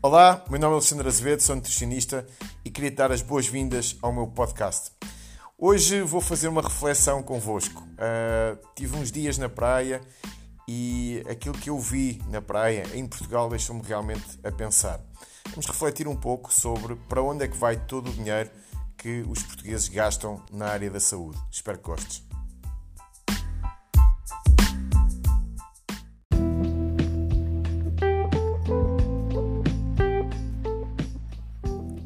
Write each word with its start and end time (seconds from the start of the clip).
Olá, 0.00 0.44
meu 0.48 0.60
nome 0.60 0.74
é 0.74 0.76
Alexandre 0.76 1.08
Azevedo, 1.08 1.42
sou 1.42 1.56
nutricionista 1.56 2.24
e 2.64 2.70
queria 2.70 2.92
dar 2.92 3.10
as 3.10 3.20
boas-vindas 3.20 3.96
ao 4.00 4.12
meu 4.12 4.28
podcast. 4.28 4.92
Hoje 5.58 6.02
vou 6.02 6.20
fazer 6.20 6.46
uma 6.46 6.62
reflexão 6.62 7.20
convosco. 7.20 7.82
Uh, 7.82 8.56
tive 8.76 8.96
uns 8.96 9.10
dias 9.10 9.38
na 9.38 9.48
praia 9.48 10.00
e 10.68 11.20
aquilo 11.28 11.58
que 11.58 11.68
eu 11.68 11.80
vi 11.80 12.22
na 12.28 12.40
praia 12.40 12.84
em 12.94 13.08
Portugal 13.08 13.50
deixou-me 13.50 13.82
realmente 13.82 14.38
a 14.44 14.52
pensar. 14.52 15.00
Vamos 15.50 15.66
refletir 15.66 16.06
um 16.06 16.14
pouco 16.14 16.54
sobre 16.54 16.94
para 17.08 17.20
onde 17.20 17.44
é 17.44 17.48
que 17.48 17.56
vai 17.56 17.76
todo 17.76 18.08
o 18.08 18.12
dinheiro 18.12 18.50
que 18.96 19.24
os 19.28 19.42
portugueses 19.42 19.88
gastam 19.88 20.40
na 20.52 20.68
área 20.68 20.88
da 20.88 21.00
saúde. 21.00 21.40
Espero 21.50 21.76
que 21.76 21.84
gostes. 21.84 22.27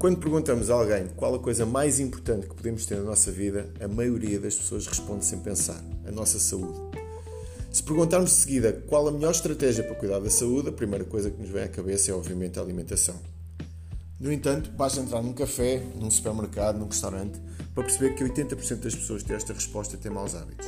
Quando 0.03 0.19
perguntamos 0.19 0.69
a 0.69 0.75
alguém 0.75 1.07
qual 1.15 1.33
a 1.33 1.39
coisa 1.39 1.65
mais 1.65 2.01
importante 2.01 2.49
que 2.49 2.57
podemos 2.57 2.85
ter 2.85 2.97
na 2.97 3.05
nossa 3.05 3.31
vida, 3.31 3.73
a 3.81 3.87
maioria 3.87 4.41
das 4.41 4.57
pessoas 4.57 4.85
responde 4.85 5.25
sem 5.25 5.39
pensar: 5.39 5.81
a 6.05 6.11
nossa 6.11 6.41
saúde. 6.41 6.77
Se 7.71 7.85
perguntarmos 7.85 8.31
de 8.31 8.37
seguida 8.37 8.73
qual 8.89 9.07
a 9.07 9.13
melhor 9.13 9.31
estratégia 9.31 9.85
para 9.85 9.95
cuidar 9.95 10.19
da 10.19 10.29
saúde, 10.29 10.71
a 10.71 10.73
primeira 10.73 11.05
coisa 11.05 11.31
que 11.31 11.41
nos 11.41 11.51
vem 11.51 11.63
à 11.63 11.69
cabeça 11.69 12.11
é, 12.11 12.15
obviamente, 12.15 12.59
a 12.59 12.63
alimentação. 12.63 13.15
No 14.19 14.33
entanto, 14.33 14.73
basta 14.73 14.99
entrar 14.99 15.23
num 15.23 15.33
café, 15.33 15.81
num 15.95 16.11
supermercado, 16.11 16.81
num 16.81 16.89
restaurante, 16.89 17.41
para 17.73 17.85
perceber 17.85 18.17
que 18.17 18.25
80% 18.25 18.81
das 18.81 18.97
pessoas 18.97 19.23
têm 19.23 19.37
esta 19.37 19.53
resposta 19.53 19.97
têm 19.97 20.11
maus 20.11 20.35
hábitos. 20.35 20.67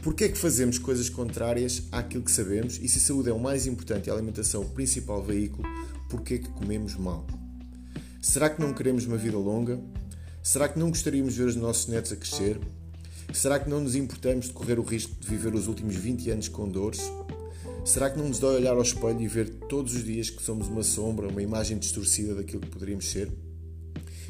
Porquê 0.00 0.26
é 0.26 0.28
que 0.28 0.38
fazemos 0.38 0.78
coisas 0.78 1.08
contrárias 1.08 1.82
àquilo 1.90 2.22
que 2.22 2.30
sabemos 2.30 2.78
e 2.80 2.88
se 2.88 2.98
a 2.98 3.00
saúde 3.00 3.30
é 3.30 3.32
o 3.32 3.40
mais 3.40 3.66
importante 3.66 4.06
e 4.06 4.10
a 4.12 4.14
alimentação 4.14 4.62
o 4.62 4.68
principal 4.68 5.24
veículo, 5.24 5.68
porquê 6.08 6.34
é 6.34 6.38
que 6.38 6.48
comemos 6.50 6.94
mal? 6.94 7.26
Será 8.20 8.50
que 8.50 8.60
não 8.60 8.74
queremos 8.74 9.06
uma 9.06 9.16
vida 9.16 9.38
longa? 9.38 9.80
Será 10.42 10.68
que 10.68 10.78
não 10.78 10.88
gostaríamos 10.88 11.34
de 11.34 11.38
ver 11.40 11.48
os 11.48 11.56
nossos 11.56 11.86
netos 11.86 12.12
a 12.12 12.16
crescer? 12.16 12.58
Será 13.32 13.60
que 13.60 13.70
não 13.70 13.80
nos 13.80 13.94
importamos 13.94 14.46
de 14.46 14.52
correr 14.52 14.78
o 14.78 14.82
risco 14.82 15.14
de 15.20 15.28
viver 15.28 15.54
os 15.54 15.68
últimos 15.68 15.94
20 15.94 16.30
anos 16.30 16.48
com 16.48 16.68
dores? 16.68 17.00
Será 17.84 18.10
que 18.10 18.18
não 18.18 18.28
nos 18.28 18.40
dói 18.40 18.56
olhar 18.56 18.74
ao 18.74 18.82
espelho 18.82 19.20
e 19.20 19.28
ver 19.28 19.48
todos 19.68 19.94
os 19.94 20.04
dias 20.04 20.30
que 20.30 20.42
somos 20.42 20.66
uma 20.66 20.82
sombra, 20.82 21.28
uma 21.28 21.42
imagem 21.42 21.78
distorcida 21.78 22.34
daquilo 22.34 22.62
que 22.62 22.70
poderíamos 22.70 23.08
ser? 23.08 23.32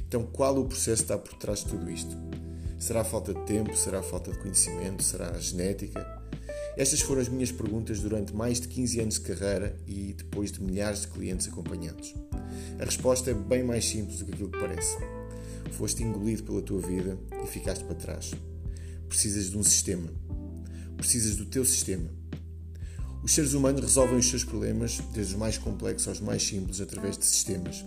Então, 0.06 0.22
qual 0.22 0.58
o 0.58 0.66
processo 0.66 1.02
está 1.02 1.16
por 1.16 1.34
trás 1.34 1.60
de 1.60 1.66
tudo 1.66 1.90
isto? 1.90 2.14
Será 2.78 3.00
a 3.00 3.04
falta 3.04 3.32
de 3.32 3.40
tempo? 3.46 3.74
Será 3.74 4.00
a 4.00 4.02
falta 4.02 4.30
de 4.30 4.38
conhecimento? 4.38 5.02
Será 5.02 5.30
a 5.30 5.38
genética? 5.38 6.17
Estas 6.78 7.00
foram 7.00 7.20
as 7.20 7.28
minhas 7.28 7.50
perguntas 7.50 7.98
durante 7.98 8.32
mais 8.32 8.60
de 8.60 8.68
15 8.68 9.00
anos 9.00 9.14
de 9.14 9.22
carreira 9.22 9.76
e 9.84 10.14
depois 10.16 10.52
de 10.52 10.62
milhares 10.62 11.00
de 11.00 11.08
clientes 11.08 11.48
acompanhados. 11.48 12.14
A 12.78 12.84
resposta 12.84 13.32
é 13.32 13.34
bem 13.34 13.64
mais 13.64 13.84
simples 13.84 14.20
do 14.20 14.26
que 14.26 14.32
aquilo 14.32 14.48
que 14.48 14.60
parece. 14.60 14.96
Foste 15.72 16.04
engolido 16.04 16.44
pela 16.44 16.62
tua 16.62 16.80
vida 16.80 17.18
e 17.42 17.48
ficaste 17.48 17.82
para 17.82 17.96
trás. 17.96 18.30
Precisas 19.08 19.50
de 19.50 19.58
um 19.58 19.62
sistema. 19.64 20.08
Precisas 20.96 21.34
do 21.34 21.46
teu 21.46 21.64
sistema. 21.64 22.08
Os 23.24 23.34
seres 23.34 23.54
humanos 23.54 23.80
resolvem 23.80 24.16
os 24.16 24.28
seus 24.28 24.44
problemas, 24.44 25.00
desde 25.12 25.32
os 25.32 25.38
mais 25.38 25.58
complexos 25.58 26.06
aos 26.06 26.20
mais 26.20 26.44
simples, 26.44 26.80
através 26.80 27.18
de 27.18 27.26
sistemas. 27.26 27.84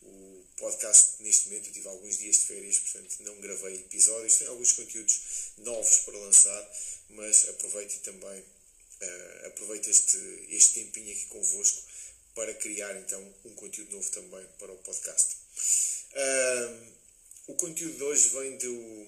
O 0.02 0.41
podcast, 0.62 1.16
neste 1.22 1.50
momento, 1.50 1.68
eu 1.68 1.74
tive 1.74 1.88
alguns 1.88 2.20
dias 2.20 2.38
de 2.38 2.46
férias, 2.46 2.80
portanto 2.80 3.18
não 3.22 3.36
gravei 3.42 3.76
episódios. 3.76 4.38
Tenho 4.38 4.52
alguns 4.52 4.72
conteúdos 4.74 5.20
novos 5.58 5.98
para 6.06 6.18
lançar, 6.20 6.72
mas 7.10 7.50
aproveite 7.50 8.00
também 8.00 8.40
uh, 8.40 9.48
aproveite 9.48 9.90
este, 9.90 10.18
este 10.50 10.76
tempinho 10.76 11.12
aqui 11.12 11.26
convosco 11.26 11.82
para 12.36 12.54
criar 12.54 12.96
então 12.96 13.20
um 13.44 13.56
conteúdo 13.56 13.92
novo 13.96 14.10
também 14.12 14.46
para 14.60 14.72
o 14.72 14.78
podcast. 14.78 15.36
Uh, 16.14 16.94
o 17.48 17.56
conteúdo 17.56 17.98
de 17.98 18.04
hoje 18.04 18.30
vem, 18.30 18.58
do, 18.58 19.08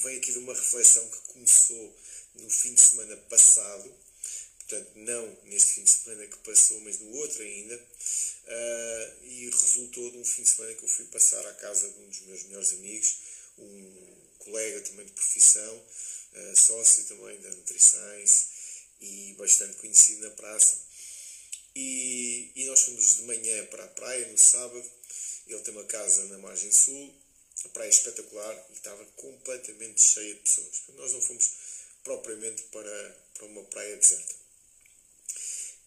vem 0.00 0.18
aqui 0.18 0.32
de 0.32 0.38
uma 0.38 0.52
reflexão 0.52 1.08
que 1.08 1.32
começou 1.32 1.96
no 2.34 2.50
fim 2.50 2.74
de 2.74 2.80
semana 2.80 3.16
passado 3.16 3.94
portanto, 4.70 4.92
não 4.94 5.36
neste 5.44 5.74
fim 5.74 5.82
de 5.82 5.90
semana 5.90 6.26
que 6.26 6.36
passou, 6.38 6.80
mas 6.82 7.00
no 7.00 7.10
outro 7.16 7.42
ainda, 7.42 7.74
uh, 7.76 9.24
resultou 9.56 10.10
de 10.10 10.18
um 10.18 10.24
fim 10.24 10.42
de 10.42 10.48
semana 10.48 10.74
que 10.74 10.84
eu 10.84 10.88
fui 10.88 11.04
passar 11.06 11.44
à 11.46 11.54
casa 11.54 11.88
de 11.90 11.98
um 11.98 12.08
dos 12.08 12.20
meus 12.20 12.42
melhores 12.44 12.72
amigos, 12.72 13.16
um 13.58 14.16
colega 14.38 14.80
também 14.82 15.06
de 15.06 15.12
profissão, 15.12 15.76
uh, 15.76 16.56
sócio 16.56 17.04
também 17.04 17.40
da 17.40 17.50
NutriScience 17.50 18.46
e 19.00 19.34
bastante 19.38 19.76
conhecido 19.76 20.22
na 20.22 20.30
praça. 20.30 20.78
E, 21.74 22.50
e 22.54 22.66
nós 22.66 22.80
fomos 22.82 23.16
de 23.16 23.22
manhã 23.22 23.66
para 23.66 23.84
a 23.84 23.88
praia 23.88 24.26
no 24.28 24.38
sábado, 24.38 24.90
ele 25.46 25.60
tem 25.60 25.74
uma 25.74 25.84
casa 25.84 26.24
na 26.26 26.38
margem 26.38 26.70
sul, 26.70 27.14
a 27.64 27.68
praia 27.70 27.88
é 27.88 27.90
espetacular 27.90 28.66
e 28.70 28.72
estava 28.72 29.04
completamente 29.16 30.00
cheia 30.00 30.34
de 30.34 30.40
pessoas. 30.40 30.82
Nós 30.96 31.12
não 31.12 31.20
fomos 31.20 31.50
propriamente 32.02 32.62
para, 32.64 33.16
para 33.34 33.46
uma 33.46 33.64
praia 33.64 33.96
deserta. 33.96 34.34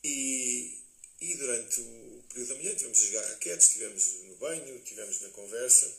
E, 0.04 0.78
e 1.22 1.36
durante 1.36 1.82
o 1.82 2.13
período 2.34 2.50
da 2.50 2.56
manhã 2.56 2.76
tivemos 2.76 3.00
a 3.00 3.06
jogar 3.06 3.28
raquetes, 3.30 3.68
estivemos 3.68 4.14
no 4.24 4.36
banho, 4.36 4.76
estivemos 4.78 5.22
na 5.22 5.30
conversa 5.30 5.92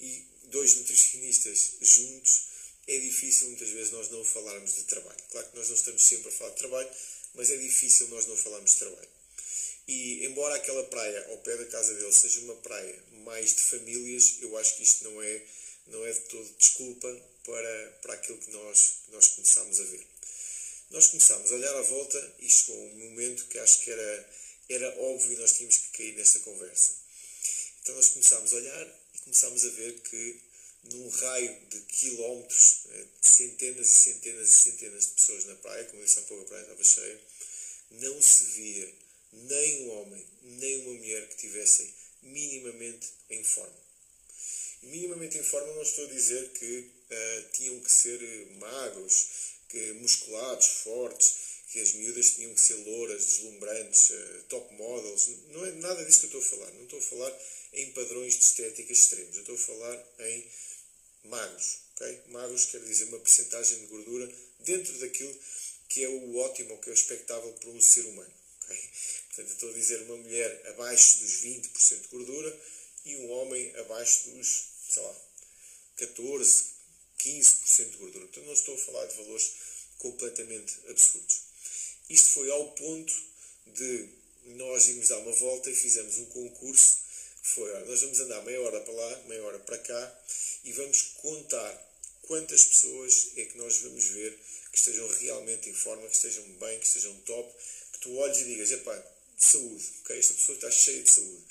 e 0.00 0.24
dois 0.44 0.74
nutricionistas 0.74 1.72
juntos 1.80 2.48
é 2.86 2.98
difícil 2.98 3.48
muitas 3.48 3.68
vezes 3.68 3.92
nós 3.92 4.10
não 4.10 4.24
falarmos 4.24 4.74
de 4.74 4.82
trabalho. 4.84 5.18
Claro 5.30 5.48
que 5.48 5.56
nós 5.56 5.68
não 5.68 5.76
estamos 5.76 6.02
sempre 6.02 6.28
a 6.28 6.32
falar 6.32 6.50
de 6.50 6.56
trabalho, 6.56 6.90
mas 7.34 7.50
é 7.50 7.56
difícil 7.56 8.08
nós 8.08 8.26
não 8.26 8.36
falarmos 8.36 8.72
de 8.72 8.78
trabalho. 8.78 9.08
E 9.86 10.26
embora 10.26 10.54
aquela 10.56 10.84
praia 10.84 11.26
ao 11.30 11.38
pé 11.38 11.56
da 11.56 11.66
casa 11.66 11.94
dele 11.94 12.12
seja 12.12 12.40
uma 12.40 12.56
praia 12.56 13.04
mais 13.24 13.54
de 13.54 13.62
famílias, 13.62 14.36
eu 14.40 14.56
acho 14.56 14.76
que 14.76 14.82
isto 14.82 15.04
não 15.04 15.22
é, 15.22 15.42
não 15.86 16.06
é 16.06 16.12
de 16.12 16.20
todo 16.20 16.54
desculpa 16.58 17.22
para, 17.44 17.98
para 18.02 18.14
aquilo 18.14 18.38
que 18.38 18.50
nós, 18.50 18.94
que 19.04 19.12
nós 19.12 19.28
começámos 19.28 19.80
a 19.80 19.84
ver 19.84 20.06
nós 20.90 21.08
começámos 21.08 21.52
a 21.52 21.54
olhar 21.54 21.76
à 21.76 21.82
volta 21.82 22.34
e 22.38 22.48
chegou 22.48 22.76
um 22.76 23.10
momento 23.10 23.46
que 23.46 23.58
acho 23.58 23.80
que 23.80 23.90
era, 23.90 24.30
era 24.68 25.00
óbvio 25.00 25.38
nós 25.38 25.52
tínhamos 25.52 25.76
que 25.76 25.98
cair 25.98 26.14
nessa 26.14 26.40
conversa. 26.40 26.92
Então 27.82 27.94
nós 27.94 28.08
começámos 28.08 28.52
a 28.52 28.56
olhar 28.56 28.86
e 29.14 29.18
começámos 29.20 29.64
a 29.64 29.70
ver 29.70 30.00
que 30.00 30.40
num 30.84 31.08
raio 31.08 31.66
de 31.70 31.80
quilómetros, 31.80 32.80
eh, 32.90 33.06
de 33.20 33.28
centenas 33.28 33.88
e 33.88 33.96
centenas 33.96 34.48
e 34.48 34.52
centenas 34.52 35.06
de 35.06 35.12
pessoas 35.12 35.44
na 35.46 35.54
praia, 35.56 35.84
como 35.84 36.00
eu 36.00 36.04
disse 36.06 36.18
há 36.18 36.22
pouco, 36.22 36.44
a 36.44 36.46
praia 36.46 36.62
estava 36.62 36.84
cheia, 36.84 37.20
não 37.90 38.22
se 38.22 38.44
via 38.44 38.94
nem 39.32 39.82
um 39.82 39.90
homem, 40.00 40.26
nem 40.42 40.80
uma 40.82 40.94
mulher 40.94 41.28
que 41.28 41.36
tivessem 41.36 41.92
minimamente 42.22 43.08
em 43.30 43.42
forma. 43.44 43.88
E 44.82 44.86
minimamente 44.86 45.38
em 45.38 45.42
forma 45.42 45.72
não 45.74 45.82
estou 45.82 46.04
a 46.04 46.08
dizer 46.10 46.50
que 46.50 46.78
uh, 47.10 47.48
tinham 47.52 47.80
que 47.80 47.90
ser 47.90 48.20
magros, 48.58 49.26
que 49.68 49.92
musculados, 49.94 50.66
fortes, 50.66 51.34
que 51.68 51.80
as 51.80 51.92
miúdas 51.92 52.30
tinham 52.30 52.54
que 52.54 52.60
ser 52.60 52.74
louras, 52.76 53.24
deslumbrantes, 53.24 54.10
uh, 54.10 54.42
top 54.48 54.74
models. 54.74 55.28
Não 55.50 55.66
é 55.66 55.72
nada 55.72 56.04
disso 56.04 56.20
que 56.20 56.34
eu 56.34 56.40
estou 56.40 56.56
a 56.56 56.58
falar. 56.58 56.72
Não 56.72 56.84
estou 56.84 56.98
a 56.98 57.02
falar 57.02 57.40
em 57.74 57.92
padrões 57.92 58.34
de 58.34 58.40
estética 58.40 58.92
extremos. 58.92 59.36
Eu 59.36 59.42
estou 59.42 59.54
a 59.54 59.58
falar 59.58 60.06
em 60.20 60.50
magros. 61.24 61.78
Okay? 61.94 62.22
Magros 62.28 62.64
quer 62.66 62.80
dizer 62.80 63.04
uma 63.04 63.18
percentagem 63.18 63.80
de 63.80 63.86
gordura 63.86 64.32
dentro 64.60 64.98
daquilo 64.98 65.38
que 65.88 66.04
é 66.04 66.08
o 66.08 66.36
ótimo, 66.38 66.78
que 66.78 66.88
é 66.88 66.92
o 66.92 66.94
expectável 66.94 67.52
para 67.52 67.70
um 67.70 67.80
ser 67.80 68.04
humano. 68.06 68.32
Okay? 68.64 68.90
Portanto, 69.28 69.52
estou 69.52 69.70
a 69.70 69.72
dizer 69.72 70.02
uma 70.02 70.16
mulher 70.16 70.62
abaixo 70.68 71.18
dos 71.18 71.32
20% 71.42 72.00
de 72.02 72.08
gordura 72.08 72.60
e 73.04 73.16
um 73.16 73.30
homem 73.30 73.76
abaixo 73.76 74.30
dos, 74.30 74.64
sei 74.88 75.02
lá, 75.02 75.16
14, 75.96 76.64
15% 77.18 77.90
de 77.90 77.96
gordura. 77.98 78.26
Portanto, 78.26 78.46
não 78.46 78.52
estou 78.52 78.74
a 78.74 78.78
falar 78.78 79.06
de 79.06 79.16
valores 79.16 79.52
completamente 79.98 80.74
absurdos. 80.88 81.47
Isto 82.08 82.30
foi 82.30 82.50
ao 82.50 82.70
ponto 82.72 83.12
de 83.66 84.08
nós 84.56 84.88
irmos 84.88 85.08
dar 85.08 85.18
uma 85.18 85.32
volta 85.32 85.70
e 85.70 85.74
fizemos 85.74 86.18
um 86.18 86.26
concurso 86.26 86.98
que 87.42 87.48
foi, 87.48 87.70
olha, 87.72 87.84
nós 87.84 88.00
vamos 88.00 88.20
andar 88.20 88.42
meia 88.42 88.60
hora 88.62 88.80
para 88.80 88.94
lá, 88.94 89.22
meia 89.28 89.44
hora 89.44 89.58
para 89.58 89.78
cá 89.78 90.20
e 90.64 90.72
vamos 90.72 91.02
contar 91.18 91.88
quantas 92.22 92.64
pessoas 92.64 93.32
é 93.36 93.44
que 93.44 93.58
nós 93.58 93.78
vamos 93.78 94.04
ver 94.06 94.38
que 94.70 94.78
estejam 94.78 95.08
realmente 95.20 95.68
em 95.68 95.74
forma, 95.74 96.06
que 96.06 96.14
estejam 96.14 96.44
bem, 96.60 96.78
que 96.78 96.86
estejam 96.86 97.14
top, 97.20 97.52
que 97.92 97.98
tu 98.00 98.14
olhes 98.16 98.38
e 98.38 98.44
digas, 98.44 98.70
epá, 98.70 99.02
saúde, 99.38 99.84
ok? 100.02 100.18
Esta 100.18 100.34
pessoa 100.34 100.56
está 100.56 100.70
cheia 100.70 101.02
de 101.02 101.10
saúde. 101.10 101.44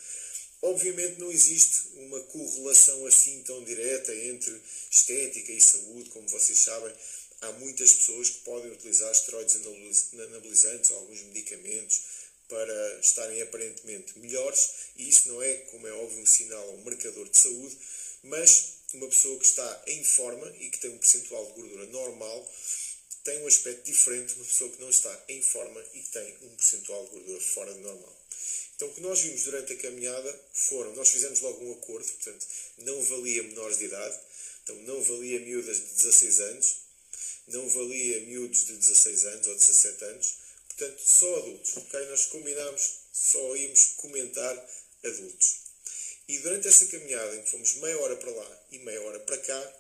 Obviamente 0.62 1.20
não 1.20 1.32
existe 1.32 1.84
uma 1.96 2.20
correlação 2.22 3.06
assim 3.06 3.44
tão 3.44 3.64
direta 3.64 4.14
entre 4.16 4.60
estética 4.90 5.52
e 5.52 5.62
saúde, 5.62 6.10
como 6.10 6.28
vocês 6.28 6.60
sabem. 6.60 6.94
Há 7.42 7.52
muitas 7.54 7.94
pessoas 7.94 8.30
que 8.30 8.40
podem 8.40 8.72
utilizar 8.72 9.12
esteroides 9.12 9.56
anabolizantes 10.14 10.92
ou 10.92 10.98
alguns 10.98 11.22
medicamentos 11.24 12.02
para 12.50 13.00
estarem 13.00 13.42
aparentemente 13.42 14.18
melhores, 14.20 14.70
e 14.96 15.08
isso 15.10 15.30
não 15.30 15.42
é, 15.42 15.54
como 15.72 15.88
é 15.88 15.92
óbvio, 15.92 16.22
um 16.22 16.26
sinal, 16.26 16.70
um 16.74 16.84
marcador 16.84 17.28
de 17.30 17.38
saúde, 17.38 17.78
mas 18.24 18.78
uma 18.94 19.08
pessoa 19.08 19.38
que 19.38 19.46
está 19.46 19.84
em 19.88 20.04
forma 20.04 20.48
e 20.60 20.70
que 20.70 20.80
tem 20.80 20.90
um 20.92 20.98
percentual 20.98 21.46
de 21.48 21.54
gordura 21.54 21.86
normal 21.88 22.52
tem 23.24 23.44
um 23.44 23.48
aspecto 23.48 23.84
diferente 23.84 24.34
de 24.34 24.40
uma 24.40 24.46
pessoa 24.46 24.72
que 24.72 24.82
não 24.82 24.90
está 24.90 25.26
em 25.28 25.42
forma 25.42 25.84
e 25.94 26.00
que 26.00 26.10
tem 26.12 26.38
um 26.44 26.56
percentual 26.56 27.04
de 27.04 27.12
gordura 27.12 27.42
fora 27.42 27.74
do 27.74 27.82
normal. 27.82 28.18
Então, 28.76 28.88
o 28.88 28.94
que 28.94 29.02
nós 29.02 29.20
vimos 29.20 29.44
durante 29.44 29.74
a 29.74 29.78
caminhada 29.78 30.42
foram, 30.54 30.96
nós 30.96 31.10
fizemos 31.10 31.42
logo 31.42 31.66
um 31.66 31.74
acordo, 31.74 32.06
portanto, 32.06 32.48
não 32.78 33.02
valia 33.02 33.44
menores 33.44 33.80
de 33.80 33.86
idade, 33.86 34.18
então 34.64 34.76
não 34.84 35.02
valia 35.02 35.42
miúdas 35.42 35.78
de 35.78 35.84
16 35.84 36.40
anos, 36.40 36.76
não 37.48 37.68
valia 37.70 38.22
miúdos 38.22 38.66
de 38.66 38.74
16 38.74 39.26
anos 39.26 39.48
ou 39.48 39.56
17 39.56 40.04
anos, 40.06 40.34
portanto, 40.68 41.02
só 41.02 41.36
adultos, 41.38 41.78
ok? 41.78 42.06
Nós 42.08 42.26
combinámos, 42.26 42.92
só 43.14 43.56
íamos 43.56 43.86
comentar 43.98 44.70
adultos. 45.04 45.68
E 46.28 46.40
durante 46.40 46.68
essa 46.68 46.86
caminhada, 46.88 47.36
em 47.36 47.42
que 47.42 47.50
fomos 47.50 47.76
meia 47.76 47.98
hora 48.00 48.18
para 48.18 48.32
lá 48.32 48.66
e 48.72 48.80
meia 48.80 49.02
hora 49.02 49.20
para 49.22 49.38
cá, 49.38 49.74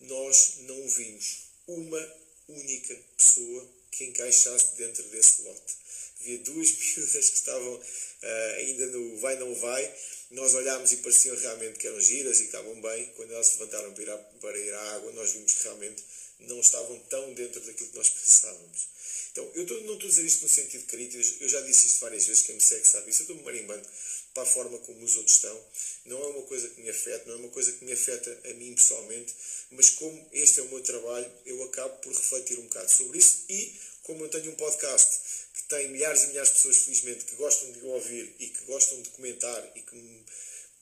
nós 0.00 0.54
não 0.60 0.88
vimos 0.88 1.50
uma 1.66 2.16
única 2.48 2.96
pessoa 3.16 3.68
que 3.90 4.04
encaixasse 4.04 4.76
dentro 4.76 5.02
desse 5.10 5.42
lote. 5.42 5.74
Havia 6.20 6.38
duas 6.38 6.70
miúdas 6.78 7.30
que 7.30 7.36
estavam 7.36 7.74
uh, 7.74 8.54
ainda 8.58 8.86
no 8.86 9.18
vai 9.18 9.36
não 9.38 9.54
vai. 9.54 9.94
Nós 10.30 10.54
olhámos 10.54 10.92
e 10.92 10.98
pareciam 10.98 11.36
realmente 11.36 11.78
que 11.78 11.88
eram 11.88 12.00
giras 12.00 12.38
e 12.38 12.42
que 12.42 12.46
estavam 12.46 12.80
bem. 12.80 13.06
Quando 13.16 13.34
elas 13.34 13.48
se 13.48 13.58
levantaram 13.58 13.92
para 13.92 14.02
ir, 14.02 14.10
à, 14.10 14.16
para 14.16 14.58
ir 14.58 14.74
à 14.74 14.94
água, 14.94 15.12
nós 15.12 15.32
vimos 15.32 15.52
que 15.54 15.64
realmente 15.64 16.04
não 16.42 16.60
estavam 16.60 16.98
tão 17.08 17.32
dentro 17.34 17.60
daquilo 17.60 17.90
que 17.90 17.96
nós 17.96 18.08
pensávamos. 18.08 18.88
Então, 19.32 19.48
eu 19.54 19.64
tô, 19.66 19.74
não 19.82 19.94
estou 19.94 20.06
a 20.06 20.10
dizer 20.10 20.24
isto 20.24 20.42
no 20.42 20.48
sentido 20.48 20.86
crítico, 20.86 21.22
eu 21.40 21.48
já 21.48 21.60
disse 21.60 21.86
isto 21.86 22.00
várias 22.00 22.26
vezes, 22.26 22.42
quem 22.42 22.56
me 22.56 22.60
segue 22.60 22.86
sabe 22.86 23.10
isso, 23.10 23.22
eu 23.22 23.24
estou-me 23.24 23.42
marimbando 23.42 23.86
para 24.34 24.42
a 24.42 24.46
forma 24.46 24.78
como 24.78 25.04
os 25.04 25.16
outros 25.16 25.36
estão. 25.36 25.64
Não 26.06 26.22
é 26.22 26.26
uma 26.28 26.42
coisa 26.42 26.68
que 26.68 26.80
me 26.80 26.90
afeta, 26.90 27.24
não 27.26 27.34
é 27.34 27.38
uma 27.38 27.48
coisa 27.48 27.72
que 27.72 27.84
me 27.84 27.92
afeta 27.92 28.40
a 28.44 28.54
mim 28.54 28.74
pessoalmente, 28.74 29.34
mas 29.70 29.90
como 29.90 30.28
este 30.32 30.60
é 30.60 30.62
o 30.62 30.68
meu 30.68 30.82
trabalho, 30.82 31.30
eu 31.46 31.62
acabo 31.64 31.96
por 31.98 32.12
refletir 32.12 32.58
um 32.58 32.62
bocado 32.62 32.92
sobre 32.92 33.18
isso 33.18 33.44
e, 33.48 33.78
como 34.02 34.24
eu 34.24 34.28
tenho 34.28 34.50
um 34.50 34.56
podcast 34.56 35.18
que 35.54 35.62
tem 35.64 35.88
milhares 35.90 36.24
e 36.24 36.26
milhares 36.28 36.50
de 36.50 36.56
pessoas, 36.56 36.76
felizmente, 36.78 37.24
que 37.24 37.36
gostam 37.36 37.70
de 37.70 37.84
ouvir 37.84 38.34
e 38.38 38.48
que 38.48 38.64
gostam 38.64 39.00
de 39.00 39.10
comentar 39.10 39.72
e 39.76 39.82
que 39.82 39.94
me 39.94 40.24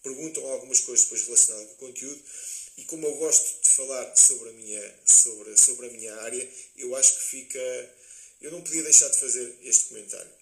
perguntam 0.02 0.46
algumas 0.46 0.81
coisas 0.81 1.05
depois 1.05 1.25
relacionadas 1.25 1.69
com 1.69 1.75
o 1.75 1.88
conteúdo, 1.88 2.22
e 2.76 2.84
como 2.84 3.06
eu 3.06 3.14
gosto 3.16 3.62
de 3.62 3.68
falar 3.79 4.17
sobre 4.17 4.49
a 4.49 4.53
minha, 4.53 4.95
sobre, 5.07 5.57
sobre 5.57 5.87
a 5.87 5.91
minha 5.91 6.15
área, 6.17 6.51
eu 6.77 6.97
acho 6.97 7.15
que 7.15 7.25
fica. 7.25 7.95
Eu 8.41 8.51
não 8.51 8.63
podia 8.63 8.83
deixar 8.83 9.09
de 9.09 9.19
fazer 9.19 9.59
este 9.63 9.85
comentário. 9.85 10.33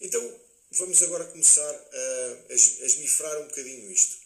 Então, 0.00 0.40
vamos 0.72 1.02
agora 1.02 1.24
começar 1.24 1.70
a, 1.70 2.52
a 2.52 2.54
esmifrar 2.54 3.40
um 3.40 3.48
bocadinho 3.48 3.90
isto. 3.90 4.16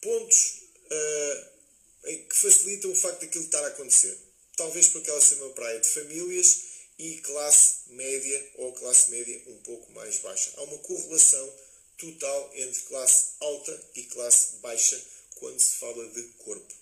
Pontos 0.00 0.62
uh, 0.84 2.18
que 2.28 2.36
facilitam 2.36 2.92
o 2.92 2.96
facto 2.96 3.20
daquilo 3.20 3.44
estar 3.44 3.64
a 3.64 3.68
acontecer. 3.68 4.16
Talvez 4.56 4.88
por 4.88 5.00
aquela 5.00 5.20
ser 5.20 5.36
uma 5.36 5.50
praia 5.50 5.80
de 5.80 5.88
famílias 5.88 6.62
e 6.98 7.18
classe 7.18 7.90
média 7.90 8.50
ou 8.56 8.72
classe 8.72 9.10
média 9.10 9.42
um 9.46 9.56
pouco 9.62 9.90
mais 9.92 10.18
baixa. 10.18 10.52
Há 10.56 10.62
uma 10.62 10.78
correlação 10.78 11.54
total 11.96 12.50
entre 12.54 12.80
classe 12.82 13.26
alta 13.40 13.90
e 13.94 14.02
classe 14.04 14.56
baixa 14.56 15.00
quando 15.36 15.60
se 15.60 15.76
fala 15.76 16.06
de 16.08 16.22
corpo. 16.38 16.74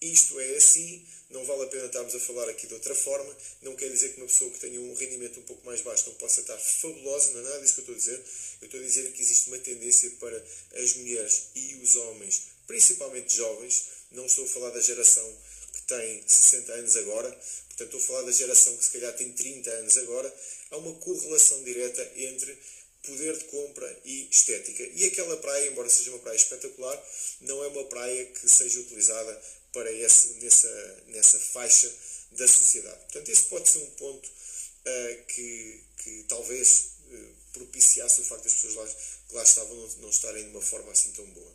Isto 0.00 0.40
é 0.40 0.56
assim, 0.56 1.04
não 1.28 1.44
vale 1.44 1.64
a 1.64 1.66
pena 1.66 1.84
estarmos 1.84 2.14
a 2.14 2.20
falar 2.20 2.48
aqui 2.48 2.66
de 2.66 2.72
outra 2.72 2.94
forma. 2.94 3.36
Não 3.60 3.76
quer 3.76 3.90
dizer 3.90 4.14
que 4.14 4.16
uma 4.16 4.26
pessoa 4.26 4.50
que 4.50 4.58
tenha 4.58 4.80
um 4.80 4.94
rendimento 4.94 5.38
um 5.38 5.42
pouco 5.42 5.64
mais 5.66 5.82
baixo 5.82 6.08
não 6.08 6.14
possa 6.14 6.40
estar 6.40 6.56
fabulosa, 6.56 7.32
não 7.32 7.40
é 7.40 7.42
nada 7.42 7.60
disso 7.60 7.74
que 7.74 7.80
eu 7.80 7.82
estou 7.82 7.94
a 7.94 7.98
dizer. 7.98 8.24
Eu 8.62 8.64
estou 8.66 8.80
a 8.80 8.82
dizer 8.82 9.12
que 9.12 9.20
existe 9.20 9.48
uma 9.48 9.58
tendência 9.58 10.10
para 10.18 10.42
as 10.82 10.94
mulheres 10.94 11.48
e 11.54 11.74
os 11.82 11.96
homens, 11.96 12.44
principalmente 12.66 13.36
jovens, 13.36 13.84
não 14.12 14.24
estou 14.24 14.46
a 14.46 14.48
falar 14.48 14.70
da 14.70 14.80
geração 14.80 15.36
que 15.74 15.82
tem 15.82 16.24
60 16.26 16.72
anos 16.72 16.96
agora, 16.96 17.30
portanto 17.30 17.82
estou 17.82 18.00
a 18.00 18.02
falar 18.02 18.22
da 18.22 18.32
geração 18.32 18.76
que 18.76 18.84
se 18.84 18.90
calhar 18.90 19.14
tem 19.16 19.30
30 19.32 19.70
anos 19.70 19.98
agora, 19.98 20.34
há 20.70 20.76
uma 20.78 20.94
correlação 20.94 21.62
direta 21.62 22.10
entre 22.16 22.58
poder 23.02 23.36
de 23.36 23.44
compra 23.44 24.00
e 24.04 24.28
estética. 24.30 24.82
E 24.94 25.04
aquela 25.06 25.36
praia, 25.38 25.68
embora 25.68 25.88
seja 25.88 26.10
uma 26.10 26.18
praia 26.18 26.36
espetacular, 26.36 27.02
não 27.42 27.62
é 27.64 27.68
uma 27.68 27.84
praia 27.84 28.26
que 28.26 28.48
seja 28.48 28.80
utilizada 28.80 29.42
para 29.72 29.90
esse, 29.92 30.34
nessa, 30.34 31.02
nessa 31.08 31.38
faixa 31.38 31.92
da 32.32 32.46
sociedade. 32.46 32.98
Portanto, 33.00 33.28
esse 33.28 33.42
pode 33.42 33.68
ser 33.68 33.78
um 33.78 33.90
ponto 33.90 34.26
uh, 34.26 35.24
que, 35.26 35.80
que 35.98 36.24
talvez 36.28 36.90
uh, 37.06 37.34
propiciasse 37.52 38.20
o 38.20 38.24
facto 38.24 38.44
das 38.44 38.54
pessoas 38.54 38.74
lá, 38.74 38.86
que 39.28 39.34
lá 39.34 39.42
estavam 39.42 39.76
não, 39.76 39.88
não 39.98 40.10
estarem 40.10 40.44
de 40.44 40.50
uma 40.50 40.62
forma 40.62 40.92
assim 40.92 41.12
tão 41.12 41.26
boa. 41.26 41.54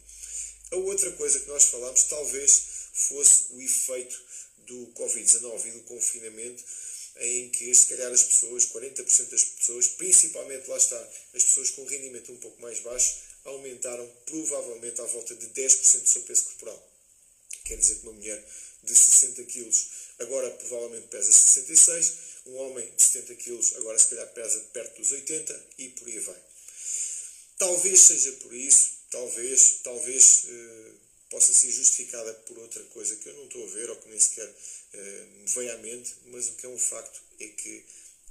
A 0.71 0.75
outra 0.77 1.11
coisa 1.13 1.39
que 1.39 1.47
nós 1.47 1.65
falámos 1.65 2.03
talvez 2.03 2.63
fosse 2.93 3.53
o 3.53 3.61
efeito 3.61 4.21
do 4.65 4.87
Covid-19 4.95 5.65
e 5.65 5.71
do 5.71 5.81
confinamento 5.81 6.63
em 7.17 7.49
que 7.49 7.73
se 7.73 7.87
calhar 7.87 8.11
as 8.11 8.23
pessoas, 8.23 8.65
40% 8.67 9.29
das 9.29 9.43
pessoas, 9.43 9.87
principalmente 9.89 10.69
lá 10.69 10.77
está, 10.77 10.99
as 11.33 11.43
pessoas 11.43 11.69
com 11.71 11.85
rendimento 11.85 12.31
um 12.31 12.37
pouco 12.37 12.61
mais 12.61 12.79
baixo, 12.81 13.15
aumentaram 13.45 14.05
provavelmente 14.25 14.99
à 14.99 15.05
volta 15.05 15.35
de 15.35 15.47
10% 15.47 16.01
do 16.01 16.09
seu 16.09 16.21
peso 16.23 16.45
corporal. 16.45 16.94
Quer 17.65 17.77
dizer 17.77 17.95
que 17.95 18.03
uma 18.03 18.13
mulher 18.13 18.41
de 18.83 18.95
60 18.95 19.43
quilos 19.45 19.87
agora 20.19 20.49
provavelmente 20.51 21.07
pesa 21.07 21.31
66, 21.31 22.13
um 22.45 22.55
homem 22.57 22.89
de 22.95 23.01
70 23.01 23.35
quilos 23.35 23.75
agora 23.75 23.97
se 23.99 24.07
calhar 24.09 24.27
pesa 24.33 24.59
perto 24.71 25.01
dos 25.01 25.11
80 25.11 25.65
e 25.79 25.89
por 25.89 26.07
aí 26.07 26.19
vai. 26.19 26.41
Talvez 27.57 27.99
seja 27.99 28.31
por 28.33 28.53
isso, 28.53 28.91
talvez, 29.09 29.79
talvez 29.83 30.43
eh, 30.47 30.91
possa 31.29 31.53
ser 31.53 31.71
justificada 31.71 32.33
por 32.45 32.59
outra 32.59 32.83
coisa 32.85 33.15
que 33.15 33.29
eu 33.29 33.33
não 33.33 33.45
estou 33.45 33.63
a 33.63 33.71
ver 33.71 33.89
ou 33.89 33.95
que 33.95 34.09
nem 34.09 34.19
sequer 34.19 34.53
eh, 34.93 35.25
me 35.39 35.47
veio 35.47 35.73
à 35.73 35.77
mente, 35.79 36.13
mas 36.25 36.47
o 36.49 36.51
que 36.53 36.65
é 36.65 36.69
um 36.69 36.77
facto 36.77 37.21
é 37.39 37.47
que 37.47 37.83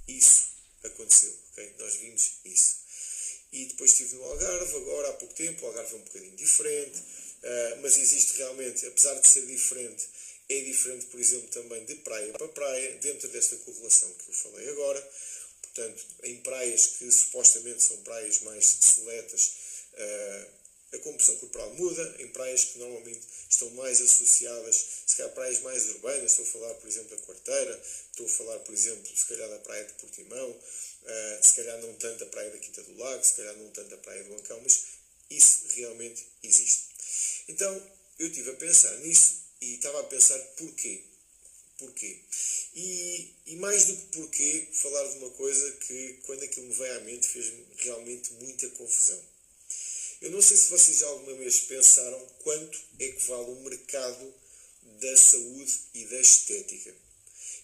isso 0.07 0.55
aconteceu, 0.83 1.33
ok? 1.51 1.75
Nós 1.79 1.95
vimos 1.95 2.31
isso. 2.45 2.75
E 3.51 3.65
depois 3.65 3.91
estive 3.91 4.15
no 4.15 4.23
Algarve, 4.23 4.75
agora 4.77 5.09
há 5.09 5.13
pouco 5.13 5.33
tempo, 5.33 5.63
o 5.63 5.67
Algarve 5.67 5.93
é 5.93 5.97
um 5.97 6.01
bocadinho 6.01 6.35
diferente, 6.35 7.03
uh, 7.45 7.81
mas 7.81 7.97
existe 7.97 8.37
realmente, 8.37 8.85
apesar 8.85 9.13
de 9.15 9.27
ser 9.27 9.45
diferente, 9.45 10.03
é 10.49 10.59
diferente, 10.61 11.05
por 11.07 11.19
exemplo, 11.19 11.47
também 11.49 11.85
de 11.85 11.95
praia 11.95 12.33
para 12.33 12.47
praia, 12.49 12.97
dentro 12.99 13.27
desta 13.29 13.55
correlação 13.57 14.11
que 14.13 14.29
eu 14.29 14.33
falei 14.33 14.69
agora. 14.69 15.11
Portanto, 15.61 16.05
em 16.23 16.37
praias 16.37 16.87
que 16.87 17.11
supostamente 17.11 17.83
são 17.83 17.97
praias 17.97 18.41
mais 18.41 18.65
seletas, 18.65 19.51
uh, 19.93 20.65
a 20.95 20.97
composição 20.99 21.35
corporal 21.37 21.73
muda 21.73 22.15
em 22.19 22.27
praias 22.29 22.63
que 22.65 22.79
normalmente 22.79 23.21
estão 23.49 23.69
mais 23.71 23.99
associadas, 24.01 24.85
se 25.05 25.15
calhar 25.17 25.33
praias 25.33 25.59
mais 25.59 25.89
urbanas, 25.89 26.31
estou 26.31 26.45
a 26.45 26.47
falar, 26.47 26.73
por 26.75 26.87
exemplo, 26.87 27.17
da 27.17 27.23
Quarteira, 27.23 27.81
estou 28.11 28.25
a 28.25 28.29
falar, 28.29 28.59
por 28.59 28.73
exemplo, 28.73 29.17
se 29.17 29.25
calhar 29.25 29.49
da 29.49 29.59
praia 29.59 29.83
de 29.83 29.93
Portimão, 29.93 30.49
uh, 30.51 31.45
se 31.45 31.55
calhar 31.55 31.77
não 31.81 31.93
tanto 31.95 32.23
a 32.23 32.27
praia 32.27 32.49
da 32.51 32.57
Quinta 32.57 32.83
do 32.83 32.97
Lago, 32.97 33.23
se 33.23 33.35
calhar 33.35 33.55
não 33.57 33.69
tanto 33.71 33.93
a 33.93 33.97
praia 33.97 34.23
do 34.23 34.35
Ancão, 34.35 34.61
mas 34.61 34.83
isso 35.29 35.63
realmente 35.75 36.25
existe. 36.43 36.94
Então, 37.47 37.91
eu 38.19 38.27
estive 38.27 38.49
a 38.49 38.55
pensar 38.55 38.95
nisso 38.97 39.43
e 39.61 39.75
estava 39.75 39.99
a 39.99 40.03
pensar 40.05 40.39
porquê. 40.57 41.03
Porquê? 41.77 42.19
E, 42.73 43.33
e, 43.47 43.55
mais 43.57 43.85
do 43.85 43.95
que 43.95 44.05
porquê, 44.17 44.67
falar 44.71 45.07
de 45.07 45.17
uma 45.17 45.29
coisa 45.31 45.71
que, 45.73 46.19
quando 46.23 46.43
aquilo 46.43 46.67
me 46.67 46.73
veio 46.73 46.97
à 46.97 46.99
mente, 47.01 47.27
fez 47.27 47.53
realmente 47.77 48.33
muita 48.33 48.69
confusão. 48.69 49.21
Eu 50.21 50.31
não 50.31 50.41
sei 50.41 50.57
se 50.57 50.69
vocês 50.69 51.03
alguma 51.03 51.35
vez 51.35 51.61
pensaram 51.61 52.19
quanto 52.39 52.79
é 52.99 53.07
que 53.09 53.27
vale 53.27 53.51
o 53.51 53.59
mercado 53.61 54.33
da 54.99 55.17
saúde 55.17 55.73
e 55.93 56.05
da 56.05 56.19
estética. 56.19 56.95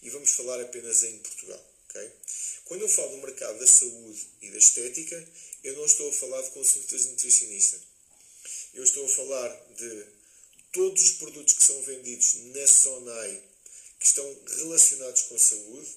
E 0.02 0.10
vamos 0.10 0.30
falar 0.32 0.60
apenas 0.60 1.02
em 1.04 1.18
Portugal. 1.18 1.64
Okay? 1.88 2.10
Quando 2.64 2.82
eu 2.82 2.88
falo 2.88 3.10
do 3.16 3.26
mercado 3.26 3.58
da 3.58 3.66
saúde 3.66 4.26
e 4.42 4.50
da 4.50 4.58
estética, 4.58 5.28
eu 5.64 5.76
não 5.76 5.84
estou 5.84 6.08
a 6.08 6.12
falar 6.12 6.42
de 6.42 6.50
consultas 6.50 7.02
de 7.02 7.08
nutricionista. 7.10 7.91
Eu 8.74 8.84
estou 8.84 9.04
a 9.04 9.08
falar 9.08 9.48
de 9.76 10.06
todos 10.72 11.02
os 11.02 11.12
produtos 11.18 11.52
que 11.52 11.62
são 11.62 11.82
vendidos 11.82 12.36
na 12.54 12.66
Sonai 12.66 13.42
que 14.00 14.06
estão 14.06 14.40
relacionados 14.58 15.22
com 15.22 15.38
saúde, 15.38 15.88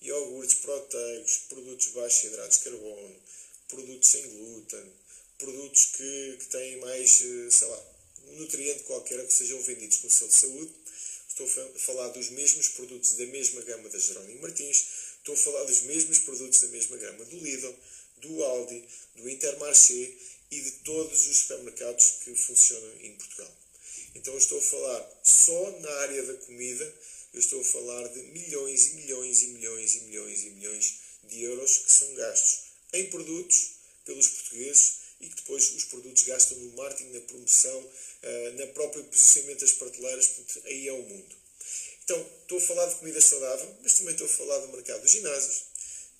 iogurtes 0.00 0.54
proteicos, 0.56 1.36
produtos 1.48 1.88
baixos 1.88 2.24
em 2.24 2.26
hidratos 2.28 2.58
de 2.58 2.64
carbono, 2.64 3.16
produtos 3.68 4.08
sem 4.08 4.22
glúten, 4.30 4.92
produtos 5.38 5.84
que, 5.94 6.36
que 6.38 6.46
têm 6.46 6.78
mais, 6.78 7.20
eh, 7.20 7.50
sei 7.50 7.68
lá, 7.68 7.84
um 8.28 8.36
nutriente 8.36 8.84
qualquer 8.84 9.24
que 9.26 9.34
sejam 9.34 9.60
vendidos 9.62 9.98
com 9.98 10.08
selo 10.08 10.30
de 10.30 10.36
saúde. 10.36 10.72
Estou 11.28 11.46
a 11.46 11.78
falar 11.78 12.08
dos 12.08 12.30
mesmos 12.30 12.68
produtos 12.70 13.12
da 13.12 13.26
mesma 13.26 13.60
gama 13.60 13.90
da 13.90 13.98
Jerónimo 13.98 14.40
Martins, 14.40 14.86
estou 15.18 15.34
a 15.34 15.38
falar 15.38 15.64
dos 15.64 15.82
mesmos 15.82 16.20
produtos 16.20 16.62
da 16.62 16.68
mesma 16.68 16.96
gama 16.96 17.26
do 17.26 17.36
Lidl, 17.36 17.74
do 18.16 18.42
Aldi, 18.42 18.88
do 19.16 19.28
Intermarché 19.28 20.16
e 20.50 20.60
de 20.60 20.70
todos 20.84 21.26
os 21.26 21.38
supermercados 21.38 22.18
que 22.24 22.34
funcionam 22.34 22.92
em 23.00 23.12
Portugal. 23.16 23.52
Então 24.14 24.32
eu 24.32 24.38
estou 24.38 24.58
a 24.58 24.62
falar 24.62 25.20
só 25.22 25.70
na 25.80 25.90
área 26.00 26.22
da 26.22 26.34
comida, 26.34 26.94
eu 27.34 27.40
estou 27.40 27.60
a 27.60 27.64
falar 27.64 28.08
de 28.08 28.22
milhões 28.22 28.86
e 28.86 28.94
milhões 28.94 29.42
e 29.42 29.48
milhões 29.48 29.94
e 29.94 30.00
milhões 30.00 30.42
e 30.44 30.50
milhões 30.50 30.94
de 31.24 31.42
euros 31.42 31.78
que 31.78 31.92
são 31.92 32.14
gastos 32.14 32.60
em 32.92 33.10
produtos 33.10 33.70
pelos 34.04 34.28
portugueses 34.28 35.06
e 35.20 35.28
que 35.28 35.36
depois 35.36 35.74
os 35.74 35.84
produtos 35.84 36.22
gastam 36.22 36.58
no 36.58 36.76
marketing, 36.76 37.10
na 37.12 37.20
promoção, 37.20 37.90
eh, 38.22 38.50
na 38.52 38.66
própria 38.68 39.02
posicionamento 39.04 39.60
das 39.60 39.72
prateleiras, 39.72 40.30
aí 40.64 40.88
é 40.88 40.92
o 40.92 41.02
mundo. 41.02 41.36
Então, 42.04 42.30
estou 42.42 42.58
a 42.58 42.60
falar 42.60 42.86
de 42.86 42.94
comida 42.96 43.20
saudável, 43.20 43.76
mas 43.82 43.94
também 43.94 44.12
estou 44.12 44.26
a 44.26 44.30
falar 44.30 44.58
do 44.58 44.68
mercado 44.68 45.02
dos 45.02 45.10
ginásios, 45.10 45.64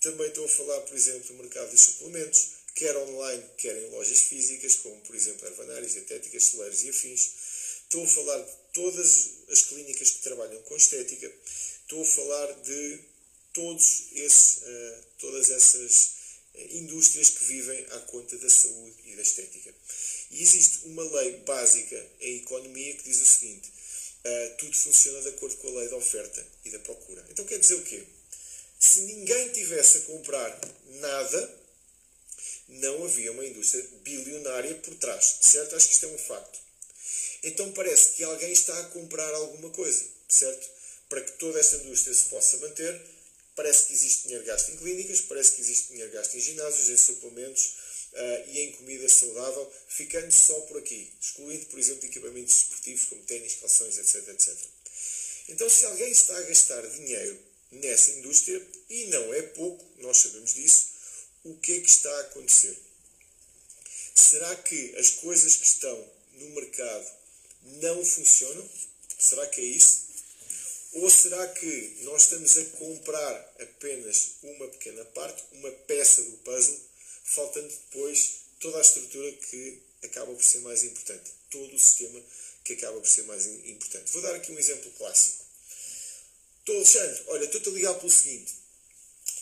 também 0.01 0.27
estou 0.27 0.45
a 0.45 0.49
falar, 0.49 0.81
por 0.81 0.95
exemplo, 0.95 1.27
do 1.27 1.33
mercado 1.35 1.71
dos 1.71 1.81
suplementos, 1.81 2.47
quer 2.77 2.95
online, 2.95 3.43
quer 3.57 3.75
em 3.75 3.89
lojas 3.89 4.21
físicas, 4.21 4.75
como 4.75 4.95
por 5.01 5.15
exemplo 5.15 5.47
ervanárias, 5.47 5.93
dietéticas, 5.93 6.43
solares 6.43 6.83
e 6.83 6.89
afins. 6.89 7.31
Estou 7.83 8.03
a 8.03 8.07
falar 8.07 8.39
de 8.39 8.51
todas 8.73 9.29
as 9.49 9.61
clínicas 9.63 10.11
que 10.11 10.21
trabalham 10.21 10.61
com 10.63 10.75
estética. 10.75 11.31
Estou 11.81 12.01
a 12.01 12.05
falar 12.05 12.53
de 12.61 12.99
todos 13.53 14.03
esses, 14.13 14.57
uh, 14.57 15.03
todas 15.17 15.49
essas 15.49 16.09
eh, 16.53 16.67
indústrias 16.77 17.29
que 17.29 17.45
vivem 17.45 17.85
à 17.91 17.99
conta 18.01 18.37
da 18.37 18.49
saúde 18.49 18.95
e 19.05 19.15
da 19.15 19.21
estética. 19.23 19.73
E 20.29 20.43
existe 20.43 20.85
uma 20.85 21.03
lei 21.03 21.37
básica 21.37 22.05
em 22.19 22.37
economia 22.37 22.93
que 22.93 23.03
diz 23.03 23.19
o 23.19 23.25
seguinte: 23.25 23.69
uh, 23.69 24.57
tudo 24.57 24.77
funciona 24.77 25.21
de 25.21 25.29
acordo 25.29 25.55
com 25.57 25.69
a 25.69 25.79
lei 25.79 25.89
da 25.89 25.95
oferta 25.95 26.45
e 26.65 26.69
da 26.69 26.79
procura. 26.79 27.25
Então 27.31 27.45
quer 27.45 27.57
dizer 27.57 27.75
o 27.75 27.83
quê? 27.83 28.03
Se 28.79 28.99
ninguém 29.01 29.49
tivesse 29.53 29.97
a 29.97 30.01
comprar 30.01 30.61
nada, 30.99 31.66
não 32.67 33.05
havia 33.05 33.31
uma 33.31 33.45
indústria 33.45 33.85
bilionária 34.03 34.75
por 34.75 34.95
trás, 34.95 35.37
certo? 35.41 35.75
Acho 35.75 35.87
que 35.87 35.93
isto 35.93 36.05
é 36.05 36.09
um 36.09 36.17
facto. 36.17 36.59
Então 37.43 37.71
parece 37.71 38.13
que 38.13 38.23
alguém 38.23 38.51
está 38.51 38.77
a 38.79 38.87
comprar 38.89 39.33
alguma 39.33 39.69
coisa, 39.69 40.03
certo? 40.27 40.67
Para 41.07 41.21
que 41.21 41.31
toda 41.33 41.59
esta 41.59 41.77
indústria 41.77 42.13
se 42.13 42.25
possa 42.25 42.57
manter, 42.57 43.01
parece 43.55 43.85
que 43.85 43.93
existe 43.93 44.23
dinheiro 44.23 44.45
gasto 44.45 44.71
em 44.71 44.77
clínicas, 44.77 45.21
parece 45.21 45.51
que 45.51 45.61
existe 45.61 45.89
dinheiro 45.89 46.11
gasto 46.11 46.35
em 46.35 46.41
ginásios, 46.41 46.89
em 46.89 46.97
suplementos 46.97 47.73
uh, 48.13 48.49
e 48.49 48.61
em 48.61 48.71
comida 48.73 49.07
saudável, 49.07 49.71
ficando 49.87 50.31
só 50.31 50.59
por 50.61 50.77
aqui, 50.77 51.11
excluindo, 51.21 51.65
por 51.67 51.79
exemplo, 51.79 52.05
equipamentos 52.05 52.55
esportivos 52.55 53.05
como 53.05 53.23
ténis, 53.23 53.55
calções, 53.55 53.97
etc, 53.97 54.27
etc. 54.29 54.55
Então, 55.49 55.69
se 55.69 55.85
alguém 55.85 56.11
está 56.11 56.37
a 56.37 56.41
gastar 56.41 56.85
dinheiro 56.87 57.39
nessa 57.71 58.11
indústria, 58.11 58.61
e 58.89 59.05
não 59.05 59.33
é 59.33 59.41
pouco, 59.41 59.85
nós 60.01 60.17
sabemos 60.17 60.53
disso, 60.53 60.96
o 61.47 61.55
que 61.59 61.77
é 61.77 61.79
que 61.79 61.89
está 61.89 62.09
a 62.09 62.21
acontecer? 62.21 62.77
Será 64.13 64.53
que 64.57 64.95
as 64.97 65.11
coisas 65.11 65.55
que 65.55 65.65
estão 65.65 66.11
no 66.33 66.49
mercado 66.49 67.07
não 67.81 68.03
funcionam? 68.03 68.69
Será 69.17 69.47
que 69.47 69.61
é 69.61 69.63
isso? 69.63 70.07
Ou 70.93 71.09
será 71.09 71.47
que 71.47 71.99
nós 72.01 72.23
estamos 72.23 72.57
a 72.57 72.65
comprar 72.77 73.55
apenas 73.61 74.31
uma 74.43 74.67
pequena 74.67 75.05
parte, 75.05 75.43
uma 75.53 75.71
peça 75.71 76.21
do 76.23 76.37
puzzle, 76.37 76.79
faltando 77.23 77.67
depois 77.67 78.31
toda 78.59 78.77
a 78.79 78.81
estrutura 78.81 79.31
que 79.31 79.81
acaba 80.03 80.33
por 80.33 80.43
ser 80.43 80.59
mais 80.59 80.83
importante, 80.83 81.31
todo 81.49 81.73
o 81.73 81.79
sistema 81.79 82.21
que 82.63 82.73
acaba 82.73 82.99
por 82.99 83.07
ser 83.07 83.23
mais 83.23 83.45
importante? 83.45 84.11
Vou 84.11 84.21
dar 84.21 84.35
aqui 84.35 84.51
um 84.51 84.59
exemplo 84.59 84.91
clássico. 84.97 85.45
Estou, 86.59 86.75
Alexandre, 86.75 87.23
olha, 87.27 87.45
estou-te 87.45 87.69
a 87.69 87.71
ligar 87.71 87.93
pelo 87.93 88.11
seguinte: 88.11 88.53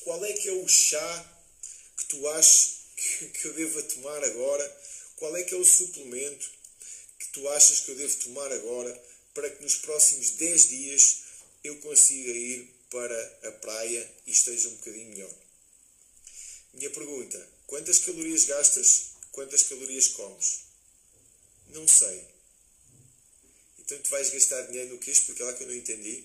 qual 0.03 0.23
é 0.23 0.33
que 0.33 0.49
é 0.49 0.53
o 0.53 0.67
chá 0.67 1.34
que 2.05 2.17
tu 2.17 2.27
achas 2.29 2.75
que, 2.95 3.27
que 3.29 3.45
eu 3.47 3.53
devo 3.53 3.81
tomar 3.83 4.23
agora? 4.23 4.81
Qual 5.15 5.35
é 5.35 5.43
que 5.43 5.53
é 5.53 5.57
o 5.57 5.65
suplemento 5.65 6.49
que 7.19 7.27
tu 7.29 7.47
achas 7.49 7.81
que 7.81 7.91
eu 7.91 7.95
devo 7.95 8.15
tomar 8.17 8.51
agora 8.51 9.03
para 9.33 9.49
que 9.49 9.63
nos 9.63 9.75
próximos 9.77 10.31
10 10.31 10.69
dias 10.69 11.17
eu 11.63 11.75
consiga 11.77 12.31
ir 12.31 12.69
para 12.91 13.39
a 13.47 13.51
praia 13.53 14.11
e 14.27 14.31
esteja 14.31 14.69
um 14.69 14.75
bocadinho 14.75 15.09
melhor? 15.09 15.33
Minha 16.73 16.89
pergunta: 16.91 17.49
quantas 17.67 17.99
calorias 17.99 18.45
gastas? 18.45 19.15
Quantas 19.31 19.63
calorias 19.63 20.09
comes? 20.09 20.59
Não 21.69 21.87
sei. 21.87 22.23
Então 23.79 23.97
tu 23.99 24.09
vais 24.09 24.29
gastar 24.29 24.61
dinheiro 24.63 24.91
no 24.91 24.99
quê? 24.99 25.11
Explica 25.11 25.43
lá 25.43 25.53
que 25.53 25.63
eu 25.63 25.67
não 25.67 25.75
entendi. 25.75 26.23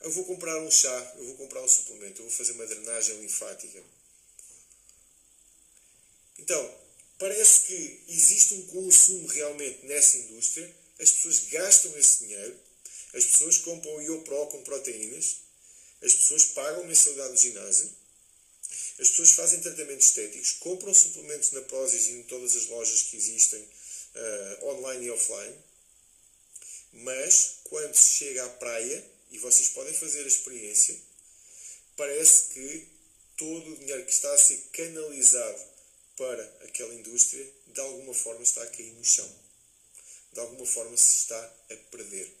Eu 0.00 0.10
vou 0.10 0.24
comprar 0.24 0.58
um 0.58 0.70
chá, 0.70 1.14
eu 1.16 1.26
vou 1.26 1.36
comprar 1.36 1.62
um 1.62 1.68
suplemento, 1.68 2.20
eu 2.20 2.26
vou 2.26 2.36
fazer 2.36 2.52
uma 2.52 2.66
drenagem 2.66 3.20
linfática. 3.20 3.82
Então, 6.44 6.78
parece 7.18 7.62
que 7.62 8.04
existe 8.06 8.52
um 8.52 8.66
consumo 8.66 9.26
realmente 9.28 9.86
nessa 9.86 10.18
indústria, 10.18 10.70
as 11.00 11.10
pessoas 11.10 11.38
gastam 11.48 11.96
esse 11.96 12.24
dinheiro, 12.24 12.54
as 13.14 13.24
pessoas 13.24 13.58
compram 13.58 14.02
IOPRO 14.02 14.48
com 14.48 14.62
proteínas, 14.62 15.36
as 16.02 16.12
pessoas 16.12 16.44
pagam 16.46 16.84
mensalidade 16.84 17.32
do 17.32 17.38
ginásio, 17.38 17.90
as 18.98 19.08
pessoas 19.08 19.32
fazem 19.32 19.60
tratamentos 19.60 20.08
estéticos, 20.08 20.52
compram 20.52 20.92
suplementos 20.92 21.52
na 21.52 21.62
Prozis 21.62 22.08
e 22.08 22.12
em 22.12 22.22
todas 22.24 22.54
as 22.54 22.66
lojas 22.66 23.04
que 23.04 23.16
existem 23.16 23.60
uh, 23.62 24.66
online 24.66 25.06
e 25.06 25.10
offline, 25.10 25.56
mas 26.92 27.60
quando 27.64 27.94
se 27.94 28.18
chega 28.18 28.44
à 28.44 28.50
praia, 28.50 29.12
e 29.30 29.38
vocês 29.38 29.70
podem 29.70 29.94
fazer 29.94 30.24
a 30.24 30.28
experiência, 30.28 30.94
parece 31.96 32.52
que 32.52 32.86
todo 33.38 33.72
o 33.72 33.76
dinheiro 33.78 34.04
que 34.04 34.12
está 34.12 34.30
a 34.30 34.38
ser 34.38 34.58
canalizado 34.72 35.73
para 36.16 36.42
aquela 36.64 36.94
indústria, 36.94 37.46
de 37.66 37.80
alguma 37.80 38.14
forma 38.14 38.42
está 38.42 38.62
a 38.62 38.66
cair 38.66 38.92
no 38.92 39.04
chão. 39.04 39.28
De 40.32 40.40
alguma 40.40 40.66
forma 40.66 40.96
se 40.96 41.16
está 41.18 41.54
a 41.70 41.76
perder. 41.90 42.32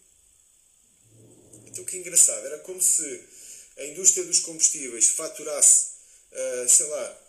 Então, 1.66 1.84
que 1.84 1.96
engraçado. 1.96 2.46
Era 2.46 2.58
como 2.60 2.80
se 2.80 3.24
a 3.76 3.84
indústria 3.86 4.24
dos 4.24 4.40
combustíveis 4.40 5.08
faturasse, 5.10 5.86
uh, 6.32 6.68
sei 6.68 6.86
lá, 6.86 7.20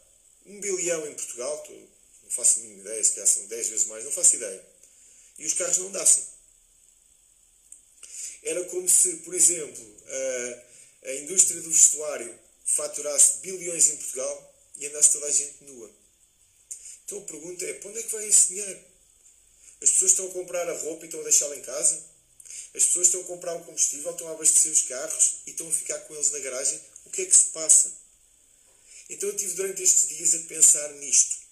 um 0.45 0.59
bilhão 0.59 1.07
em 1.07 1.15
Portugal, 1.15 1.57
tô, 1.63 1.73
não 1.73 2.29
faço 2.29 2.59
a 2.59 2.63
mínima 2.63 2.81
ideia, 2.81 3.03
se 3.03 3.11
calhar 3.13 3.27
são 3.27 3.45
10 3.47 3.69
vezes 3.69 3.87
mais, 3.87 4.03
não 4.03 4.11
faço 4.11 4.35
ideia. 4.35 4.63
E 5.39 5.45
os 5.45 5.53
carros 5.53 5.77
não 5.79 5.91
dassem. 5.91 6.23
Era 8.43 8.63
como 8.65 8.87
se, 8.87 9.17
por 9.17 9.33
exemplo, 9.33 9.83
uh, 9.83 10.61
a 11.05 11.13
indústria 11.15 11.61
do 11.61 11.71
vestuário 11.71 12.39
faturasse 12.65 13.39
bilhões 13.39 13.89
em 13.89 13.97
Portugal 13.97 14.55
e 14.77 14.85
andasse 14.87 15.11
toda 15.11 15.25
a 15.25 15.31
gente 15.31 15.63
nua. 15.63 16.04
Então 17.05 17.19
a 17.19 17.21
pergunta 17.21 17.65
é: 17.65 17.73
para 17.73 17.89
onde 17.89 17.99
é 17.99 18.03
que 18.03 18.11
vai 18.11 18.27
esse 18.27 18.47
dinheiro? 18.49 18.79
As 19.81 19.91
pessoas 19.91 20.11
estão 20.11 20.27
a 20.27 20.31
comprar 20.31 20.69
a 20.69 20.77
roupa 20.79 21.05
e 21.05 21.07
estão 21.07 21.19
a 21.21 21.23
deixá-la 21.23 21.55
em 21.55 21.61
casa? 21.61 22.03
As 22.73 22.83
pessoas 22.85 23.07
estão 23.07 23.21
a 23.21 23.25
comprar 23.25 23.55
o 23.55 23.63
combustível, 23.63 24.11
estão 24.11 24.27
a 24.27 24.31
abastecer 24.31 24.71
os 24.71 24.81
carros 24.83 25.35
e 25.45 25.51
estão 25.51 25.67
a 25.67 25.71
ficar 25.71 25.99
com 25.99 26.15
eles 26.15 26.31
na 26.31 26.39
garagem? 26.39 26.81
O 27.05 27.09
que 27.09 27.21
é 27.21 27.25
que 27.25 27.35
se 27.35 27.45
passa? 27.45 27.93
Então 29.09 29.29
eu 29.29 29.35
tive 29.35 29.53
durante 29.53 29.83
estes 29.83 30.07
dias 30.07 30.33
a 30.33 30.39
pensar 30.39 30.91
nisto. 30.93 31.45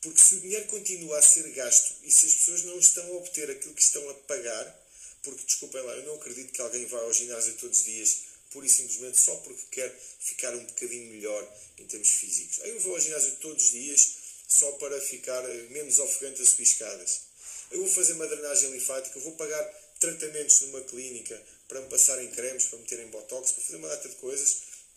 Porque 0.00 0.20
se 0.20 0.34
o 0.34 0.40
dinheiro 0.40 0.66
continua 0.66 1.18
a 1.18 1.22
ser 1.22 1.48
gasto 1.52 1.94
e 2.02 2.10
se 2.10 2.26
as 2.26 2.34
pessoas 2.34 2.64
não 2.64 2.78
estão 2.78 3.06
a 3.06 3.16
obter 3.18 3.50
aquilo 3.50 3.74
que 3.74 3.82
estão 3.82 4.08
a 4.10 4.14
pagar, 4.14 4.82
porque 5.22 5.44
desculpem 5.44 5.82
lá, 5.82 5.92
eu 5.92 6.04
não 6.04 6.14
acredito 6.16 6.52
que 6.52 6.60
alguém 6.60 6.86
vá 6.86 6.98
ao 6.98 7.12
ginásio 7.12 7.54
todos 7.54 7.78
os 7.78 7.84
dias 7.84 8.32
pura 8.50 8.66
e 8.66 8.68
simplesmente 8.68 9.20
só 9.20 9.34
porque 9.36 9.62
quer 9.70 9.98
ficar 10.20 10.54
um 10.54 10.64
bocadinho 10.64 11.10
melhor 11.12 11.58
em 11.78 11.86
termos 11.86 12.08
físicos. 12.08 12.58
Eu 12.64 12.80
vou 12.80 12.94
ao 12.94 13.00
ginásio 13.00 13.36
todos 13.36 13.64
os 13.64 13.70
dias 13.70 14.16
só 14.58 14.70
para 14.72 15.00
ficar 15.00 15.42
menos 15.70 15.98
ofegante 15.98 16.42
a 16.42 16.44
subir 16.44 16.64
escadas. 16.64 17.22
Eu 17.70 17.78
vou 17.78 17.88
fazer 17.88 18.12
uma 18.12 18.26
drenagem 18.26 18.70
linfática, 18.70 19.18
vou 19.20 19.32
pagar 19.32 19.64
tratamentos 19.98 20.60
numa 20.62 20.82
clínica 20.82 21.40
para 21.68 21.80
me 21.80 21.88
passarem 21.88 22.28
cremes, 22.30 22.66
para 22.66 22.78
meterem 22.78 23.06
botox, 23.08 23.52
para 23.52 23.64
fazer 23.64 23.76
uma 23.76 23.88
data 23.88 24.08
de 24.08 24.16
coisas, 24.16 24.56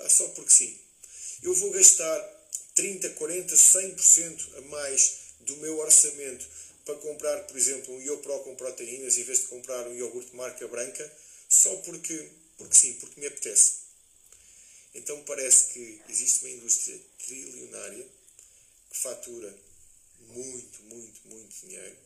só 0.09 0.27
porque 0.29 0.51
sim. 0.51 0.77
Eu 1.41 1.53
vou 1.53 1.71
gastar 1.71 2.19
30, 2.73 3.11
40, 3.11 3.55
100% 3.55 4.57
a 4.57 4.61
mais 4.61 5.19
do 5.41 5.55
meu 5.57 5.77
orçamento 5.79 6.45
para 6.83 6.95
comprar, 6.95 7.37
por 7.47 7.57
exemplo, 7.57 7.95
um 7.95 8.01
Iopro 8.01 8.39
com 8.39 8.55
proteínas 8.55 9.17
em 9.17 9.23
vez 9.23 9.39
de 9.39 9.45
comprar 9.45 9.87
um 9.87 9.95
iogurte 9.95 10.35
marca 10.35 10.67
branca, 10.67 11.11
só 11.49 11.73
porque, 11.77 12.29
porque 12.57 12.75
sim, 12.75 12.93
porque 12.95 13.19
me 13.19 13.27
apetece. 13.27 13.85
Então 14.93 15.21
parece 15.23 15.73
que 15.73 16.01
existe 16.09 16.41
uma 16.41 16.51
indústria 16.51 16.99
trilionária 17.25 18.05
fatura 18.97 19.55
muito, 20.19 20.83
muito, 20.83 21.27
muito 21.27 21.65
dinheiro 21.65 21.97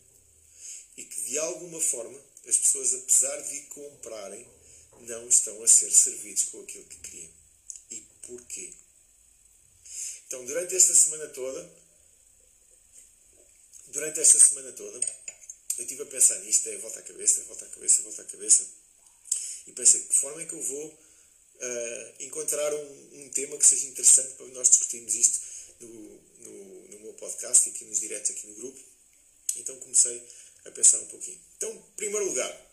e 0.98 1.04
que 1.06 1.22
de 1.22 1.38
alguma 1.40 1.80
forma 1.80 2.20
as 2.48 2.58
pessoas, 2.58 2.94
apesar 2.94 3.42
de 3.42 3.62
comprarem, 3.62 4.46
não 5.02 5.28
estão 5.30 5.64
a 5.64 5.68
ser 5.68 5.92
servidos 5.92 6.46
com 6.46 6.62
aquilo 6.62 6.86
que 6.86 6.98
queriam. 6.98 7.32
E 7.92 8.02
porquê? 8.28 8.74
Então, 10.28 10.46
durante 10.46 10.76
esta 10.76 10.94
semana 10.94 11.28
toda, 11.30 11.70
durante 13.88 14.20
esta 14.20 14.40
semana 14.40 14.72
toda, 14.74 15.00
eu 15.78 15.84
estive 15.84 16.04
a 16.04 16.06
pensar 16.06 16.38
nisto, 16.40 16.68
é 16.68 16.78
volta 16.78 17.00
à 17.00 17.04
cabeça, 17.04 17.44
volta 17.46 17.66
à 17.66 17.70
cabeça, 17.70 18.02
volta 18.04 18.22
à 18.22 18.26
cabeça, 18.26 18.68
e 19.68 19.72
pensei, 19.72 20.02
de 20.02 20.08
que 20.08 20.16
forma 20.16 20.42
é 20.42 20.46
que 20.46 20.54
eu 20.54 20.62
vou 20.62 20.88
uh, 20.88 22.14
encontrar 22.20 22.74
um, 22.74 23.24
um, 23.24 23.30
tema 23.30 23.58
que 23.58 23.66
seja 23.66 23.88
interessante 23.88 24.34
para 24.34 24.48
nós 24.48 24.70
discutirmos 24.70 25.16
isto 25.16 25.40
no, 25.80 26.22
podcast 27.20 27.68
e 27.68 27.72
aqui 27.72 27.86
nos 27.86 28.00
diretos, 28.00 28.32
aqui 28.32 28.48
no 28.48 28.56
grupo. 28.56 28.80
Então 29.58 29.76
comecei 29.80 30.24
a 30.66 30.72
pensar 30.72 31.00
um 31.00 31.08
pouquinho. 31.08 31.40
Então, 31.58 31.72
em 31.72 31.96
primeiro 31.96 32.26
lugar, 32.26 32.72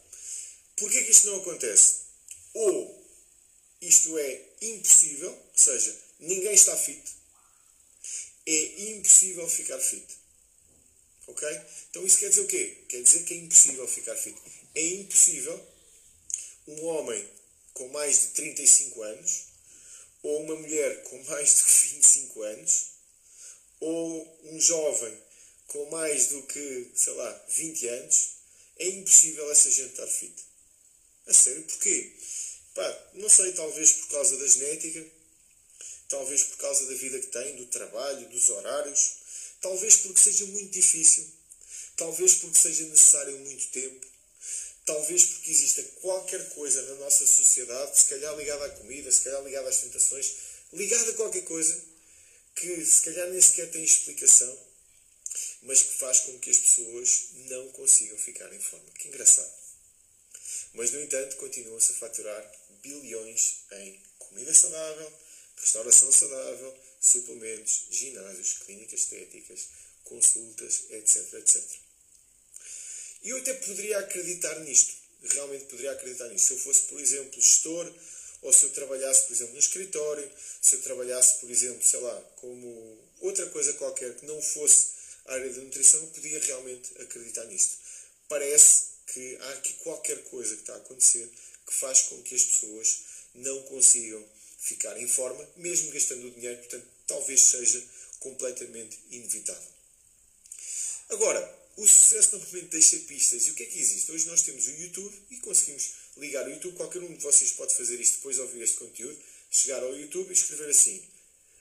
porquê 0.77 1.03
que 1.03 1.11
isto 1.11 1.27
não 1.29 1.37
acontece? 1.37 2.07
Ou 2.55 3.07
isto 3.81 4.19
é 4.19 4.43
impossível, 4.63 5.31
ou 5.31 5.59
seja, 5.59 5.97
ninguém 6.21 6.55
está 6.55 6.77
fit, 6.77 7.03
é 8.47 8.91
impossível 8.91 9.49
ficar 9.49 9.79
fit. 9.79 10.07
Ok? 11.27 11.49
Então 11.91 12.07
isso 12.07 12.19
quer 12.19 12.29
dizer 12.29 12.43
o 12.43 12.47
quê? 12.47 12.85
Quer 12.89 13.03
dizer 13.03 13.25
que 13.25 13.35
é 13.35 13.37
impossível 13.39 13.87
ficar 13.89 14.15
fit. 14.15 14.39
É 14.75 14.87
impossível 14.95 15.67
um 16.69 16.85
homem 16.87 17.29
com 17.75 17.89
mais 17.89 18.21
de 18.21 18.27
35 18.29 19.03
anos, 19.03 19.43
ou 20.23 20.43
uma 20.43 20.57
mulher 20.57 21.03
com 21.05 21.23
mais 21.25 21.57
de 21.57 21.63
25 21.97 22.43
anos, 22.43 22.87
ou 23.81 24.39
um 24.45 24.61
jovem 24.61 25.27
com 25.69 25.91
mais 25.91 26.29
do 26.29 26.43
que, 26.45 26.91
sei 26.95 27.13
lá, 27.15 27.45
20 27.49 27.89
anos, 27.89 28.29
é 28.79 28.89
impossível 28.89 29.51
essa 29.51 29.71
gente 29.71 29.91
estar 29.91 30.07
fit. 30.07 30.35
A 31.27 31.35
sério, 31.35 31.63
porquê? 31.63 32.13
Pá, 32.75 33.11
não 33.15 33.29
sei, 33.29 33.53
talvez 33.53 33.93
por 33.93 34.09
causa 34.09 34.37
da 34.37 34.47
genética, 34.47 35.05
talvez 36.09 36.45
por 36.45 36.59
causa 36.59 36.87
da 36.87 36.95
vida 36.95 37.19
que 37.19 37.27
tem, 37.29 37.57
do 37.57 37.67
trabalho, 37.67 38.29
dos 38.29 38.49
horários, 38.49 39.13
talvez 39.61 39.97
porque 39.97 40.21
seja 40.21 40.47
muito 40.47 40.71
difícil, 40.73 41.27
talvez 41.97 42.35
porque 42.35 42.59
seja 42.59 42.85
necessário 42.85 43.37
muito 43.39 43.67
tempo, 43.69 44.07
talvez 44.85 45.25
porque 45.25 45.51
exista 45.51 45.83
qualquer 46.01 46.49
coisa 46.51 46.83
na 46.83 46.95
nossa 46.97 47.27
sociedade, 47.27 47.99
se 47.99 48.07
calhar 48.07 48.37
ligada 48.37 48.67
à 48.67 48.71
comida, 48.71 49.11
se 49.11 49.23
calhar 49.23 49.43
ligada 49.43 49.69
às 49.69 49.81
tentações, 49.81 50.33
ligada 50.73 51.11
a 51.11 51.15
qualquer 51.15 51.45
coisa 51.45 51.96
que 52.57 52.85
se 52.85 53.03
calhar 53.03 53.29
nem 53.29 53.41
sequer 53.41 53.71
tem 53.71 53.85
explicação, 53.85 54.59
mas 55.63 55.83
que 55.83 55.99
faz 55.99 56.21
com 56.21 56.39
que 56.39 56.51
as 56.51 56.59
pessoas 56.59 57.29
não 57.49 57.69
consigam 57.73 58.17
ficar 58.17 58.53
em 58.53 58.61
forma. 58.61 58.91
Que 58.93 59.09
engraçado. 59.09 59.53
Mas, 60.75 60.91
no 60.93 61.01
entanto, 61.01 61.37
continuam-se 61.37 61.93
a 61.93 61.97
faturar 61.97 62.53
bilhões 62.83 63.57
em 63.73 64.01
comida 64.19 64.55
saudável, 64.55 65.13
restauração 65.57 66.11
saudável, 66.11 66.79
suplementos, 67.01 67.87
ginásios, 67.91 68.59
clínicas 68.65 69.01
estéticas, 69.01 69.69
consultas, 70.05 70.85
etc, 70.91 71.35
etc. 71.35 71.63
E 73.23 73.31
eu 73.31 73.39
até 73.39 73.55
poderia 73.55 73.99
acreditar 73.99 74.59
nisto, 74.61 74.95
realmente 75.23 75.65
poderia 75.67 75.93
acreditar 75.93 76.29
nisto. 76.29 76.47
Se 76.47 76.53
eu 76.55 76.59
fosse, 76.59 76.83
por 76.83 77.01
exemplo, 77.01 77.41
gestor, 77.41 77.93
ou 78.47 78.53
se 78.53 78.67
eu 78.67 78.71
trabalhasse, 78.71 79.27
por 79.27 79.33
exemplo, 79.33 79.55
no 79.55 79.59
escritório, 79.59 80.31
se 80.63 80.77
eu 80.77 80.83
trabalhasse, 80.83 81.41
por 81.41 81.51
exemplo, 81.51 81.85
sei 81.85 81.99
lá, 81.99 82.23
como 82.37 82.97
outra 83.19 83.45
coisa 83.47 83.73
qualquer 83.73 84.15
que 84.15 84.25
não 84.25 84.41
fosse 84.41 84.87
a 85.27 85.35
área 85.35 85.53
da 85.53 85.63
nutrição, 85.63 86.01
eu 86.01 86.07
podia 86.11 86.39
realmente 86.39 86.93
acreditar 87.03 87.45
nisto. 87.47 87.77
Parece 88.29 88.83
que 89.13 89.37
há 89.41 89.51
aqui 89.55 89.73
qualquer 89.83 90.23
coisa 90.25 90.55
que 90.55 90.61
está 90.61 90.75
a 90.75 90.77
acontecer 90.77 91.29
que 91.67 91.75
faz 91.75 92.03
com 92.03 92.23
que 92.23 92.37
as 92.37 92.45
pessoas 92.45 92.99
não 93.35 93.63
consigam 93.65 94.25
ficar 94.61 94.97
em 94.97 95.09
forma, 95.09 95.45
mesmo 95.57 95.91
gastando 95.91 96.29
o 96.29 96.31
dinheiro, 96.31 96.59
portanto, 96.59 96.87
talvez 97.09 97.41
seja 97.43 97.83
completamente 98.21 98.97
inevitável. 99.11 99.73
Agora, 101.09 101.67
o 101.77 101.87
sucesso 101.87 102.37
normalmente 102.37 102.69
deixa 102.69 102.97
pistas. 102.99 103.49
E 103.49 103.51
o 103.51 103.55
que 103.55 103.65
é 103.65 103.67
que 103.67 103.79
existe? 103.79 104.13
Hoje 104.13 104.27
nós 104.27 104.43
temos 104.43 104.69
o 104.69 104.71
YouTube 104.71 105.23
e 105.31 105.37
conseguimos 105.39 106.06
ligar 106.17 106.47
o 106.47 106.51
YouTube. 106.51 106.77
Qualquer 106.77 107.03
um 107.03 107.15
de 107.15 107.23
vocês 107.23 107.53
pode 107.53 107.75
fazer 107.75 108.01
isto 108.01 108.17
depois 108.17 108.37
de 108.37 108.43
ouvir 108.43 108.63
este 108.63 108.77
conteúdo. 108.77 109.19
Chegar 109.51 109.83
ao 109.83 109.97
YouTube 109.97 110.31
e 110.31 110.33
escrever 110.33 110.69
assim: 110.69 111.03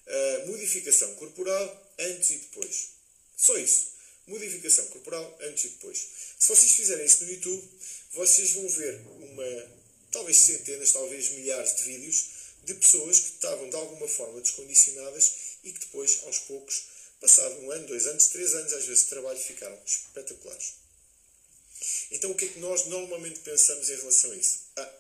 uh, 0.08 0.48
modificação 0.48 1.14
corporal 1.16 1.94
antes 2.00 2.30
e 2.32 2.38
depois. 2.38 2.90
Só 3.38 3.58
isso. 3.58 3.96
Modificação 4.28 4.86
corporal 4.88 5.38
antes 5.42 5.66
e 5.66 5.70
depois. 5.70 6.08
Se 6.40 6.48
vocês 6.48 6.74
fizerem 6.74 7.06
isso 7.06 7.24
no 7.24 7.32
YouTube, 7.32 7.70
vocês 8.14 8.52
vão 8.54 8.68
ver 8.70 9.00
uma, 9.20 9.72
talvez 10.12 10.38
centenas, 10.38 10.92
talvez 10.92 11.30
milhares 11.32 11.76
de 11.76 11.84
vídeos 11.84 12.36
de 12.66 12.74
pessoas 12.74 13.20
que 13.20 13.30
estavam 13.30 13.70
de 13.70 13.76
alguma 13.76 14.08
forma 14.08 14.42
descondicionadas 14.42 15.34
e 15.64 15.72
que 15.72 15.80
depois, 15.80 16.22
aos 16.24 16.40
poucos, 16.40 16.84
passado 17.22 17.56
um 17.60 17.72
ano, 17.72 17.88
dois 17.88 18.08
anos, 18.08 18.28
três 18.28 18.54
anos, 18.56 18.74
às 18.74 18.86
vezes, 18.86 19.04
de 19.04 19.10
trabalho, 19.10 19.40
ficaram 19.40 19.80
espetaculares. 19.86 20.85
Então, 22.12 22.32
o 22.32 22.36
que 22.36 22.46
é 22.46 22.48
que 22.48 22.60
nós 22.60 22.86
normalmente 22.86 23.40
pensamos 23.40 23.90
em 23.90 23.96
relação 23.96 24.32
a 24.32 24.36
isso? 24.36 24.60
Ah, 24.78 24.94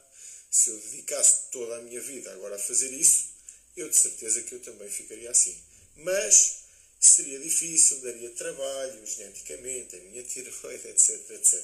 se 0.52 0.70
eu 0.70 0.78
dedicasse 0.78 1.52
toda 1.52 1.78
a 1.78 1.82
minha 1.82 2.02
vida 2.02 2.32
agora 2.32 2.56
a 2.56 2.60
fazer 2.60 2.92
isso, 2.92 3.36
eu 3.76 3.90
de 3.90 3.96
certeza 3.96 4.42
que 4.42 4.56
eu 4.56 4.60
também 4.62 4.90
ficaria 4.90 5.30
assim. 5.30 5.56
Mas 5.98 6.66
seria 7.00 7.40
difícil, 7.40 8.00
daria 8.02 8.30
trabalho 8.32 9.06
geneticamente, 9.06 9.96
a 9.96 10.00
minha 10.00 10.24
tiroide, 10.24 10.88
etc, 10.90 11.30
etc. 11.32 11.62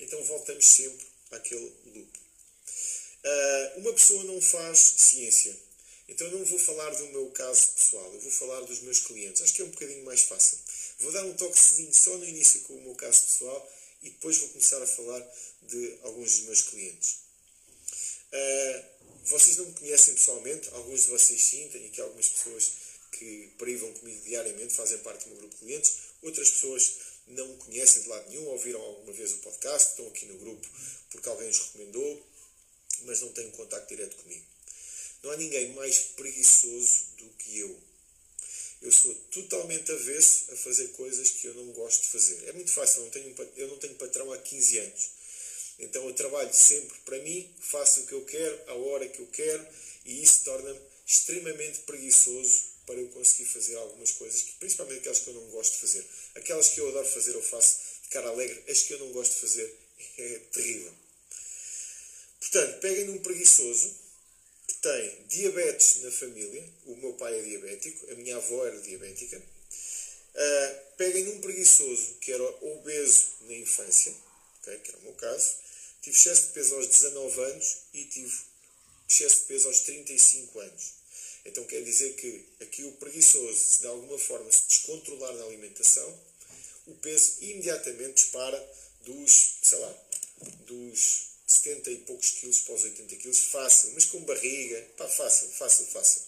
Então 0.00 0.22
voltamos 0.24 0.66
sempre 0.66 1.06
àquele 1.30 1.72
loop. 1.86 2.18
Uh, 3.24 3.80
uma 3.80 3.92
pessoa 3.92 4.24
não 4.24 4.40
faz 4.40 4.78
ciência. 4.98 5.56
Então 6.08 6.30
não 6.30 6.44
vou 6.44 6.58
falar 6.58 6.90
do 6.90 7.06
meu 7.08 7.30
caso 7.30 7.68
pessoal, 7.74 8.12
eu 8.12 8.20
vou 8.20 8.30
falar 8.30 8.60
dos 8.60 8.80
meus 8.80 9.00
clientes. 9.00 9.42
Acho 9.42 9.54
que 9.54 9.62
é 9.62 9.64
um 9.64 9.70
bocadinho 9.70 10.04
mais 10.04 10.22
fácil. 10.22 10.58
Vou 11.00 11.12
dar 11.12 11.24
um 11.24 11.34
toquezinho 11.34 11.92
só 11.92 12.16
no 12.16 12.24
início 12.24 12.60
com 12.62 12.74
o 12.74 12.82
meu 12.82 12.94
caso 12.94 13.22
pessoal 13.22 13.72
e 14.02 14.10
depois 14.10 14.38
vou 14.38 14.48
começar 14.50 14.82
a 14.82 14.86
falar 14.86 15.34
de 15.62 15.98
alguns 16.02 16.36
dos 16.36 16.46
meus 16.46 16.62
clientes. 16.62 17.16
Uh, 18.32 18.84
vocês 19.24 19.56
não 19.56 19.66
me 19.66 19.72
conhecem 19.74 20.14
pessoalmente, 20.14 20.68
alguns 20.72 21.02
de 21.02 21.08
vocês 21.08 21.42
sim, 21.42 21.68
tenho 21.68 21.86
aqui 21.86 22.00
algumas 22.00 22.28
pessoas 22.28 22.72
que 23.12 23.52
privam 23.58 23.92
comigo 23.94 24.22
diariamente, 24.24 24.74
fazem 24.74 24.98
parte 24.98 25.24
do 25.24 25.30
meu 25.30 25.38
grupo 25.38 25.54
de 25.54 25.60
clientes, 25.60 25.92
outras 26.22 26.50
pessoas 26.50 26.92
não 27.28 27.46
me 27.48 27.56
conhecem 27.56 28.02
de 28.02 28.08
lado 28.08 28.28
nenhum, 28.30 28.46
ouviram 28.48 28.80
alguma 28.80 29.12
vez 29.12 29.32
o 29.32 29.38
podcast, 29.38 29.90
estão 29.90 30.06
aqui 30.08 30.26
no 30.26 30.38
grupo 30.38 30.68
porque 31.10 31.28
alguém 31.28 31.48
os 31.48 31.58
recomendou, 31.58 32.26
mas 33.02 33.20
não 33.20 33.32
têm 33.32 33.46
um 33.46 33.52
contacto 33.52 33.88
direto 33.88 34.16
comigo. 34.16 34.44
Não 35.22 35.30
há 35.30 35.36
ninguém 35.36 35.72
mais 35.72 35.98
preguiçoso 35.98 37.06
do 37.18 37.28
que 37.30 37.58
eu. 37.58 37.80
Eu 38.82 38.92
sou 38.92 39.14
totalmente 39.32 39.90
avesso 39.90 40.52
a 40.52 40.56
fazer 40.56 40.88
coisas 40.88 41.30
que 41.30 41.46
eu 41.46 41.54
não 41.54 41.72
gosto 41.72 42.02
de 42.02 42.08
fazer. 42.08 42.48
É 42.48 42.52
muito 42.52 42.70
fácil, 42.70 43.00
eu 43.00 43.04
não 43.04 43.10
tenho, 43.10 43.34
eu 43.56 43.68
não 43.68 43.78
tenho 43.78 43.94
patrão 43.94 44.32
há 44.32 44.38
15 44.38 44.78
anos. 44.78 45.10
Então 45.78 46.06
eu 46.06 46.14
trabalho 46.14 46.52
sempre 46.52 46.96
para 47.04 47.18
mim, 47.18 47.54
faço 47.60 48.00
o 48.00 48.06
que 48.06 48.12
eu 48.12 48.24
quero, 48.24 48.60
a 48.68 48.74
hora 48.74 49.08
que 49.08 49.20
eu 49.20 49.26
quero, 49.26 49.66
e 50.04 50.22
isso 50.22 50.44
torna-me 50.44 50.80
extremamente 51.06 51.80
preguiçoso 51.80 52.76
para 52.86 52.94
eu 52.94 53.08
conseguir 53.08 53.46
fazer 53.46 53.76
algumas 53.76 54.12
coisas, 54.12 54.42
principalmente 54.60 55.00
aquelas 55.00 55.18
que 55.18 55.28
eu 55.28 55.34
não 55.34 55.50
gosto 55.50 55.72
de 55.72 55.78
fazer. 55.78 56.06
Aquelas 56.34 56.68
que 56.68 56.80
eu 56.80 56.88
adoro 56.88 57.06
fazer, 57.06 57.34
eu 57.34 57.42
faço 57.42 57.78
de 58.04 58.08
cara 58.10 58.28
alegre, 58.28 58.62
as 58.68 58.82
que 58.82 58.94
eu 58.94 58.98
não 59.00 59.12
gosto 59.12 59.34
de 59.34 59.40
fazer 59.40 59.74
é 60.18 60.38
terrível. 60.52 60.92
Portanto, 62.40 62.80
peguem 62.80 63.04
num 63.06 63.18
preguiçoso 63.18 64.05
tem 64.86 65.26
diabetes 65.26 66.02
na 66.02 66.12
família, 66.12 66.64
o 66.84 66.94
meu 66.96 67.12
pai 67.14 67.36
é 67.36 67.42
diabético, 67.42 68.12
a 68.12 68.14
minha 68.14 68.36
avó 68.36 68.66
era 68.66 68.80
diabética, 68.80 69.42
Uh, 70.36 70.96
peguem 70.98 71.24
num 71.24 71.40
preguiçoso 71.40 72.16
que 72.20 72.30
era 72.30 72.42
obeso 72.42 73.24
na 73.48 73.54
infância, 73.54 74.14
okay, 74.60 74.78
que 74.80 74.90
era 74.90 74.98
o 74.98 75.02
meu 75.04 75.14
caso, 75.14 75.54
tive 76.02 76.14
excesso 76.14 76.48
de 76.48 76.52
peso 76.52 76.74
aos 76.74 76.88
19 76.88 77.40
anos 77.40 77.76
e 77.94 78.04
tive 78.04 78.38
excesso 79.08 79.36
de 79.36 79.42
peso 79.46 79.68
aos 79.68 79.80
35 79.80 80.60
anos. 80.60 80.92
Então 81.42 81.64
quer 81.64 81.82
dizer 81.82 82.16
que 82.16 82.44
aqui 82.60 82.84
o 82.84 82.92
preguiçoso, 82.92 83.58
se 83.58 83.80
de 83.80 83.86
alguma 83.86 84.18
forma 84.18 84.52
se 84.52 84.68
descontrolar 84.68 85.32
na 85.32 85.44
alimentação, 85.46 86.20
o 86.86 86.94
peso 86.96 87.38
imediatamente 87.40 88.16
dispara 88.16 88.62
dos, 89.06 89.54
sei 89.62 89.78
lá, 89.78 89.94
dos 90.66 91.25
70 91.66 91.90
e 91.90 91.96
poucos 91.98 92.30
quilos 92.30 92.60
para 92.60 92.74
os 92.74 92.84
80 92.84 93.16
quilos, 93.16 93.40
fácil, 93.40 93.90
mas 93.94 94.04
com 94.04 94.20
barriga, 94.20 94.80
pá, 94.96 95.08
fácil, 95.08 95.48
fácil, 95.48 95.84
fácil. 95.86 96.22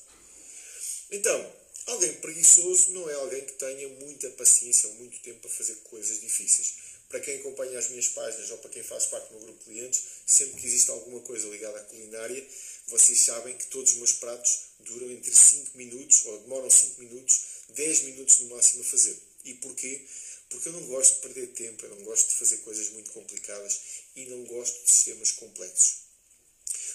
Então, 1.13 1.53
alguém 1.87 2.13
preguiçoso 2.15 2.91
não 2.91 3.09
é 3.09 3.15
alguém 3.15 3.45
que 3.45 3.53
tenha 3.53 3.89
muita 4.01 4.29
paciência 4.31 4.89
ou 4.89 4.97
muito 4.97 5.19
tempo 5.21 5.39
para 5.41 5.51
fazer 5.51 5.77
coisas 5.85 6.21
difíceis. 6.21 6.75
Para 7.09 7.21
quem 7.21 7.39
acompanha 7.39 7.79
as 7.79 7.89
minhas 7.89 8.09
páginas 8.09 8.51
ou 8.51 8.59
para 8.59 8.71
quem 8.71 8.83
faz 8.83 9.07
parte 9.07 9.29
do 9.29 9.35
meu 9.35 9.45
grupo 9.45 9.59
de 9.61 9.65
clientes, 9.65 10.03
sempre 10.27 10.61
que 10.61 10.67
existe 10.67 10.91
alguma 10.91 11.21
coisa 11.21 11.49
ligada 11.49 11.79
à 11.79 11.85
culinária, 11.85 12.47
vocês 12.89 13.21
sabem 13.21 13.57
que 13.57 13.67
todos 13.67 13.93
os 13.93 13.99
meus 13.99 14.13
pratos 14.15 14.59
duram 14.81 15.11
entre 15.11 15.35
5 15.35 15.79
minutos, 15.79 16.27
ou 16.27 16.39
demoram 16.41 16.69
5 16.69 17.01
minutos, 17.01 17.41
10 17.71 18.03
minutos 18.03 18.41
no 18.41 18.49
máximo 18.51 18.83
a 18.83 18.85
fazer. 18.85 19.17
E 19.45 19.55
porquê? 19.55 20.05
Porque 20.51 20.69
eu 20.69 20.73
não 20.73 20.83
gosto 20.87 21.17
de 21.17 21.21
perder 21.21 21.47
tempo, 21.49 21.85
eu 21.85 21.95
não 21.95 22.05
gosto 22.05 22.31
de 22.31 22.37
fazer 22.37 22.59
coisas 22.59 22.91
muito 22.91 23.11
complicadas 23.11 23.81
e 24.19 24.27
não 24.27 24.45
gosto 24.45 24.83
de 24.85 24.91
sistemas 24.91 25.33
complexos. 25.33 26.09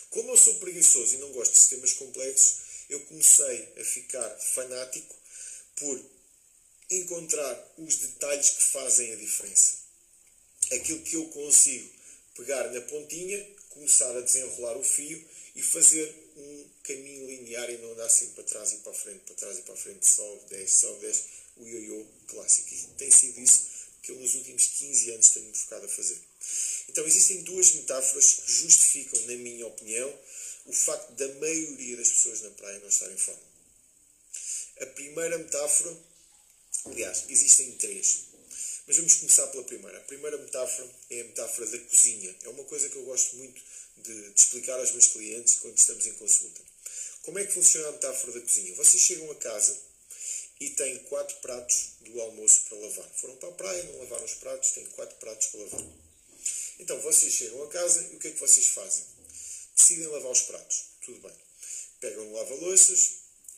Como 0.09 0.29
eu 0.29 0.37
sou 0.37 0.55
preguiçoso 0.55 1.15
e 1.15 1.17
não 1.19 1.31
gosto 1.31 1.53
de 1.53 1.59
sistemas 1.59 1.93
complexos, 1.93 2.55
eu 2.89 2.99
comecei 3.05 3.73
a 3.79 3.83
ficar 3.83 4.29
fanático 4.39 5.15
por 5.77 6.05
encontrar 6.89 7.73
os 7.77 7.95
detalhes 7.95 8.49
que 8.49 8.63
fazem 8.63 9.11
a 9.13 9.15
diferença. 9.15 9.77
Aquilo 10.71 11.01
que 11.01 11.15
eu 11.15 11.25
consigo 11.29 11.89
pegar 12.35 12.71
na 12.71 12.81
pontinha, 12.81 13.43
começar 13.69 14.15
a 14.15 14.21
desenrolar 14.21 14.77
o 14.77 14.83
fio 14.83 15.23
e 15.55 15.63
fazer 15.63 16.13
um 16.35 16.69
caminho 16.83 17.27
linear 17.27 17.69
e 17.69 17.77
não 17.77 17.93
andar 17.93 18.09
sempre 18.09 18.35
para 18.35 18.43
trás 18.43 18.73
e 18.73 18.77
para 18.77 18.91
a 18.91 18.95
frente, 18.95 19.19
para 19.25 19.35
trás 19.35 19.57
e 19.57 19.61
para 19.61 19.73
a 19.73 19.77
frente, 19.77 20.07
só 20.07 20.35
10, 20.49 20.71
só 20.71 20.93
10, 20.93 21.23
o 21.57 21.67
ioiô 21.67 22.05
clássico. 22.27 22.73
E 22.73 22.87
tem 22.97 23.11
sido 23.11 23.39
isso 23.39 23.63
que 24.01 24.11
eu 24.11 24.15
nos 24.17 24.35
últimos 24.35 24.67
15 24.67 25.11
anos 25.11 25.29
tenho 25.29 25.53
focado 25.53 25.85
a 25.85 25.89
fazer. 25.89 26.19
Então 26.93 27.07
existem 27.07 27.41
duas 27.41 27.71
metáforas 27.73 28.33
que 28.33 28.51
justificam, 28.51 29.19
na 29.21 29.33
minha 29.33 29.65
opinião, 29.65 30.19
o 30.67 30.73
facto 30.73 31.09
da 31.13 31.27
maioria 31.39 31.97
das 31.97 32.07
pessoas 32.07 32.41
na 32.41 32.51
praia 32.51 32.77
não 32.77 32.87
estar 32.87 33.11
em 33.11 33.17
forma. 33.17 33.41
A 34.79 34.85
primeira 34.85 35.39
metáfora, 35.39 35.97
aliás, 36.85 37.25
existem 37.29 37.71
três. 37.77 38.25
Mas 38.85 38.97
vamos 38.97 39.15
começar 39.15 39.47
pela 39.47 39.63
primeira. 39.63 39.97
A 39.97 40.01
primeira 40.01 40.37
metáfora 40.37 40.87
é 41.09 41.21
a 41.21 41.23
metáfora 41.23 41.65
da 41.65 41.79
cozinha. 41.79 42.35
É 42.43 42.49
uma 42.49 42.63
coisa 42.65 42.87
que 42.87 42.95
eu 42.95 43.05
gosto 43.05 43.37
muito 43.37 43.59
de, 43.97 44.29
de 44.29 44.39
explicar 44.39 44.79
aos 44.79 44.91
meus 44.91 45.07
clientes 45.07 45.55
quando 45.55 45.75
estamos 45.75 46.05
em 46.05 46.13
consulta. 46.13 46.61
Como 47.23 47.39
é 47.39 47.45
que 47.45 47.53
funciona 47.53 47.87
a 47.87 47.91
metáfora 47.93 48.33
da 48.33 48.41
cozinha? 48.41 48.75
Vocês 48.75 49.01
chegam 49.01 49.31
a 49.31 49.35
casa 49.35 49.75
e 50.59 50.69
têm 50.69 50.99
quatro 51.05 51.37
pratos 51.37 51.93
do 52.01 52.21
almoço 52.21 52.65
para 52.69 52.77
lavar. 52.77 53.09
Foram 53.15 53.35
para 53.37 53.49
a 53.49 53.53
praia, 53.53 53.83
não 53.83 53.97
lavaram 54.01 54.25
os 54.25 54.35
pratos, 54.35 54.69
têm 54.73 54.85
quatro 54.89 55.15
pratos 55.15 55.47
para 55.47 55.61
lavar. 55.61 56.02
Então 56.83 56.99
vocês 56.99 57.31
chegam 57.31 57.63
a 57.63 57.67
casa 57.69 58.09
e 58.11 58.17
o 58.17 58.19
que 58.19 58.27
é 58.27 58.31
que 58.31 58.39
vocês 58.41 58.67
fazem? 58.67 59.05
Decidem 59.73 60.05
lavar 60.07 60.33
os 60.33 60.41
pratos. 60.41 60.83
Tudo 61.05 61.17
bem. 61.21 61.33
Pegam 62.01 62.25
no 62.25 62.33
lava-louças, 62.33 63.09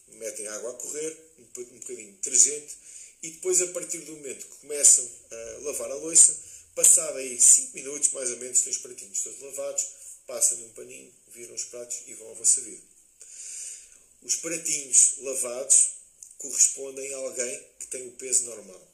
metem 0.10 0.48
água 0.48 0.70
a 0.70 0.74
correr, 0.76 1.18
um 1.40 1.44
bocadinho 1.46 2.12
de 2.12 2.18
detergente 2.18 2.78
e 3.24 3.32
depois, 3.32 3.64
a 3.64 3.68
partir 3.70 3.98
do 3.98 4.12
momento 4.12 4.46
que 4.46 4.58
começam 4.60 5.10
a 5.32 5.36
lavar 5.62 5.90
a 5.90 5.96
louça, 5.96 6.38
passado 6.76 7.18
aí 7.18 7.42
5 7.42 7.74
minutos 7.74 8.10
mais 8.12 8.30
ou 8.30 8.38
menos, 8.38 8.62
têm 8.62 8.72
os 8.72 8.78
pratinhos 8.78 9.24
todos 9.24 9.42
lavados, 9.42 9.86
passam 10.28 10.64
um 10.64 10.70
paninho, 10.74 11.12
viram 11.34 11.56
os 11.56 11.64
pratos 11.64 12.04
e 12.06 12.14
vão 12.14 12.30
à 12.30 12.36
vossa 12.36 12.62
vida. 12.62 12.84
Os 14.22 14.36
pratinhos 14.36 15.16
lavados 15.18 15.88
correspondem 16.38 17.12
a 17.16 17.18
alguém 17.18 17.68
que 17.80 17.88
tem 17.88 18.08
o 18.08 18.12
peso 18.12 18.44
normal. 18.44 18.88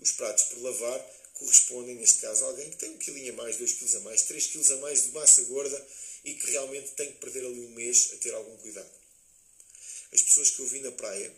Os 0.00 0.12
pratos 0.12 0.44
por 0.44 0.58
lavar 0.58 1.19
correspondem, 1.40 1.94
neste 1.96 2.20
caso, 2.20 2.44
a 2.44 2.48
alguém 2.48 2.70
que 2.70 2.76
tem 2.76 2.90
um 2.90 2.98
quilinho 2.98 3.32
a 3.32 3.36
mais, 3.36 3.56
dois 3.56 3.72
quilos 3.72 3.94
a 3.96 4.00
mais, 4.00 4.22
três 4.22 4.46
quilos 4.46 4.70
a 4.70 4.76
mais 4.76 5.04
de 5.04 5.08
massa 5.08 5.42
gorda 5.44 5.88
e 6.24 6.34
que 6.34 6.50
realmente 6.50 6.92
tem 6.92 7.10
que 7.10 7.18
perder 7.18 7.46
ali 7.46 7.60
um 7.60 7.70
mês 7.70 8.10
a 8.12 8.16
ter 8.18 8.34
algum 8.34 8.56
cuidado. 8.58 8.90
As 10.12 10.22
pessoas 10.22 10.50
que 10.50 10.60
eu 10.60 10.66
vi 10.66 10.80
na 10.80 10.92
praia, 10.92 11.34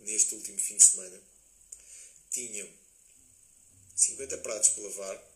neste 0.00 0.34
último 0.34 0.58
fim 0.58 0.76
de 0.76 0.84
semana, 0.84 1.20
tinham 2.30 2.68
50 3.96 4.36
pratos 4.38 4.70
para 4.70 4.84
lavar, 4.84 5.32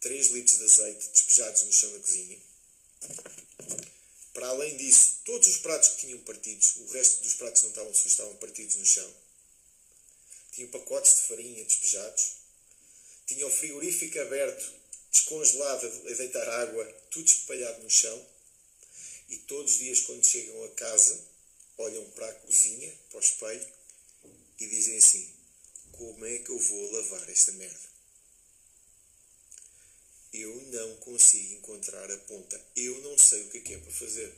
3 0.00 0.28
litros 0.28 0.58
de 0.58 0.64
azeite 0.64 1.08
despejados 1.08 1.62
no 1.62 1.72
chão 1.72 1.92
da 1.92 1.98
cozinha. 1.98 2.38
Para 4.32 4.48
além 4.48 4.76
disso, 4.76 5.20
todos 5.24 5.48
os 5.48 5.56
pratos 5.56 5.88
que 5.88 6.06
tinham 6.06 6.18
partidos, 6.20 6.76
o 6.76 6.86
resto 6.92 7.22
dos 7.22 7.34
pratos 7.34 7.62
não 7.62 7.70
estavam 7.70 7.92
sujos, 7.92 8.12
estavam 8.12 8.36
partidos 8.36 8.76
no 8.76 8.86
chão. 8.86 9.25
Tinham 10.56 10.70
pacotes 10.70 11.16
de 11.16 11.22
farinha 11.28 11.62
despejados. 11.64 12.32
Tinham 13.26 13.50
frigorífico 13.50 14.18
aberto, 14.20 14.72
descongelado, 15.12 15.86
a 15.86 16.14
deitar 16.14 16.48
água, 16.48 16.84
tudo 17.10 17.26
espalhado 17.26 17.82
no 17.82 17.90
chão. 17.90 18.26
E 19.28 19.36
todos 19.36 19.72
os 19.72 19.78
dias, 19.78 20.00
quando 20.00 20.24
chegam 20.24 20.64
a 20.64 20.68
casa, 20.70 21.22
olham 21.76 22.10
para 22.12 22.30
a 22.30 22.34
cozinha, 22.34 22.90
para 23.10 23.18
o 23.18 23.22
espelho, 23.22 23.68
e 24.58 24.66
dizem 24.66 24.96
assim: 24.96 25.30
Como 25.92 26.24
é 26.24 26.38
que 26.38 26.48
eu 26.48 26.58
vou 26.58 26.92
lavar 26.92 27.28
esta 27.28 27.52
merda? 27.52 27.96
eu 30.32 30.54
não 30.70 30.96
consigo 30.96 31.54
encontrar 31.54 32.10
a 32.10 32.18
ponta. 32.18 32.60
Eu 32.74 32.98
não 33.00 33.16
sei 33.16 33.42
o 33.42 33.48
que 33.48 33.58
é, 33.58 33.60
que 33.60 33.74
é 33.74 33.78
para 33.78 33.92
fazer. 33.92 34.34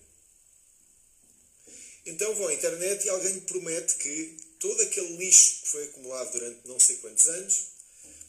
Então 2.07 2.35
vão 2.37 2.49
à 2.49 2.55
internet 2.55 3.05
e 3.05 3.11
alguém 3.11 3.41
promete 3.41 3.97
que 3.97 4.37
todo 4.61 4.81
aquele 4.83 5.17
lixo 5.17 5.63
que 5.63 5.69
foi 5.69 5.85
acumulado 5.85 6.33
durante 6.33 6.67
não 6.67 6.79
sei 6.79 6.97
quantos 6.97 7.29
anos, 7.29 7.65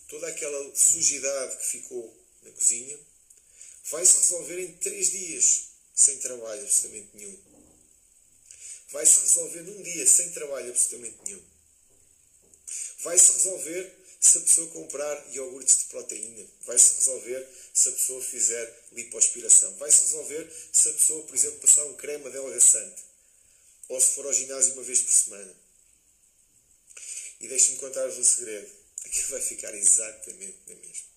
toda 0.07 0.27
aquela 0.27 0.75
sujidade 0.75 1.57
que 1.57 1.67
ficou 1.67 2.17
na 2.43 2.51
cozinha, 2.51 2.99
vai 3.91 4.05
se 4.05 4.17
resolver 4.17 4.59
em 4.59 4.73
três 4.77 5.11
dias, 5.11 5.63
sem 5.95 6.17
trabalho 6.19 6.61
absolutamente 6.61 7.09
nenhum. 7.13 7.39
Vai 8.91 9.05
se 9.05 9.19
resolver 9.21 9.61
num 9.61 9.83
dia, 9.83 10.07
sem 10.07 10.29
trabalho 10.31 10.69
absolutamente 10.69 11.17
nenhum. 11.25 11.43
Vai 12.99 13.17
se 13.17 13.31
resolver 13.33 13.99
se 14.19 14.37
a 14.37 14.41
pessoa 14.41 14.67
comprar 14.71 15.33
iogurtes 15.33 15.77
de 15.77 15.85
proteína, 15.85 16.45
vai-se 16.65 16.95
resolver 16.95 17.47
se 17.73 17.87
a 17.87 17.91
pessoa 17.93 18.21
fizer 18.21 18.83
lipoaspiração, 18.91 19.73
vai-se 19.77 20.01
resolver 20.01 20.51
se 20.73 20.89
a 20.89 20.93
pessoa, 20.93 21.25
por 21.25 21.35
exemplo, 21.35 21.59
passar 21.59 21.85
um 21.85 21.95
creme 21.95 22.27
adelgaçante, 22.27 23.01
ou 23.87 23.99
se 23.99 24.15
for 24.15 24.25
ao 24.25 24.33
ginásio 24.33 24.73
uma 24.73 24.83
vez 24.83 25.01
por 25.01 25.13
semana. 25.13 25.55
E 27.39 27.47
deixe-me 27.47 27.77
contar-vos 27.77 28.17
um 28.17 28.23
segredo, 28.23 28.69
aquilo 29.05 29.29
vai 29.29 29.41
ficar 29.41 29.73
exatamente 29.73 30.57
na 30.67 30.75
mesma. 30.75 31.09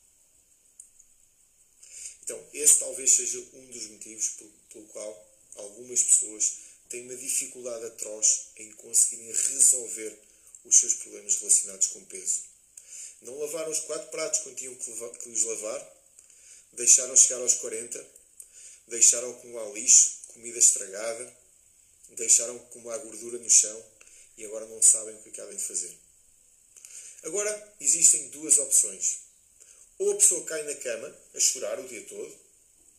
Então, 2.22 2.48
esse 2.52 2.78
talvez 2.78 3.12
seja 3.12 3.38
um 3.54 3.66
dos 3.70 3.86
motivos 3.88 4.28
pelo, 4.70 4.86
qual 4.88 5.28
algumas 5.56 6.02
pessoas 6.02 6.52
têm 6.88 7.02
uma 7.02 7.16
dificuldade 7.16 7.86
atroz 7.86 8.46
em 8.56 8.70
conseguirem 8.72 9.32
resolver 9.32 10.18
os 10.64 10.78
seus 10.78 10.94
problemas 10.94 11.36
relacionados 11.36 11.88
com 11.88 12.04
peso. 12.04 12.42
Não 13.22 13.38
lavaram 13.38 13.70
os 13.70 13.80
quatro 13.80 14.08
pratos 14.10 14.40
quando 14.40 14.56
tinham 14.56 14.74
que, 14.74 15.28
os 15.30 15.42
lavar, 15.42 15.96
deixaram 16.72 17.16
chegar 17.16 17.40
aos 17.40 17.54
40, 17.54 18.06
deixaram 18.88 19.30
acumular 19.30 19.72
lixo, 19.72 20.18
comida 20.28 20.58
estragada, 20.58 21.36
deixaram 22.10 22.56
acumular 22.56 22.98
gordura 22.98 23.38
no 23.38 23.50
chão 23.50 23.84
e 24.36 24.44
agora 24.44 24.66
não 24.66 24.82
sabem 24.82 25.14
o 25.14 25.22
que 25.22 25.28
acabam 25.30 25.56
de 25.56 25.62
fazer. 25.62 25.96
Agora 27.22 27.74
existem 27.80 28.28
duas 28.30 28.58
opções. 28.58 29.18
Ou 29.98 30.12
a 30.12 30.16
pessoa 30.16 30.44
cai 30.44 30.62
na 30.64 30.74
cama 30.76 31.16
a 31.34 31.40
chorar 31.40 31.78
o 31.78 31.88
dia 31.88 32.04
todo, 32.06 32.36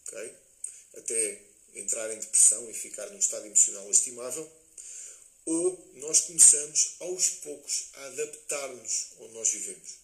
okay? 0.08 0.34
até 0.96 1.42
entrar 1.76 2.12
em 2.14 2.20
depressão 2.20 2.70
e 2.70 2.74
ficar 2.74 3.10
num 3.10 3.18
estado 3.18 3.46
emocional 3.46 3.88
lastimável, 3.88 4.50
ou 5.46 5.92
nós 5.96 6.22
começamos 6.22 6.96
aos 7.00 7.30
poucos 7.30 7.90
a 7.94 8.06
adaptar-nos 8.06 9.08
onde 9.20 9.34
nós 9.34 9.50
vivemos. 9.50 10.04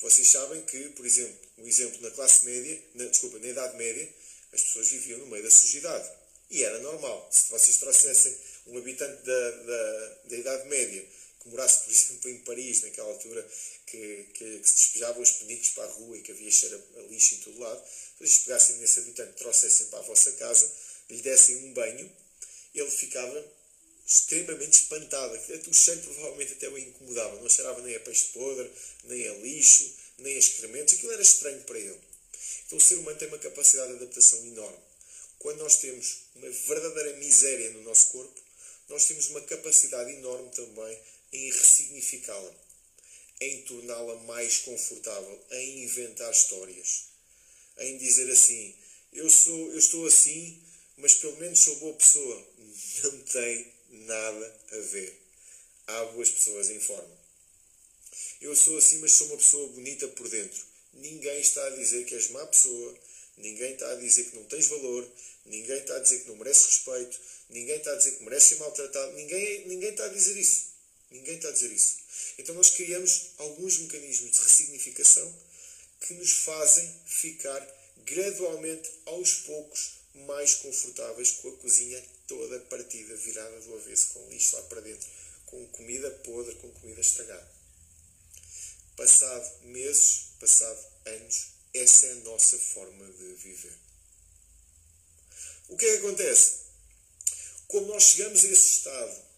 Vocês 0.00 0.28
sabem 0.28 0.60
que, 0.62 0.90
por 0.90 1.06
exemplo, 1.06 1.38
um 1.58 1.66
exemplo 1.66 2.02
na 2.02 2.10
classe 2.10 2.44
média, 2.44 2.82
na, 2.94 3.06
desculpa, 3.06 3.38
na 3.38 3.46
Idade 3.46 3.76
Média, 3.76 4.06
as 4.52 4.60
pessoas 4.60 4.88
viviam 4.88 5.18
no 5.20 5.26
meio 5.28 5.42
da 5.42 5.50
sujidade. 5.50 6.10
E 6.50 6.62
era 6.62 6.78
normal. 6.80 7.26
Se 7.32 7.50
vocês 7.50 7.78
trouxessem 7.78 8.36
um 8.66 8.76
habitante 8.76 9.22
da, 9.22 9.50
da, 9.50 10.08
da 10.24 10.36
Idade 10.36 10.68
Média 10.68 11.08
morasse, 11.46 11.84
por 11.84 11.92
exemplo, 11.92 12.30
em 12.30 12.38
Paris, 12.40 12.82
naquela 12.82 13.08
altura 13.08 13.46
que, 13.86 14.26
que, 14.34 14.58
que 14.58 14.68
se 14.68 14.74
despejavam 14.76 15.22
os 15.22 15.30
penicos 15.30 15.70
para 15.70 15.84
a 15.84 15.92
rua 15.92 16.16
e 16.16 16.22
que 16.22 16.32
havia 16.32 16.50
cheiro 16.50 16.82
a 16.96 17.00
lixo 17.02 17.34
em 17.34 17.38
todo 17.38 17.58
lado, 17.58 17.82
vocês 18.18 18.38
pegassem 18.38 18.76
nesse 18.76 19.00
habitante, 19.00 19.32
trouxessem 19.34 19.86
para 19.86 19.98
a 19.98 20.02
vossa 20.02 20.32
casa, 20.32 20.70
lhe 21.10 21.22
dessem 21.22 21.56
um 21.56 21.72
banho, 21.72 22.10
ele 22.74 22.90
ficava 22.90 23.44
extremamente 24.06 24.72
espantada. 24.72 25.40
O 25.66 25.74
cheiro 25.74 26.00
provavelmente 26.02 26.52
até 26.52 26.68
o 26.68 26.78
incomodava. 26.78 27.40
Não 27.40 27.48
cheirava 27.48 27.80
nem 27.82 27.94
a 27.96 28.00
peixe 28.00 28.26
podre, 28.32 28.70
nem 29.04 29.28
a 29.28 29.34
lixo, 29.34 29.90
nem 30.18 30.34
a 30.34 30.38
excrementos. 30.38 30.94
Aquilo 30.94 31.12
era 31.12 31.22
estranho 31.22 31.62
para 31.62 31.78
ele. 31.78 32.00
Então 32.66 32.78
o 32.78 32.80
ser 32.80 32.96
humano 32.96 33.18
tem 33.18 33.28
uma 33.28 33.38
capacidade 33.38 33.92
de 33.92 33.96
adaptação 33.96 34.38
enorme. 34.46 34.78
Quando 35.38 35.58
nós 35.58 35.76
temos 35.76 36.18
uma 36.36 36.48
verdadeira 36.50 37.16
miséria 37.18 37.70
no 37.70 37.82
nosso 37.82 38.08
corpo, 38.08 38.40
nós 38.88 39.06
temos 39.06 39.28
uma 39.28 39.40
capacidade 39.42 40.12
enorme 40.12 40.50
também 40.50 40.98
em 41.34 41.50
ressignificá-la, 41.50 42.54
em 43.40 43.62
torná-la 43.62 44.14
mais 44.22 44.58
confortável, 44.58 45.44
em 45.50 45.82
inventar 45.82 46.32
histórias, 46.32 47.06
em 47.78 47.98
dizer 47.98 48.30
assim: 48.30 48.74
eu 49.12 49.28
sou, 49.28 49.72
eu 49.72 49.78
estou 49.78 50.06
assim, 50.06 50.62
mas 50.96 51.16
pelo 51.16 51.36
menos 51.38 51.58
sou 51.58 51.76
boa 51.76 51.94
pessoa. 51.94 52.46
Não 53.02 53.18
tem 53.24 53.66
nada 53.90 54.60
a 54.72 54.78
ver. 54.78 55.20
Há 55.86 56.04
boas 56.06 56.30
pessoas 56.30 56.70
em 56.70 56.80
forma. 56.80 57.24
Eu 58.40 58.54
sou 58.54 58.78
assim, 58.78 58.98
mas 58.98 59.12
sou 59.12 59.26
uma 59.28 59.36
pessoa 59.36 59.68
bonita 59.68 60.08
por 60.08 60.28
dentro. 60.28 60.60
Ninguém 60.94 61.40
está 61.40 61.66
a 61.66 61.70
dizer 61.70 62.04
que 62.06 62.14
és 62.14 62.30
má 62.30 62.46
pessoa, 62.46 62.98
ninguém 63.36 63.72
está 63.72 63.90
a 63.90 63.96
dizer 63.96 64.24
que 64.24 64.36
não 64.36 64.44
tens 64.44 64.68
valor, 64.68 65.08
ninguém 65.46 65.78
está 65.78 65.96
a 65.96 65.98
dizer 65.98 66.20
que 66.20 66.28
não 66.28 66.36
mereces 66.36 66.66
respeito, 66.66 67.20
ninguém 67.50 67.76
está 67.76 67.92
a 67.92 67.96
dizer 67.96 68.12
que 68.12 68.22
mereces 68.22 68.48
ser 68.50 68.56
maltratado, 68.56 69.12
ninguém, 69.12 69.66
ninguém 69.66 69.90
está 69.90 70.04
a 70.04 70.08
dizer 70.08 70.36
isso. 70.36 70.73
Ninguém 71.14 71.36
está 71.36 71.48
a 71.48 71.52
dizer 71.52 71.70
isso. 71.70 71.96
Então 72.38 72.54
nós 72.56 72.70
criamos 72.70 73.30
alguns 73.38 73.78
mecanismos 73.78 74.32
de 74.32 74.40
ressignificação 74.40 75.32
que 76.00 76.14
nos 76.14 76.32
fazem 76.32 76.92
ficar 77.06 77.60
gradualmente, 78.04 78.90
aos 79.06 79.34
poucos, 79.46 79.92
mais 80.26 80.54
confortáveis 80.54 81.30
com 81.32 81.48
a 81.48 81.56
cozinha 81.58 82.04
toda 82.26 82.58
partida, 82.60 83.16
virada 83.16 83.60
do 83.60 83.76
avesso, 83.76 84.08
com 84.08 84.28
lixo 84.28 84.56
lá 84.56 84.62
para 84.64 84.80
dentro, 84.80 85.08
com 85.46 85.66
comida 85.68 86.10
podre, 86.10 86.56
com 86.56 86.70
comida 86.72 87.00
estragada. 87.00 87.48
Passado 88.96 89.66
meses, 89.66 90.30
passado 90.40 90.84
anos, 91.06 91.46
essa 91.72 92.06
é 92.06 92.12
a 92.12 92.16
nossa 92.16 92.58
forma 92.58 93.06
de 93.06 93.34
viver. 93.34 93.76
O 95.68 95.76
que 95.76 95.86
é 95.86 95.92
que 95.92 95.98
acontece? 95.98 96.64
Como 97.68 97.86
nós 97.86 98.02
chegamos 98.02 98.44
a 98.44 98.48
esse 98.48 98.78
estado, 98.78 99.33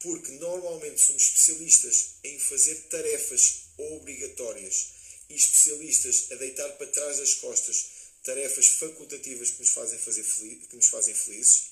porque 0.00 0.32
normalmente 0.32 1.00
somos 1.00 1.22
especialistas 1.22 2.06
em 2.24 2.38
fazer 2.38 2.74
tarefas 2.90 3.66
obrigatórias 3.76 4.86
e 5.28 5.34
especialistas 5.34 6.32
a 6.32 6.34
deitar 6.36 6.70
para 6.76 6.86
trás 6.86 7.18
das 7.18 7.34
costas 7.34 7.86
tarefas 8.22 8.66
facultativas 8.66 9.50
que 9.50 9.60
nos 9.60 9.70
fazem, 9.70 9.98
fazer 9.98 10.24
que 10.68 10.76
nos 10.76 10.88
fazem 10.88 11.14
felizes. 11.14 11.62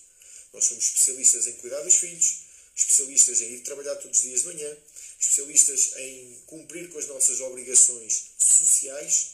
Nós 0.52 0.64
somos 0.64 0.84
especialistas 0.84 1.46
em 1.48 1.52
cuidar 1.54 1.82
dos 1.82 1.96
filhos, 1.96 2.38
especialistas 2.76 3.40
em 3.40 3.54
ir 3.54 3.60
trabalhar 3.60 3.96
todos 3.96 4.18
os 4.18 4.24
dias 4.24 4.42
de 4.42 4.46
manhã, 4.46 4.76
especialistas 5.18 5.96
em 5.96 6.42
cumprir 6.46 6.90
com 6.90 6.98
as 6.98 7.08
nossas 7.08 7.40
obrigações 7.40 8.30
sociais, 8.38 9.30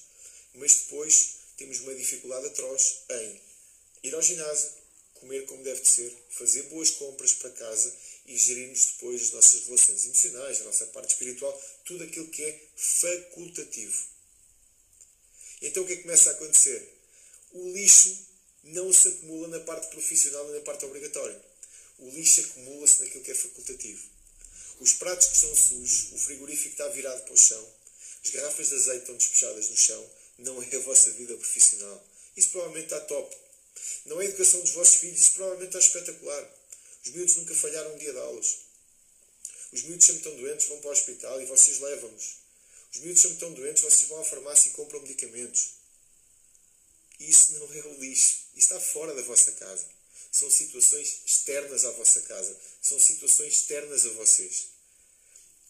mas 0.55 0.75
depois 0.75 1.31
temos 1.57 1.81
uma 1.81 1.95
dificuldade 1.95 2.47
atroz 2.47 2.97
em 3.11 3.41
ir 4.05 4.15
ao 4.15 4.23
ginásio, 4.23 4.71
comer 5.15 5.45
como 5.45 5.63
deve 5.63 5.81
de 5.83 5.89
ser, 5.89 6.13
fazer 6.31 6.63
boas 6.65 6.91
compras 6.93 7.35
para 7.35 7.51
casa 7.51 7.95
e 8.31 8.39
gerirmos 8.39 8.93
depois 8.93 9.23
as 9.23 9.31
nossas 9.33 9.67
relações 9.67 10.05
emocionais, 10.05 10.61
a 10.61 10.65
nossa 10.65 10.87
parte 10.87 11.11
espiritual, 11.11 11.53
tudo 11.85 12.05
aquilo 12.05 12.29
que 12.29 12.45
é 12.45 12.69
facultativo. 12.77 14.05
Então 15.61 15.83
o 15.83 15.87
que 15.87 15.95
é 15.95 15.97
que 15.97 16.03
começa 16.03 16.31
a 16.31 16.33
acontecer? 16.35 16.97
O 17.51 17.73
lixo 17.73 18.17
não 18.63 18.93
se 18.93 19.09
acumula 19.09 19.49
na 19.49 19.59
parte 19.61 19.89
profissional 19.89 20.45
nem 20.45 20.55
na 20.55 20.61
parte 20.61 20.85
obrigatória. 20.85 21.45
O 21.99 22.09
lixo 22.11 22.41
acumula-se 22.43 23.03
naquilo 23.03 23.25
que 23.25 23.33
é 23.33 23.35
facultativo. 23.35 24.09
Os 24.79 24.93
pratos 24.93 25.27
que 25.27 25.37
são 25.37 25.55
sujos, 25.57 26.13
o 26.13 26.19
frigorífico 26.19 26.71
está 26.71 26.87
virado 26.89 27.25
para 27.25 27.35
o 27.35 27.37
chão, 27.37 27.75
as 28.25 28.31
garrafas 28.31 28.69
de 28.69 28.77
azeite 28.77 29.01
estão 29.01 29.17
despejadas 29.17 29.71
no 29.71 29.77
chão, 29.77 30.11
não 30.39 30.63
é 30.63 30.77
a 30.77 30.79
vossa 30.79 31.11
vida 31.11 31.37
profissional. 31.37 32.07
Isso 32.37 32.51
provavelmente 32.51 32.85
está 32.85 33.01
top. 33.01 33.37
Não 34.07 34.21
é 34.21 34.25
a 34.25 34.29
educação 34.29 34.61
dos 34.61 34.71
vossos 34.71 34.95
filhos, 34.95 35.21
isso 35.21 35.33
provavelmente 35.33 35.77
está 35.77 35.81
espetacular. 35.81 36.60
Os 37.11 37.17
miúdos 37.17 37.37
nunca 37.39 37.55
falharam 37.57 37.93
um 37.93 37.99
dia 37.99 38.13
de 38.13 38.19
aulas. 38.21 38.59
Os 39.73 39.83
miúdos 39.83 40.07
sempre 40.07 40.21
estão 40.21 40.37
doentes, 40.37 40.69
vão 40.69 40.81
para 40.81 40.91
o 40.91 40.93
hospital 40.93 41.43
e 41.43 41.47
vocês 41.47 41.81
levam-nos. 41.81 42.37
Os 42.95 43.01
miúdos 43.01 43.21
sempre 43.21 43.35
estão 43.35 43.53
doentes, 43.53 43.83
vocês 43.83 44.09
vão 44.09 44.21
à 44.21 44.25
farmácia 44.25 44.69
e 44.69 44.73
compram 44.75 45.01
medicamentos. 45.01 45.71
Isso 47.19 47.55
não 47.55 47.75
é 47.75 47.81
o 47.81 48.01
lixo. 48.01 48.47
Isso 48.55 48.73
está 48.73 48.79
fora 48.79 49.13
da 49.13 49.23
vossa 49.23 49.51
casa. 49.53 49.87
São 50.31 50.49
situações 50.49 51.23
externas 51.27 51.85
à 51.85 51.91
vossa 51.91 52.21
casa. 52.21 52.57
São 52.81 53.01
situações 53.01 53.55
externas 53.55 54.07
a 54.07 54.11
vocês. 54.11 54.69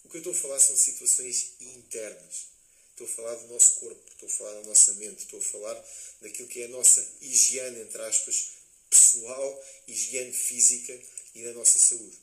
O 0.05 0.11
que 0.11 0.19
eu 0.19 0.21
estou 0.21 0.35
a 0.35 0.37
falar 0.37 0.61
são 0.61 0.77
situações 0.77 1.53
internas. 1.59 2.51
Estou 2.91 3.07
a 3.07 3.11
falar 3.11 3.35
do 3.37 3.47
nosso 3.47 3.77
corpo, 3.77 4.13
estou 4.13 4.29
a 4.29 4.33
falar 4.33 4.53
da 4.61 4.69
nossa 4.69 4.93
mente, 4.95 5.23
estou 5.23 5.41
a 5.41 5.43
falar 5.43 5.85
daquilo 6.21 6.49
que 6.49 6.61
é 6.61 6.65
a 6.67 6.69
nossa 6.69 7.03
higiene, 7.23 7.81
entre 7.81 8.03
aspas, 8.03 8.61
pessoal, 8.91 9.65
higiene 9.89 10.35
física 10.35 11.01
e 11.35 11.45
da 11.45 11.53
nossa 11.53 11.79
saúde. 11.79 12.19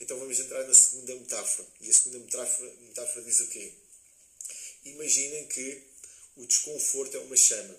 Então 0.00 0.18
vamos 0.18 0.38
entrar 0.38 0.66
na 0.66 0.74
segunda 0.74 1.14
metáfora. 1.14 1.66
E 1.80 1.90
a 1.90 1.92
segunda 1.92 2.18
metáfora, 2.18 2.72
metáfora 2.80 3.24
diz 3.24 3.40
o 3.40 3.46
quê? 3.48 3.72
Imaginem 4.84 5.46
que 5.48 5.82
o 6.36 6.46
desconforto 6.46 7.16
é 7.16 7.20
uma 7.20 7.36
chama. 7.36 7.76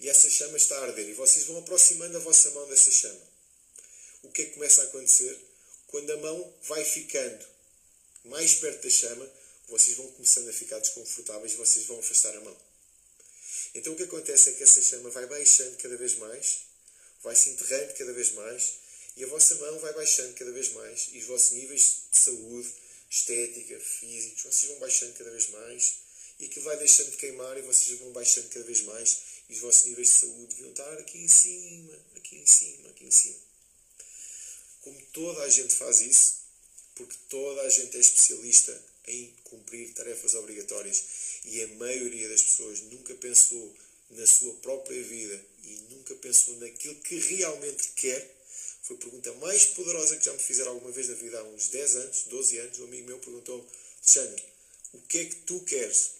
E 0.00 0.08
essa 0.08 0.30
chama 0.30 0.56
está 0.56 0.78
a 0.78 0.84
arder. 0.84 1.08
E 1.08 1.14
vocês 1.14 1.44
vão 1.44 1.58
aproximando 1.58 2.16
a 2.16 2.20
vossa 2.20 2.50
mão 2.50 2.68
dessa 2.68 2.90
chama. 2.90 3.20
O 4.22 4.30
que 4.30 4.42
é 4.42 4.44
que 4.46 4.52
começa 4.52 4.82
a 4.82 4.84
acontecer? 4.84 5.38
Quando 5.88 6.10
a 6.12 6.16
mão 6.18 6.54
vai 6.62 6.84
ficando 6.84 7.44
mais 8.24 8.54
perto 8.54 8.82
da 8.82 8.90
chama, 8.90 9.30
vocês 9.68 9.96
vão 9.96 10.06
começando 10.12 10.48
a 10.48 10.52
ficar 10.52 10.78
desconfortáveis 10.78 11.52
e 11.52 11.56
vocês 11.56 11.86
vão 11.86 11.98
afastar 11.98 12.36
a 12.36 12.40
mão. 12.40 12.56
Então 13.74 13.92
o 13.92 13.96
que 13.96 14.04
acontece 14.04 14.50
é 14.50 14.52
que 14.52 14.62
essa 14.62 14.82
chama 14.82 15.10
vai 15.10 15.26
baixando 15.26 15.76
cada 15.76 15.96
vez 15.96 16.14
mais, 16.16 16.60
vai 17.22 17.34
se 17.34 17.50
enterrando 17.50 17.94
cada 17.94 18.12
vez 18.12 18.32
mais 18.32 18.74
e 19.18 19.24
a 19.24 19.26
vossa 19.26 19.56
mão 19.56 19.78
vai 19.80 19.92
baixando 19.92 20.32
cada 20.34 20.52
vez 20.52 20.72
mais 20.74 21.08
e 21.12 21.18
os 21.18 21.24
vossos 21.24 21.50
níveis 21.50 22.02
de 22.12 22.18
saúde, 22.18 22.72
estética, 23.10 23.80
físicos, 23.80 24.44
vocês 24.44 24.70
vão 24.70 24.80
baixando 24.80 25.12
cada 25.14 25.30
vez 25.30 25.50
mais 25.50 25.94
e 26.38 26.44
aquilo 26.44 26.64
vai 26.64 26.76
deixando 26.76 27.10
de 27.10 27.16
queimar 27.16 27.58
e 27.58 27.62
vocês 27.62 27.98
vão 27.98 28.12
baixando 28.12 28.48
cada 28.48 28.64
vez 28.64 28.82
mais 28.82 29.18
e 29.48 29.54
os 29.54 29.58
vossos 29.58 29.86
níveis 29.86 30.08
de 30.08 30.18
saúde 30.20 30.54
vão 30.60 30.70
estar 30.70 30.92
aqui 30.98 31.18
em 31.18 31.28
cima, 31.28 31.98
aqui 32.16 32.36
em 32.36 32.46
cima, 32.46 32.90
aqui 32.90 33.04
em 33.06 33.10
cima. 33.10 33.36
Como 34.82 35.02
toda 35.12 35.42
a 35.42 35.48
gente 35.48 35.74
faz 35.74 36.00
isso, 36.00 36.34
porque 36.94 37.16
toda 37.28 37.62
a 37.62 37.68
gente 37.68 37.96
é 37.96 38.00
especialista 38.00 38.84
em 39.08 39.34
cumprir 39.44 39.92
tarefas 39.94 40.34
obrigatórias 40.34 41.02
e 41.44 41.60
a 41.62 41.68
maioria 41.74 42.28
das 42.28 42.42
pessoas 42.42 42.80
nunca 42.82 43.14
pensou 43.16 43.74
na 44.10 44.26
sua 44.26 44.54
própria 44.56 45.02
vida 45.02 45.44
e 45.64 45.74
nunca 45.90 46.14
pensou 46.16 46.56
naquilo 46.58 46.94
que 46.96 47.18
realmente 47.18 47.88
quer. 47.96 48.37
Foi 48.88 48.96
a 48.96 49.00
pergunta 49.00 49.34
mais 49.34 49.66
poderosa 49.66 50.16
que 50.16 50.24
já 50.24 50.32
me 50.32 50.38
fizeram 50.38 50.72
alguma 50.72 50.90
vez 50.90 51.10
na 51.10 51.14
vida 51.16 51.38
há 51.38 51.44
uns 51.44 51.68
10 51.68 51.96
anos, 51.96 52.22
12 52.24 52.58
anos. 52.58 52.78
Um 52.78 52.84
amigo 52.84 53.06
meu 53.06 53.18
perguntou: 53.18 53.68
Alexandre, 53.98 54.42
o 54.94 55.00
que 55.02 55.18
é 55.18 55.24
que 55.26 55.36
tu 55.42 55.60
queres? 55.64 56.12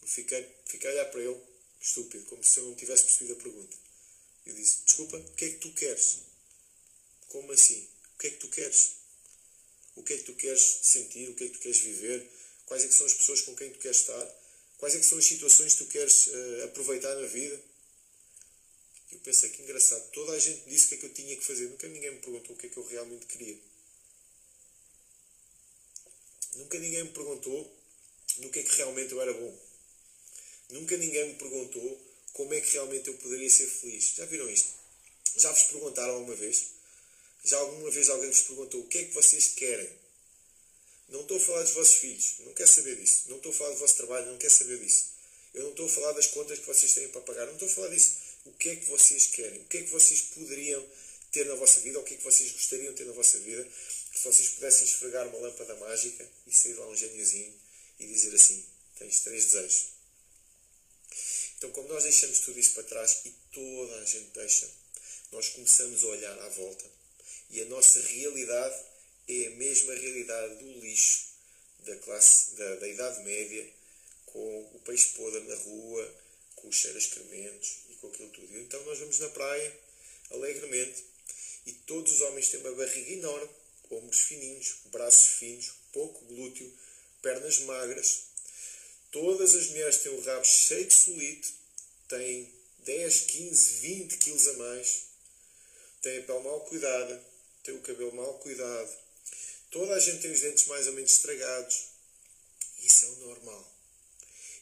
Eu 0.00 0.06
fiquei, 0.06 0.46
fiquei 0.66 0.88
a 0.88 0.92
olhar 0.92 1.06
para 1.06 1.20
ele, 1.20 1.40
estúpido, 1.80 2.24
como 2.26 2.44
se 2.44 2.60
eu 2.60 2.66
não 2.66 2.76
tivesse 2.76 3.02
percebido 3.02 3.32
a 3.32 3.42
pergunta. 3.42 3.76
Eu 4.46 4.54
disse: 4.54 4.84
Desculpa, 4.84 5.16
o 5.16 5.32
que 5.32 5.44
é 5.44 5.48
que 5.48 5.56
tu 5.56 5.72
queres? 5.72 6.18
Como 7.30 7.50
assim? 7.50 7.88
O 8.14 8.18
que 8.20 8.28
é 8.28 8.30
que 8.30 8.36
tu 8.36 8.48
queres? 8.48 8.92
O 9.96 10.04
que 10.04 10.12
é 10.12 10.16
que 10.18 10.22
tu 10.22 10.34
queres 10.34 10.62
sentir? 10.82 11.30
O 11.30 11.34
que 11.34 11.44
é 11.44 11.48
que 11.48 11.54
tu 11.54 11.60
queres 11.60 11.80
viver? 11.80 12.30
Quais 12.66 12.84
é 12.84 12.86
que 12.86 12.94
são 12.94 13.06
as 13.06 13.14
pessoas 13.14 13.40
com 13.40 13.56
quem 13.56 13.72
tu 13.72 13.80
queres 13.80 13.98
estar? 13.98 14.40
Quais 14.78 14.94
é 14.94 15.00
que 15.00 15.04
são 15.04 15.18
as 15.18 15.24
situações 15.24 15.74
que 15.74 15.84
tu 15.84 15.90
queres 15.90 16.28
uh, 16.28 16.64
aproveitar 16.66 17.12
na 17.16 17.26
vida? 17.26 17.60
Eu 19.12 19.18
pensei 19.20 19.50
que 19.50 19.62
engraçado. 19.62 20.10
Toda 20.10 20.32
a 20.32 20.38
gente 20.38 20.68
disse 20.68 20.86
o 20.86 20.88
que 20.88 20.94
é 20.94 20.98
que 20.98 21.06
eu 21.06 21.14
tinha 21.14 21.36
que 21.36 21.44
fazer. 21.44 21.68
Nunca 21.68 21.88
ninguém 21.88 22.12
me 22.12 22.18
perguntou 22.20 22.54
o 22.54 22.58
que 22.58 22.66
é 22.66 22.70
que 22.70 22.76
eu 22.76 22.86
realmente 22.86 23.26
queria. 23.26 23.58
Nunca 26.54 26.78
ninguém 26.78 27.04
me 27.04 27.10
perguntou 27.10 27.76
no 28.38 28.50
que 28.50 28.60
é 28.60 28.62
que 28.62 28.76
realmente 28.76 29.12
eu 29.12 29.20
era 29.20 29.32
bom. 29.32 29.58
Nunca 30.70 30.96
ninguém 30.96 31.28
me 31.28 31.34
perguntou 31.34 32.00
como 32.32 32.54
é 32.54 32.60
que 32.60 32.72
realmente 32.72 33.08
eu 33.08 33.14
poderia 33.14 33.50
ser 33.50 33.66
feliz. 33.66 34.14
Já 34.16 34.24
viram 34.26 34.48
isto? 34.48 34.68
Já 35.36 35.52
vos 35.52 35.64
perguntaram 35.64 36.14
alguma 36.14 36.34
vez? 36.34 36.66
Já 37.44 37.58
alguma 37.58 37.90
vez 37.90 38.08
alguém 38.08 38.30
vos 38.30 38.42
perguntou 38.42 38.80
o 38.80 38.86
que 38.86 38.98
é 38.98 39.04
que 39.04 39.14
vocês 39.14 39.48
querem? 39.54 39.90
Não 41.08 41.22
estou 41.22 41.38
a 41.38 41.40
falar 41.40 41.62
dos 41.62 41.72
vossos 41.72 41.96
filhos, 41.96 42.34
não 42.40 42.54
quero 42.54 42.68
saber 42.68 42.96
disso. 42.96 43.24
Não 43.26 43.36
estou 43.36 43.50
a 43.50 43.54
falar 43.54 43.70
do 43.70 43.78
vosso 43.78 43.96
trabalho, 43.96 44.26
não 44.26 44.38
quero 44.38 44.52
saber 44.52 44.78
disso. 44.78 45.06
Eu 45.52 45.64
não 45.64 45.70
estou 45.70 45.86
a 45.86 45.88
falar 45.88 46.12
das 46.12 46.28
contas 46.28 46.58
que 46.58 46.66
vocês 46.66 46.94
têm 46.94 47.08
para 47.08 47.20
pagar, 47.22 47.46
não 47.46 47.54
estou 47.54 47.68
a 47.68 47.70
falar 47.70 47.88
disso. 47.88 48.12
O 48.44 48.52
que 48.52 48.70
é 48.70 48.76
que 48.76 48.86
vocês 48.86 49.26
querem? 49.28 49.60
O 49.60 49.64
que 49.66 49.78
é 49.78 49.82
que 49.82 49.90
vocês 49.90 50.22
poderiam 50.22 50.86
ter 51.30 51.46
na 51.46 51.54
vossa 51.54 51.80
vida? 51.80 51.98
Ou 51.98 52.04
o 52.04 52.06
que 52.06 52.14
é 52.14 52.16
que 52.16 52.24
vocês 52.24 52.52
gostariam 52.52 52.92
de 52.92 52.98
ter 52.98 53.06
na 53.06 53.12
vossa 53.12 53.38
vida? 53.38 53.66
Se 54.14 54.24
vocês 54.24 54.48
pudessem 54.50 54.84
esfregar 54.84 55.26
uma 55.28 55.38
lâmpada 55.38 55.74
mágica 55.76 56.28
e 56.46 56.52
sair 56.52 56.74
lá 56.74 56.86
um 56.88 56.96
gêniozinho 56.96 57.54
e 57.98 58.06
dizer 58.06 58.34
assim: 58.34 58.64
tens 58.98 59.20
três 59.20 59.44
desejos. 59.46 60.00
Então, 61.58 61.70
como 61.72 61.88
nós 61.88 62.04
deixamos 62.04 62.40
tudo 62.40 62.58
isso 62.58 62.72
para 62.72 62.84
trás 62.84 63.20
e 63.26 63.30
toda 63.52 63.96
a 64.00 64.04
gente 64.04 64.30
deixa, 64.32 64.68
nós 65.30 65.50
começamos 65.50 66.02
a 66.02 66.06
olhar 66.06 66.38
à 66.38 66.48
volta 66.48 66.84
E 67.50 67.60
a 67.60 67.64
nossa 67.66 68.00
realidade 68.00 68.82
é 69.28 69.46
a 69.46 69.50
mesma 69.50 69.94
realidade 69.94 70.54
do 70.56 70.80
lixo 70.80 71.30
da 71.80 71.96
classe 71.96 72.54
da, 72.56 72.76
da 72.76 72.88
Idade 72.88 73.22
Média, 73.24 73.66
com 74.26 74.70
o 74.74 74.80
peixe 74.84 75.08
podre 75.08 75.40
na 75.40 75.54
rua, 75.56 76.14
com 76.56 76.68
os 76.68 76.76
cheiros 76.76 77.06
crementos 77.06 77.76
e 77.88 77.89
com 78.00 78.08
aquilo 78.08 78.30
tudo. 78.30 78.58
Então 78.58 78.82
nós 78.84 78.98
vamos 78.98 79.18
na 79.18 79.28
praia, 79.28 79.76
alegremente, 80.30 81.04
e 81.66 81.72
todos 81.72 82.14
os 82.14 82.20
homens 82.22 82.48
têm 82.48 82.60
uma 82.60 82.72
barriga 82.72 83.12
enorme, 83.12 83.50
ombros 83.90 84.20
fininhos, 84.20 84.76
braços 84.86 85.38
finos, 85.38 85.72
pouco 85.92 86.24
glúteo, 86.26 86.72
pernas 87.22 87.60
magras. 87.60 88.24
Todas 89.10 89.54
as 89.54 89.68
mulheres 89.68 89.98
têm 89.98 90.12
o 90.12 90.20
rabo 90.20 90.44
cheio 90.44 90.86
de 90.86 90.94
solite, 90.94 91.54
têm 92.08 92.50
10, 92.84 93.20
15, 93.20 93.70
20 93.80 94.16
quilos 94.18 94.48
a 94.48 94.52
mais, 94.54 95.02
têm 96.00 96.18
a 96.18 96.22
pele 96.22 96.40
mal 96.40 96.60
cuidada, 96.60 97.24
têm 97.62 97.74
o 97.74 97.82
cabelo 97.82 98.14
mal 98.14 98.34
cuidado, 98.38 98.96
toda 99.70 99.94
a 99.94 100.00
gente 100.00 100.22
tem 100.22 100.32
os 100.32 100.40
dentes 100.40 100.66
mais 100.66 100.86
ou 100.86 100.94
menos 100.94 101.12
estragados. 101.12 101.90
Isso 102.82 103.04
é 103.04 103.08
o 103.08 103.16
normal. 103.26 103.72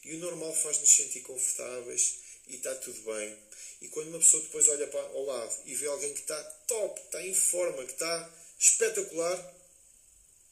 E 0.03 0.15
o 0.15 0.19
normal 0.19 0.53
faz-nos 0.53 0.89
sentir 0.89 1.21
confortáveis 1.21 2.15
e 2.49 2.55
está 2.55 2.73
tudo 2.75 3.01
bem. 3.01 3.37
E 3.81 3.87
quando 3.87 4.09
uma 4.09 4.19
pessoa 4.19 4.43
depois 4.43 4.67
olha 4.67 4.87
para 4.87 4.99
ao 4.99 5.25
lado 5.25 5.55
e 5.65 5.75
vê 5.75 5.87
alguém 5.87 6.13
que 6.13 6.21
está 6.21 6.43
top, 6.67 6.99
está 7.01 7.25
em 7.25 7.33
forma, 7.33 7.85
que 7.85 7.93
está 7.93 8.35
espetacular, 8.59 9.55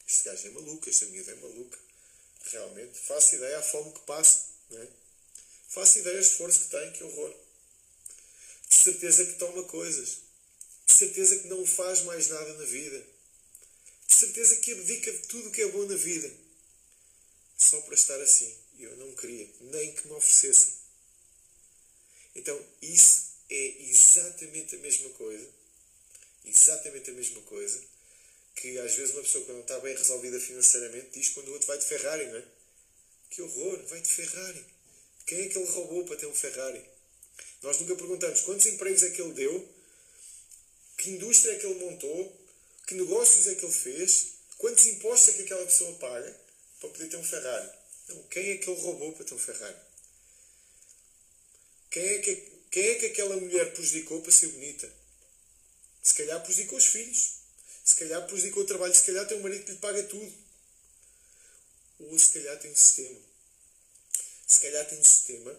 este 0.06 0.24
gajo 0.24 0.46
é 0.46 0.50
maluco, 0.50 0.88
esta 0.88 1.04
miúda 1.06 1.32
é 1.32 1.34
maluca. 1.34 1.78
Realmente, 2.44 2.98
faço 3.00 3.34
ideia 3.34 3.58
à 3.58 3.62
fome 3.62 3.92
que 3.92 4.00
passa, 4.00 4.46
não 4.70 4.80
é? 4.80 4.88
Faço 5.68 5.98
ideia 5.98 6.16
ao 6.16 6.22
esforço 6.22 6.60
que 6.60 6.68
tem, 6.68 6.92
que 6.92 7.04
horror. 7.04 7.34
De 8.70 8.74
certeza 8.74 9.26
que 9.26 9.34
toma 9.34 9.62
coisas. 9.64 10.18
De 10.86 10.94
certeza 10.94 11.38
que 11.40 11.48
não 11.48 11.66
faz 11.66 12.02
mais 12.02 12.28
nada 12.28 12.54
na 12.54 12.64
vida. 12.64 13.04
De 14.06 14.14
certeza 14.14 14.56
que 14.56 14.72
abdica 14.72 15.12
de 15.12 15.26
tudo 15.28 15.48
o 15.48 15.52
que 15.52 15.60
é 15.60 15.68
bom 15.68 15.84
na 15.84 15.96
vida. 15.96 16.30
Só 17.58 17.78
para 17.82 17.94
estar 17.94 18.18
assim. 18.22 18.56
Eu 18.78 18.96
não 18.96 19.14
queria, 19.14 19.46
nem 19.60 19.92
que 19.92 20.06
me 20.06 20.14
oferecessem. 20.14 20.77
Então, 22.38 22.58
isso 22.80 23.34
é 23.50 23.82
exatamente 23.90 24.76
a 24.76 24.78
mesma 24.78 25.10
coisa. 25.10 25.46
Exatamente 26.44 27.10
a 27.10 27.14
mesma 27.14 27.42
coisa 27.42 27.80
que 28.60 28.76
às 28.78 28.94
vezes 28.94 29.14
uma 29.14 29.22
pessoa 29.22 29.44
quando 29.44 29.58
não 29.58 29.62
está 29.62 29.78
bem 29.78 29.94
resolvida 29.94 30.40
financeiramente 30.40 31.10
diz 31.12 31.28
quando 31.28 31.48
o 31.48 31.52
outro 31.52 31.68
vai 31.68 31.78
de 31.78 31.84
Ferrari, 31.84 32.26
não 32.26 32.38
é? 32.38 32.44
Que 33.30 33.42
horror, 33.42 33.86
vai 33.86 34.00
de 34.00 34.08
Ferrari. 34.08 34.64
Quem 35.26 35.42
é 35.42 35.48
que 35.48 35.58
ele 35.58 35.70
roubou 35.70 36.04
para 36.04 36.16
ter 36.16 36.26
um 36.26 36.34
Ferrari? 36.34 36.84
Nós 37.62 37.78
nunca 37.80 37.94
perguntamos 37.94 38.40
quantos 38.40 38.66
empregos 38.66 39.02
é 39.02 39.10
que 39.10 39.22
ele 39.22 39.32
deu, 39.32 39.68
que 40.96 41.10
indústria 41.10 41.52
é 41.52 41.58
que 41.58 41.66
ele 41.66 41.84
montou, 41.84 42.46
que 42.86 42.94
negócios 42.94 43.46
é 43.46 43.54
que 43.54 43.64
ele 43.64 43.72
fez, 43.72 44.28
quantos 44.56 44.86
impostos 44.86 45.28
é 45.28 45.32
que 45.36 45.42
aquela 45.42 45.64
pessoa 45.64 45.92
paga 45.94 46.36
para 46.80 46.88
poder 46.88 47.08
ter 47.08 47.16
um 47.16 47.24
Ferrari. 47.24 47.70
Não, 48.08 48.22
quem 48.24 48.50
é 48.50 48.56
que 48.56 48.68
ele 48.68 48.80
roubou 48.80 49.12
para 49.12 49.24
ter 49.24 49.34
um 49.34 49.38
Ferrari? 49.38 49.76
Quem 51.90 52.02
é 52.02 52.18
que, 52.18 52.36
quem 52.70 52.84
é 52.84 52.94
que 52.96 53.06
aquela 53.06 53.36
mulher 53.36 53.72
prejudicou 53.72 54.20
para 54.20 54.32
ser 54.32 54.48
bonita? 54.48 54.92
Se 56.02 56.14
calhar 56.14 56.42
prejudicou 56.42 56.78
os 56.78 56.86
filhos. 56.86 57.34
Se 57.84 57.96
calhar 57.96 58.26
prejudicou 58.26 58.62
o 58.62 58.66
trabalho. 58.66 58.94
Se 58.94 59.04
calhar 59.04 59.26
tem 59.26 59.38
um 59.38 59.42
marido 59.42 59.64
que 59.64 59.72
lhe 59.72 59.78
paga 59.78 60.02
tudo. 60.04 60.32
Ou 62.00 62.18
se 62.18 62.30
calhar 62.30 62.58
tem 62.58 62.70
um 62.70 62.76
sistema. 62.76 63.18
Se 64.46 64.60
calhar 64.60 64.88
tem 64.88 64.98
um 64.98 65.04
sistema 65.04 65.54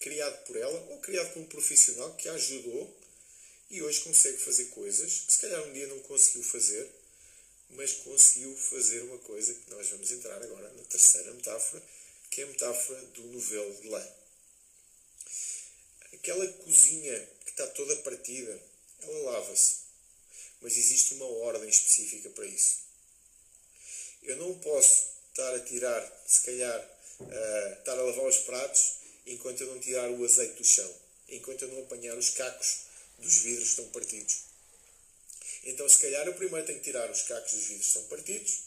criado 0.00 0.44
por 0.44 0.56
ela 0.56 0.78
ou 0.90 1.00
criado 1.00 1.32
por 1.32 1.40
um 1.40 1.46
profissional 1.46 2.14
que 2.16 2.28
a 2.28 2.32
ajudou 2.32 3.00
e 3.70 3.82
hoje 3.82 4.00
consegue 4.00 4.38
fazer 4.38 4.66
coisas 4.66 5.24
que 5.26 5.32
se 5.32 5.38
calhar 5.38 5.62
um 5.66 5.72
dia 5.72 5.86
não 5.86 5.98
conseguiu 6.00 6.42
fazer, 6.42 6.90
mas 7.70 7.92
conseguiu 7.94 8.54
fazer 8.56 9.00
uma 9.02 9.18
coisa 9.18 9.54
que 9.54 9.70
nós 9.70 9.88
vamos 9.88 10.10
entrar 10.10 10.42
agora 10.42 10.70
na 10.72 10.82
terceira 10.84 11.32
metáfora, 11.32 11.82
que 12.30 12.40
é 12.40 12.44
a 12.44 12.48
metáfora 12.48 13.00
do 13.06 13.22
novelo 13.28 13.74
de 13.80 13.88
lã. 13.88 14.08
Aquela 16.24 16.46
cozinha 16.46 17.28
que 17.44 17.50
está 17.50 17.66
toda 17.66 17.96
partida, 17.96 18.58
ela 19.02 19.32
lava-se. 19.32 19.74
Mas 20.62 20.74
existe 20.74 21.12
uma 21.16 21.26
ordem 21.26 21.68
específica 21.68 22.30
para 22.30 22.46
isso. 22.46 22.78
Eu 24.22 24.38
não 24.38 24.58
posso 24.60 25.04
estar 25.28 25.54
a 25.54 25.60
tirar, 25.60 26.24
se 26.26 26.40
calhar, 26.46 26.80
uh, 27.20 27.78
estar 27.78 27.98
a 27.98 28.02
lavar 28.02 28.24
os 28.24 28.38
pratos 28.38 28.92
enquanto 29.26 29.60
eu 29.60 29.66
não 29.66 29.78
tirar 29.78 30.08
o 30.08 30.24
azeite 30.24 30.54
do 30.54 30.64
chão, 30.64 30.90
enquanto 31.28 31.60
eu 31.60 31.68
não 31.68 31.82
apanhar 31.82 32.16
os 32.16 32.30
cacos 32.30 32.78
dos 33.18 33.34
vidros 33.40 33.64
que 33.64 33.70
estão 33.70 33.88
partidos. 33.90 34.38
Então, 35.64 35.86
se 35.86 35.98
calhar, 35.98 36.26
eu 36.26 36.32
primeiro 36.32 36.66
tenho 36.66 36.78
que 36.78 36.86
tirar 36.86 37.10
os 37.10 37.20
cacos 37.20 37.52
dos 37.52 37.64
vidros 37.64 37.82
que 37.82 37.98
estão 37.98 38.04
partidos, 38.04 38.60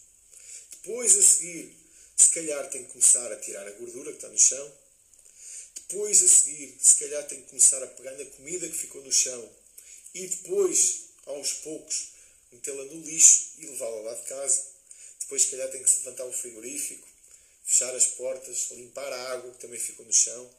depois, 0.73 1.17
a 1.17 1.23
seguir, 1.23 1.75
se 2.15 2.29
calhar, 2.29 2.69
tenho 2.69 2.85
que 2.85 2.91
começar 2.91 3.31
a 3.31 3.35
tirar 3.37 3.67
a 3.67 3.71
gordura 3.71 4.11
que 4.11 4.17
está 4.17 4.29
no 4.29 4.37
chão, 4.37 4.71
depois, 5.87 6.21
a 6.21 6.27
seguir, 6.27 6.77
se 6.81 6.95
calhar 6.97 7.25
tenho 7.27 7.43
que 7.43 7.49
começar 7.49 7.81
a 7.81 7.87
pegar 7.87 8.11
na 8.11 8.25
comida 8.25 8.67
que 8.67 8.77
ficou 8.77 9.01
no 9.03 9.11
chão 9.11 9.49
e 10.13 10.27
depois, 10.27 11.05
aos 11.25 11.53
poucos, 11.53 12.09
metê-la 12.51 12.83
no 12.83 13.01
lixo 13.05 13.51
e 13.59 13.67
levá-la 13.67 14.01
lá 14.01 14.13
de 14.15 14.23
casa. 14.23 14.65
Depois, 15.21 15.43
se 15.43 15.47
calhar, 15.49 15.71
tenho 15.71 15.85
que 15.85 15.97
levantar 15.99 16.25
o 16.25 16.33
frigorífico, 16.33 17.07
fechar 17.63 17.95
as 17.95 18.05
portas, 18.07 18.67
limpar 18.71 19.13
a 19.13 19.31
água 19.31 19.51
que 19.53 19.59
também 19.59 19.79
ficou 19.79 20.05
no 20.05 20.11
chão. 20.11 20.49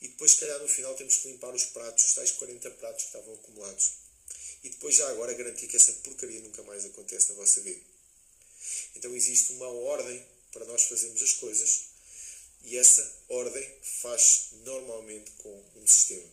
E 0.00 0.08
depois, 0.08 0.32
se 0.32 0.38
calhar, 0.38 0.58
no 0.58 0.68
final, 0.68 0.94
temos 0.94 1.16
que 1.16 1.28
limpar 1.28 1.54
os 1.54 1.66
pratos, 1.66 2.04
os 2.04 2.14
tais 2.14 2.32
40 2.32 2.68
pratos 2.72 3.02
que 3.02 3.08
estavam 3.08 3.34
acumulados. 3.34 3.92
E 4.64 4.68
depois, 4.68 4.96
já 4.96 5.08
agora, 5.10 5.32
garantir 5.34 5.68
que 5.68 5.76
essa 5.76 5.92
porcaria 5.92 6.40
nunca 6.40 6.64
mais 6.64 6.84
acontece 6.84 7.28
na 7.28 7.36
vossa 7.36 7.60
vida. 7.60 7.80
Então, 8.96 9.14
existe 9.14 9.52
uma 9.52 9.68
ordem 9.68 10.26
para 10.52 10.64
nós 10.64 10.82
fazermos 10.82 11.22
as 11.22 11.34
coisas 11.34 11.85
e 12.66 12.76
essa 12.76 13.16
ordem 13.28 13.64
faz 14.02 14.48
normalmente 14.64 15.30
com 15.38 15.64
um 15.76 15.86
sistema. 15.86 16.28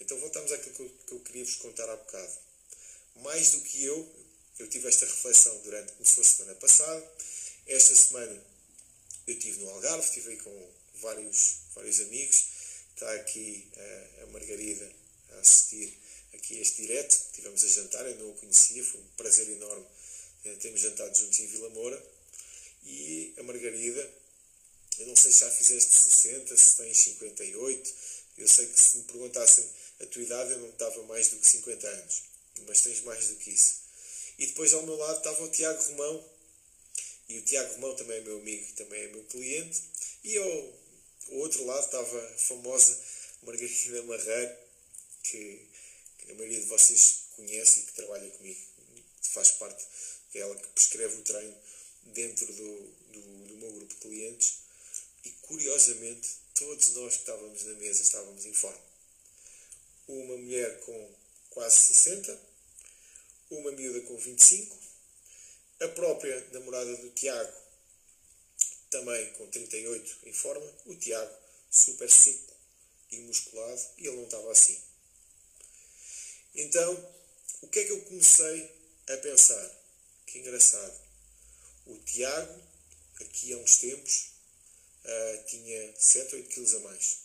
Então 0.00 0.18
voltamos 0.18 0.50
àquilo 0.50 0.74
que 0.74 1.12
eu 1.12 1.20
queria 1.20 1.44
vos 1.44 1.56
contar 1.56 1.88
há 1.90 1.96
bocado. 1.96 2.32
Mais 3.16 3.50
do 3.50 3.60
que 3.60 3.84
eu, 3.84 4.08
eu 4.58 4.66
tive 4.68 4.88
esta 4.88 5.04
reflexão 5.04 5.56
durante, 5.58 5.92
começou 5.92 6.22
a 6.22 6.26
semana 6.26 6.54
passada. 6.54 7.12
Esta 7.66 7.94
semana 7.94 8.42
eu 9.26 9.34
estive 9.34 9.60
no 9.60 9.70
Algarve, 9.70 10.04
estive 10.04 10.30
aí 10.30 10.36
com 10.38 10.70
vários, 11.02 11.56
vários 11.74 12.00
amigos. 12.00 12.44
Está 12.94 13.12
aqui 13.14 13.68
a, 13.76 14.22
a 14.22 14.26
Margarida 14.28 14.90
a 15.32 15.40
assistir 15.40 15.92
aqui 16.32 16.58
este 16.58 16.80
direto. 16.82 17.12
Estivemos 17.12 17.62
a 17.62 17.68
jantar, 17.68 18.06
eu 18.06 18.16
não 18.16 18.30
o 18.30 18.34
conhecia, 18.36 18.82
foi 18.82 19.00
um 19.00 19.06
prazer 19.18 19.48
enorme 19.50 19.84
eh, 20.46 20.56
termos 20.56 20.80
jantado 20.80 21.14
juntos 21.14 21.38
em 21.40 21.46
Vila 21.46 21.68
Moura. 21.70 22.02
E 22.86 23.34
a 23.36 23.42
Margarida 23.42 24.19
eu 25.00 25.06
não 25.06 25.16
sei 25.16 25.32
se 25.32 25.40
já 25.40 25.50
fizeste 25.50 25.94
60, 25.94 26.54
se 26.54 26.76
tens 26.76 26.98
58. 26.98 27.94
Eu 28.36 28.46
sei 28.46 28.66
que 28.66 28.78
se 28.78 28.98
me 28.98 29.04
perguntassem 29.04 29.64
a 29.98 30.06
tua 30.06 30.22
idade, 30.22 30.52
eu 30.52 30.58
não 30.58 30.70
dava 30.76 31.02
mais 31.04 31.28
do 31.28 31.38
que 31.38 31.48
50 31.48 31.88
anos. 31.88 32.22
Mas 32.66 32.82
tens 32.82 33.00
mais 33.00 33.28
do 33.28 33.36
que 33.36 33.50
isso. 33.50 33.80
E 34.38 34.46
depois 34.46 34.74
ao 34.74 34.82
meu 34.82 34.96
lado 34.96 35.16
estava 35.16 35.42
o 35.42 35.48
Tiago 35.48 35.82
Romão. 35.84 36.30
E 37.30 37.38
o 37.38 37.42
Tiago 37.42 37.72
Romão 37.74 37.96
também 37.96 38.18
é 38.18 38.20
meu 38.20 38.38
amigo 38.38 38.62
e 38.68 38.72
também 38.74 39.02
é 39.02 39.08
meu 39.08 39.24
cliente. 39.24 39.82
E 40.22 40.36
ao, 40.36 40.48
ao 41.30 41.34
outro 41.38 41.64
lado 41.64 41.84
estava 41.84 42.26
a 42.26 42.38
famosa 42.38 42.98
Margarida 43.42 44.02
Marreiro, 44.02 44.54
que, 45.22 45.66
que 46.18 46.32
a 46.32 46.34
maioria 46.34 46.60
de 46.60 46.66
vocês 46.66 47.20
conhece 47.36 47.80
e 47.80 47.82
que 47.84 47.92
trabalha 47.94 48.30
comigo. 48.32 48.60
Faz 49.22 49.52
parte, 49.52 49.82
é 50.34 50.40
ela 50.40 50.54
que 50.54 50.68
prescreve 50.68 51.16
o 51.16 51.22
treino 51.22 51.56
dentro 52.02 52.46
do, 52.52 52.78
do, 53.12 53.20
do 53.46 53.56
meu 53.56 53.72
grupo 53.72 53.94
de 53.94 54.00
clientes 54.00 54.69
e 55.24 55.30
curiosamente 55.42 56.28
todos 56.54 56.88
nós 56.94 57.14
que 57.14 57.20
estávamos 57.20 57.62
na 57.64 57.74
mesa 57.74 58.02
estávamos 58.02 58.44
em 58.44 58.52
forma. 58.52 58.90
Uma 60.08 60.36
mulher 60.36 60.80
com 60.80 61.14
quase 61.50 61.94
60, 61.94 62.40
uma 63.50 63.72
miúda 63.72 64.00
com 64.02 64.16
25, 64.16 64.78
a 65.80 65.88
própria 65.88 66.48
namorada 66.52 66.96
do 66.96 67.10
Tiago, 67.10 67.52
também 68.90 69.32
com 69.32 69.46
38 69.46 70.18
em 70.24 70.32
forma, 70.32 70.74
o 70.86 70.94
Tiago 70.96 71.34
super 71.70 72.10
seco 72.10 72.54
e 73.10 73.18
musculado, 73.20 73.80
e 73.98 74.06
ele 74.06 74.16
não 74.16 74.24
estava 74.24 74.50
assim. 74.52 74.80
Então, 76.54 77.14
o 77.62 77.68
que 77.68 77.80
é 77.80 77.84
que 77.84 77.92
eu 77.92 78.02
comecei 78.02 78.70
a 79.08 79.16
pensar? 79.18 79.70
Que 80.26 80.38
engraçado. 80.38 81.00
O 81.86 81.96
Tiago, 81.98 82.62
aqui 83.20 83.52
há 83.52 83.56
uns 83.56 83.76
tempos, 83.76 84.29
uh, 85.04 85.44
tinha 85.46 85.94
7 85.98 86.34
ou 86.34 86.40
8 86.40 86.54
quilos 86.54 86.74
a 86.74 86.78
mais. 86.80 87.18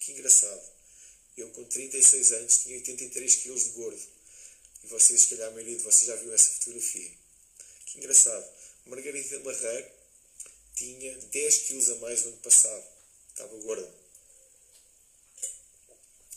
Que 0.00 0.12
engraçado. 0.12 0.62
Eu 1.36 1.50
com 1.50 1.64
36 1.64 2.32
anos 2.32 2.58
tinha 2.58 2.76
83 2.76 3.34
quilos 3.36 3.64
de 3.64 3.70
gordo. 3.70 4.02
E 4.84 4.86
vocês, 4.86 5.22
se 5.22 5.28
calhar 5.28 5.48
a 5.48 5.50
maioria 5.52 5.76
de 5.76 5.82
vocês 5.82 6.06
já 6.06 6.16
viu 6.16 6.32
essa 6.32 6.50
fotografia. 6.50 7.10
Que 7.86 7.98
engraçado. 7.98 8.44
Margarida 8.86 9.38
Marreiro 9.40 9.90
tinha 10.76 11.16
10 11.16 11.58
quilos 11.58 11.88
a 11.90 11.94
mais 11.96 12.22
no 12.22 12.28
ano 12.28 12.36
passado. 12.38 12.84
Estava 13.30 13.56
gorda. 13.56 13.90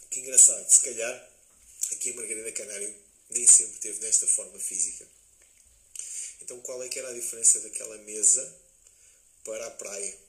Que 0.09 0.21
engraçado. 0.21 0.67
Se 0.69 0.79
calhar, 0.81 1.31
aqui 1.91 2.11
a 2.11 2.15
Margarida 2.15 2.51
Canário 2.53 2.95
nem 3.29 3.45
sempre 3.45 3.79
teve 3.79 3.99
nesta 3.99 4.25
forma 4.25 4.57
física. 4.57 5.05
Então, 6.41 6.59
qual 6.61 6.81
é 6.81 6.87
que 6.87 6.97
era 6.97 7.09
a 7.09 7.13
diferença 7.13 7.59
daquela 7.59 7.97
mesa 7.99 8.55
para 9.43 9.67
a 9.67 9.71
praia? 9.71 10.26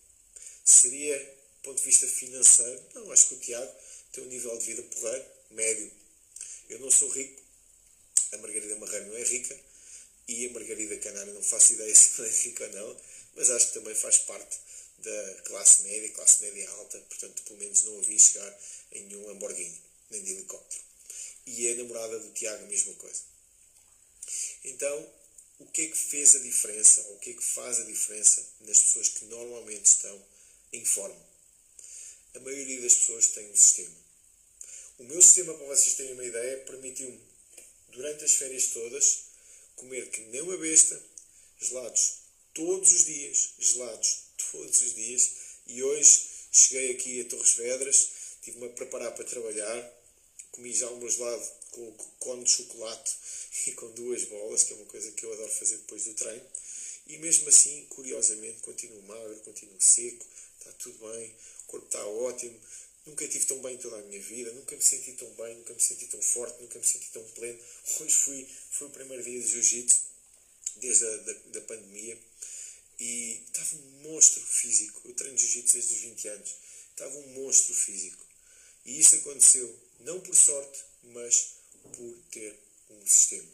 Seria, 0.68 1.18
do 1.18 1.62
ponto 1.62 1.78
de 1.78 1.84
vista 1.84 2.06
financeiro, 2.06 2.82
não, 2.94 3.10
acho 3.10 3.28
que 3.28 3.34
o 3.36 3.38
Tiago 3.38 3.72
tem 4.12 4.22
um 4.22 4.26
nível 4.26 4.56
de 4.58 4.66
vida 4.66 4.82
porreiro, 4.82 5.24
médio. 5.52 5.90
Eu 6.68 6.78
não 6.80 6.90
sou 6.90 7.08
rico, 7.08 7.40
a 8.32 8.36
Margarida 8.36 8.76
Marreiro 8.76 9.06
não 9.06 9.16
é 9.16 9.22
rica, 9.22 9.58
e 10.28 10.46
a 10.46 10.50
Margarida 10.50 10.98
Canário 10.98 11.32
não 11.32 11.42
faço 11.42 11.72
ideia 11.72 11.92
se 11.96 12.22
é 12.22 12.28
rica 12.28 12.64
ou 12.64 12.72
não, 12.74 13.00
mas 13.34 13.48
acho 13.48 13.68
que 13.68 13.74
também 13.80 13.94
faz 13.94 14.18
parte 14.18 14.58
da 14.98 15.34
classe 15.46 15.84
média, 15.84 16.10
classe 16.10 16.42
média 16.42 16.70
alta, 16.72 16.98
portanto, 16.98 17.42
pelo 17.44 17.58
menos 17.60 17.84
não 17.84 17.98
havia 18.00 18.18
chegar 18.18 18.60
em 18.92 19.04
nenhum 19.04 19.26
Lamborghini, 19.26 19.82
nem 20.10 20.22
de 20.22 20.32
helicóptero. 20.32 20.82
E 21.46 21.72
a 21.72 21.76
namorada 21.76 22.18
do 22.18 22.30
Tiago, 22.32 22.62
a 22.62 22.68
mesma 22.68 22.92
coisa. 22.92 23.22
Então, 24.64 25.12
o 25.60 25.66
que 25.66 25.80
é 25.80 25.86
que 25.86 25.96
fez 25.96 26.36
a 26.36 26.40
diferença, 26.40 27.00
ou 27.08 27.14
o 27.14 27.18
que 27.20 27.30
é 27.30 27.32
que 27.32 27.42
faz 27.42 27.80
a 27.80 27.84
diferença 27.84 28.46
nas 28.60 28.80
pessoas 28.80 29.08
que 29.08 29.24
normalmente 29.24 29.86
estão 29.86 30.22
em 30.72 30.84
forma? 30.84 31.26
A 32.34 32.40
maioria 32.40 32.80
das 32.80 32.94
pessoas 32.94 33.28
tem 33.28 33.50
um 33.50 33.56
sistema. 33.56 33.96
O 34.98 35.04
meu 35.04 35.22
sistema, 35.22 35.54
para 35.54 35.66
vocês 35.66 35.94
terem 35.94 36.12
uma 36.12 36.24
ideia, 36.24 36.64
permitiu-me, 36.64 37.20
durante 37.90 38.24
as 38.24 38.34
férias 38.34 38.68
todas, 38.68 39.18
comer 39.76 40.10
que 40.10 40.20
nem 40.22 40.40
uma 40.42 40.56
besta, 40.56 41.00
gelados 41.60 42.14
todos 42.52 42.92
os 42.92 43.04
dias, 43.04 43.50
gelados 43.58 44.18
todos 44.50 44.82
os 44.82 44.94
dias, 44.94 45.30
e 45.66 45.82
hoje 45.82 46.20
cheguei 46.52 46.90
aqui 46.92 47.20
a 47.20 47.24
Torres 47.26 47.52
Vedras, 47.52 48.08
tive-me 48.42 48.66
a 48.66 48.70
preparar 48.70 49.14
para 49.14 49.24
trabalhar, 49.24 49.92
comi 50.50 50.72
já 50.74 50.90
meu 50.90 51.08
gelado 51.08 51.48
com 51.70 51.92
cone 52.18 52.44
de 52.44 52.50
chocolate 52.50 53.16
e 53.68 53.72
com 53.72 53.90
duas 53.92 54.24
bolas, 54.24 54.64
que 54.64 54.72
é 54.72 54.76
uma 54.76 54.86
coisa 54.86 55.12
que 55.12 55.24
eu 55.24 55.32
adoro 55.32 55.52
fazer 55.52 55.76
depois 55.76 56.04
do 56.04 56.14
treino, 56.14 56.46
e 57.06 57.18
mesmo 57.18 57.48
assim, 57.48 57.86
curiosamente, 57.86 58.60
continuo 58.60 59.02
magro, 59.04 59.36
continuo 59.40 59.80
seco, 59.80 60.26
está 60.68 60.78
tudo 60.78 61.12
bem, 61.12 61.34
o 61.64 61.66
corpo 61.66 61.86
está 61.86 62.04
ótimo, 62.06 62.60
Nunca 63.08 63.24
estive 63.24 63.46
tão 63.46 63.58
bem 63.62 63.78
toda 63.78 63.96
a 63.96 64.02
minha 64.02 64.20
vida, 64.20 64.52
nunca 64.52 64.76
me 64.76 64.82
senti 64.82 65.12
tão 65.12 65.30
bem, 65.30 65.56
nunca 65.56 65.72
me 65.72 65.80
senti 65.80 66.06
tão 66.08 66.20
forte, 66.20 66.60
nunca 66.60 66.78
me 66.78 66.84
senti 66.84 67.08
tão 67.10 67.24
pleno. 67.30 67.58
Hoje 68.00 68.14
fui, 68.14 68.46
foi 68.72 68.86
o 68.88 68.90
primeiro 68.90 69.22
dia 69.22 69.40
de 69.40 69.48
jiu-jitsu, 69.48 69.96
desde 70.76 71.06
a 71.06 71.16
da, 71.16 71.32
da 71.32 71.60
pandemia, 71.62 72.18
e 73.00 73.42
estava 73.46 73.76
um 73.76 74.02
monstro 74.02 74.42
físico. 74.42 75.00
Eu 75.06 75.14
treino 75.14 75.38
jiu-jitsu 75.38 75.72
desde 75.72 75.94
os 75.94 76.00
20 76.00 76.28
anos. 76.28 76.54
Estava 76.90 77.16
um 77.16 77.26
monstro 77.28 77.74
físico. 77.74 78.26
E 78.84 79.00
isso 79.00 79.14
aconteceu 79.16 79.74
não 80.00 80.20
por 80.20 80.34
sorte, 80.34 80.78
mas 81.04 81.54
por 81.96 82.14
ter 82.30 82.54
um 82.90 83.06
sistema. 83.06 83.48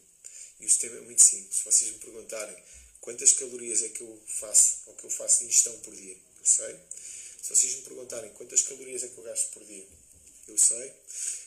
E 0.59 0.65
o 0.65 0.69
sistema 0.69 0.97
é 0.97 1.01
muito 1.01 1.21
simples. 1.21 1.55
Se 1.55 1.63
vocês 1.63 1.91
me 1.91 1.99
perguntarem 1.99 2.57
quantas 2.99 3.31
calorias 3.31 3.83
é 3.83 3.89
que 3.89 4.01
eu 4.01 4.21
faço, 4.27 4.79
ou 4.87 4.95
que 4.95 5.05
eu 5.05 5.09
faço 5.09 5.39
de 5.39 5.45
ingestão 5.45 5.79
por 5.79 5.95
dia, 5.95 6.17
eu 6.39 6.45
sei. 6.45 6.75
Se 7.45 7.53
vocês 7.55 7.75
me 7.75 7.81
perguntarem 7.83 8.31
quantas 8.31 8.63
calorias 8.63 9.03
é 9.03 9.07
que 9.07 9.19
eu 9.19 9.23
gasto 9.23 9.51
por 9.51 9.63
dia, 9.65 9.85
eu 10.47 10.57
sei. 10.57 10.91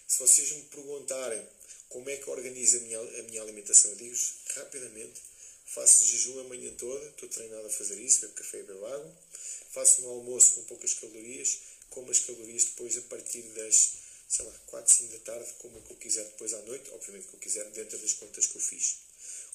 Se 0.07 0.21
vocês 0.21 0.53
me 0.53 0.63
perguntarem 0.63 1.45
como 1.89 2.09
é 2.09 2.17
que 2.17 2.31
organizo 2.31 2.77
a 2.77 2.81
minha, 2.83 3.01
a 3.01 3.23
minha 3.25 3.43
alimentação, 3.43 3.91
eu 3.91 3.97
digo 3.97 4.17
rapidamente. 4.55 5.21
Faço 5.67 6.05
jejum 6.05 6.39
a 6.39 6.45
manhã 6.45 6.73
toda, 6.77 7.05
estou 7.05 7.29
treinado 7.29 7.67
a 7.67 7.71
fazer 7.71 8.01
isso, 8.01 8.21
bebo 8.21 8.35
café 8.35 8.61
e 8.61 8.63
bebo 8.63 8.87
água. 8.87 9.19
Faço 9.73 10.03
um 10.03 10.09
almoço 10.11 10.53
com 10.53 10.63
poucas 10.67 10.95
calorias, 10.95 11.59
como 11.91 12.13
as 12.13 12.21
calorias 12.21 12.63
depois 12.63 12.97
a 12.97 13.03
partir 13.03 13.43
das, 13.43 13.95
sei 14.29 14.47
lá, 14.47 14.53
4, 14.67 14.95
5 14.95 15.13
da 15.15 15.19
tarde, 15.19 15.53
como 15.59 15.81
o 15.81 15.83
que 15.83 15.95
eu 15.95 15.97
quiser 15.97 16.25
depois 16.27 16.55
à 16.55 16.63
noite, 16.63 16.89
obviamente 16.93 17.27
que 17.27 17.35
eu 17.35 17.41
quiser 17.41 17.69
dentro 17.73 17.99
das 17.99 18.13
contas 18.13 18.47
que 18.47 18.55
eu 18.55 18.63
fiz. 18.63 18.99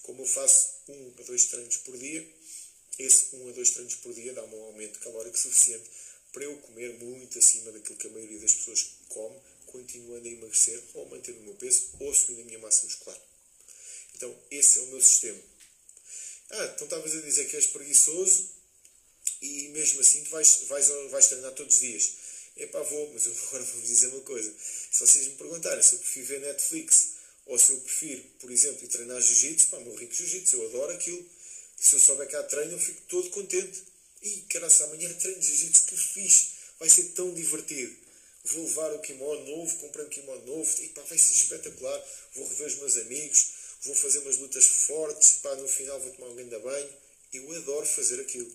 Como 0.02 0.22
eu 0.22 0.28
faço 0.28 0.72
um 0.90 1.14
a 1.18 1.24
dois 1.24 1.46
treinos 1.46 1.78
por 1.78 1.98
dia, 1.98 2.28
esse 3.00 3.34
um 3.38 3.48
a 3.48 3.54
dois 3.54 3.70
treinos 3.70 3.96
por 3.96 4.14
dia 4.14 4.34
dá-me 4.34 4.54
um 4.56 4.64
aumento 4.66 5.00
calórico 5.00 5.38
suficiente 5.40 6.03
para 6.34 6.44
eu 6.44 6.58
comer 6.58 6.92
muito 6.96 7.38
acima 7.38 7.72
daquilo 7.72 7.98
que 7.98 8.08
a 8.08 8.10
maioria 8.10 8.40
das 8.40 8.54
pessoas 8.56 8.88
come, 9.08 9.40
continuando 9.68 10.28
a 10.28 10.32
emagrecer 10.32 10.84
ou 10.96 11.08
mantendo 11.08 11.40
o 11.40 11.44
meu 11.44 11.56
peso 11.56 11.92
ou 12.00 12.14
subindo 12.14 12.42
a 12.42 12.46
minha 12.46 12.60
massa 12.60 12.86
muscular. 12.86 13.20
Então, 14.16 14.36
esse 14.52 14.80
é 14.80 14.82
o 14.82 14.88
meu 14.88 15.02
sistema. 15.02 15.40
Ah, 16.50 16.72
então 16.76 16.86
estavas 16.86 17.16
a 17.16 17.22
dizer 17.22 17.46
que 17.46 17.56
és 17.56 17.68
preguiçoso 17.68 18.50
e 19.42 19.70
mesmo 19.70 20.02
assim 20.02 20.24
tu 20.24 20.32
vais, 20.32 20.64
vais, 20.68 20.88
vais 21.10 21.28
treinar 21.28 21.52
todos 21.54 21.76
os 21.76 21.82
dias. 21.82 22.12
Epá, 22.58 22.82
vou, 22.82 23.12
mas 23.14 23.26
eu 23.26 23.34
agora 23.48 23.64
vou 23.64 23.82
dizer 23.82 24.08
uma 24.08 24.22
coisa. 24.22 24.54
Se 24.92 25.00
vocês 25.00 25.28
me 25.28 25.36
perguntarem 25.36 25.82
se 25.82 25.94
eu 25.94 26.00
prefiro 26.00 26.26
ver 26.28 26.42
Netflix 26.42 27.14
ou 27.46 27.58
se 27.58 27.72
eu 27.72 27.80
prefiro, 27.80 28.24
por 28.40 28.52
exemplo, 28.52 28.84
ir 28.86 28.88
treinar 28.88 29.22
jiu-jitsu, 29.22 29.68
pá, 29.68 29.80
meu 29.80 29.96
rico 29.96 30.14
jiu-jitsu, 30.14 30.56
eu 30.58 30.68
adoro 30.68 30.94
aquilo. 30.94 31.26
Se 31.78 31.96
eu 31.96 32.00
souber 32.00 32.28
que 32.28 32.36
há 32.36 32.44
treino, 32.44 32.74
eu 32.74 32.80
fico 32.80 33.02
todo 33.10 33.30
contente. 33.32 33.84
E, 34.24 34.42
caraca, 34.44 34.86
amanhã 34.86 35.10
é 35.10 35.14
treino 35.14 35.42
jiu-jitsu, 35.42 35.86
que 35.86 35.98
fixe, 35.98 36.48
vai 36.80 36.90
ser 36.90 37.04
tão 37.10 37.34
divertido. 37.34 37.94
Vou 38.46 38.64
levar 38.64 38.94
o 38.94 39.00
kimono 39.00 39.46
novo, 39.46 39.78
comprei 39.78 40.06
um 40.06 40.10
kimono 40.10 40.46
novo, 40.46 40.82
e 40.82 40.88
pá, 40.90 41.02
vai 41.02 41.18
ser 41.18 41.34
espetacular. 41.34 42.06
Vou 42.36 42.48
rever 42.48 42.68
os 42.68 42.76
meus 42.76 42.98
amigos, 42.98 43.48
vou 43.84 43.96
fazer 43.96 44.20
umas 44.20 44.38
lutas 44.38 44.66
fortes, 44.66 45.40
pá, 45.42 45.54
no 45.56 45.68
final 45.68 46.00
vou 46.00 46.12
tomar 46.14 46.28
um 46.28 46.36
grande 46.36 46.58
banho. 46.60 46.90
Eu 47.34 47.52
adoro 47.56 47.86
fazer 47.86 48.20
aquilo. 48.22 48.50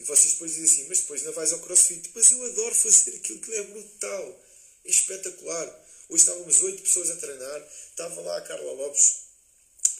E 0.00 0.04
vocês 0.04 0.32
depois 0.32 0.52
dizem 0.52 0.64
assim, 0.64 0.88
mas 0.88 1.00
depois 1.00 1.22
não 1.22 1.32
vais 1.32 1.52
ao 1.52 1.60
crossfit. 1.60 2.10
Mas 2.14 2.30
eu 2.30 2.44
adoro 2.44 2.74
fazer 2.74 3.16
aquilo 3.16 3.40
que 3.40 3.54
é 3.54 3.62
brutal. 3.62 4.44
É 4.84 4.90
espetacular. 4.90 5.84
Hoje 6.08 6.22
estávamos 6.22 6.62
oito 6.62 6.82
pessoas 6.82 7.10
a 7.10 7.16
treinar. 7.16 7.68
Estava 7.90 8.20
lá 8.22 8.38
a 8.38 8.42
Carla 8.42 8.72
Lopes, 8.72 9.27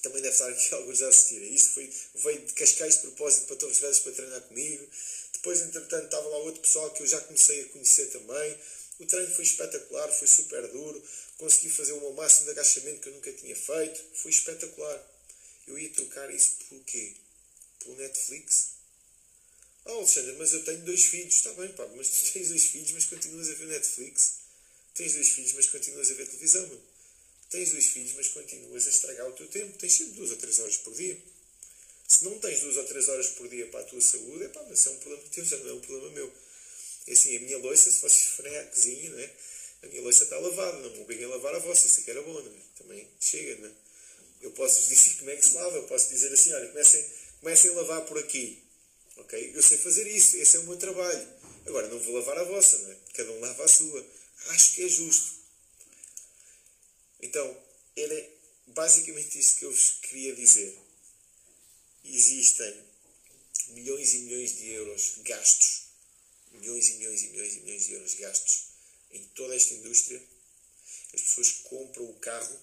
também 0.01 0.23
deve 0.23 0.35
estar 0.35 0.49
aqui 0.49 0.73
alguns 0.75 1.03
a 1.03 1.09
assistir 1.09 1.43
isso. 1.43 1.71
Foi, 1.71 1.93
veio 2.15 2.47
de 2.47 2.53
Cascais 2.53 2.97
de 2.97 3.01
propósito 3.03 3.47
para 3.47 3.57
Torres 3.57 3.79
Vedras 3.79 4.01
para 4.01 4.13
treinar 4.13 4.41
comigo. 4.43 4.89
Depois, 5.33 5.61
entretanto, 5.61 6.05
estava 6.05 6.29
lá 6.29 6.39
outro 6.39 6.61
pessoal 6.61 6.91
que 6.91 7.03
eu 7.03 7.07
já 7.07 7.21
comecei 7.21 7.63
a 7.63 7.69
conhecer 7.69 8.07
também. 8.07 8.59
O 8.99 9.07
treino 9.07 9.33
foi 9.33 9.45
espetacular, 9.45 10.09
foi 10.11 10.27
super 10.27 10.67
duro. 10.69 11.03
Consegui 11.37 11.71
fazer 11.71 11.93
o 11.93 12.01
meu 12.01 12.13
máximo 12.15 12.47
de 12.47 12.51
agachamento 12.51 13.01
que 13.01 13.09
eu 13.09 13.15
nunca 13.15 13.33
tinha 13.33 13.55
feito. 13.55 14.01
Foi 14.15 14.31
espetacular. 14.31 15.01
Eu 15.69 15.79
ia 15.79 15.91
trocar 15.91 16.29
isso 16.35 16.53
por 16.69 16.83
quê? 16.85 17.15
Pelo 17.79 17.97
Netflix? 17.97 18.71
Ah, 19.85 19.93
oh, 19.93 19.99
Alexandre, 19.99 20.33
mas 20.39 20.53
eu 20.53 20.65
tenho 20.65 20.81
dois 20.81 21.05
filhos. 21.05 21.37
Está 21.37 21.53
bem, 21.53 21.69
pá, 21.69 21.87
mas 21.97 22.09
tu 22.09 22.33
tens 22.33 22.49
dois 22.49 22.65
filhos, 22.65 22.91
mas 22.91 23.05
continuas 23.05 23.49
a 23.49 23.55
ver 23.55 23.67
Netflix. 23.67 24.33
Tens 24.95 25.13
dois 25.15 25.29
filhos, 25.29 25.53
mas 25.53 25.69
continuas 25.69 26.11
a 26.11 26.15
ver 26.15 26.27
televisão, 26.27 26.67
mano. 26.67 26.83
Tens 27.51 27.71
dois 27.71 27.87
filhos, 27.87 28.13
mas 28.15 28.29
continuas 28.29 28.87
a 28.87 28.91
estragar 28.91 29.29
o 29.29 29.33
teu 29.33 29.49
tempo. 29.49 29.79
Tens 29.79 29.93
sempre 29.95 30.15
duas 30.15 30.31
ou 30.31 30.37
três 30.37 30.59
horas 30.59 30.77
por 30.79 30.95
dia. 30.95 31.19
Se 32.07 32.25
não 32.25 32.39
tens 32.39 32.61
duas 32.61 32.77
ou 32.77 32.85
três 32.85 33.09
horas 33.09 33.29
por 33.29 33.49
dia 33.49 33.67
para 33.67 33.81
a 33.81 33.85
tua 33.85 34.01
saúde, 34.01 34.45
é 34.45 34.49
pá, 34.49 34.65
mas 34.69 34.87
é 34.87 34.91
um 34.91 34.97
problema 34.97 35.29
teu, 35.31 35.45
já 35.45 35.57
não 35.59 35.71
é 35.71 35.73
um 35.75 35.81
problema 35.81 36.11
meu. 36.11 36.33
É 37.07 37.13
assim, 37.13 37.37
a 37.37 37.41
minha 37.41 37.59
louça, 37.59 37.91
se 37.91 38.01
vocês 38.01 38.29
forem 38.37 38.57
à 38.57 38.65
cozinha, 38.65 39.11
não 39.11 39.19
é? 39.19 39.31
A 39.83 39.87
minha 39.89 40.03
louça 40.03 40.25
está 40.25 40.39
lavada, 40.39 40.79
não 40.79 40.91
me 40.91 41.01
obriguem 41.01 41.27
a 41.27 41.29
lavar 41.29 41.55
a 41.55 41.59
vossa, 41.59 41.87
isso 41.87 42.01
aqui 42.01 42.11
era 42.11 42.23
bom, 42.23 42.41
é? 42.41 42.83
Também 42.83 43.07
chega, 43.21 43.67
é? 43.67 43.71
Eu 44.41 44.51
posso 44.53 44.89
dizer 44.89 45.17
como 45.19 45.31
é 45.31 45.37
que 45.37 45.47
se 45.47 45.55
lava, 45.55 45.77
eu 45.77 45.85
posso 45.85 46.09
dizer 46.09 46.33
assim, 46.33 46.53
olha, 46.53 46.69
comecem, 46.69 47.05
comecem 47.41 47.71
a 47.71 47.75
lavar 47.75 48.01
por 48.07 48.19
aqui. 48.19 48.63
Ok? 49.17 49.53
Eu 49.55 49.63
sei 49.63 49.79
fazer 49.79 50.07
isso, 50.07 50.37
esse 50.37 50.57
é 50.57 50.61
o 50.61 50.65
meu 50.65 50.77
trabalho. 50.77 51.29
Agora, 51.67 51.89
não 51.89 51.99
vou 51.99 52.15
lavar 52.15 52.39
a 52.39 52.45
vossa, 52.45 52.77
é? 52.77 52.97
Cada 53.15 53.31
um 53.33 53.41
lava 53.41 53.65
a 53.65 53.69
sua. 53.69 54.07
Acho 54.47 54.75
que 54.75 54.85
é 54.85 54.89
justo. 54.89 55.38
Então, 57.21 57.63
era 57.97 58.31
basicamente 58.69 59.39
isso 59.39 59.57
que 59.57 59.65
eu 59.65 59.71
vos 59.71 59.91
queria 60.03 60.35
dizer. 60.35 60.79
Existem 62.05 62.85
milhões 63.69 64.15
e 64.15 64.19
milhões 64.21 64.57
de 64.57 64.69
euros 64.71 65.15
gastos, 65.19 65.83
milhões 66.53 66.89
e 66.89 66.95
milhões 66.95 67.23
e 67.23 67.29
milhões 67.29 67.55
e 67.55 67.61
milhões 67.61 67.87
de 67.87 67.93
euros 67.93 68.15
gastos 68.15 68.69
em 69.11 69.25
toda 69.29 69.55
esta 69.55 69.75
indústria. 69.75 70.23
As 71.15 71.21
pessoas 71.23 71.53
compram 71.65 72.05
o 72.05 72.19
carro, 72.21 72.61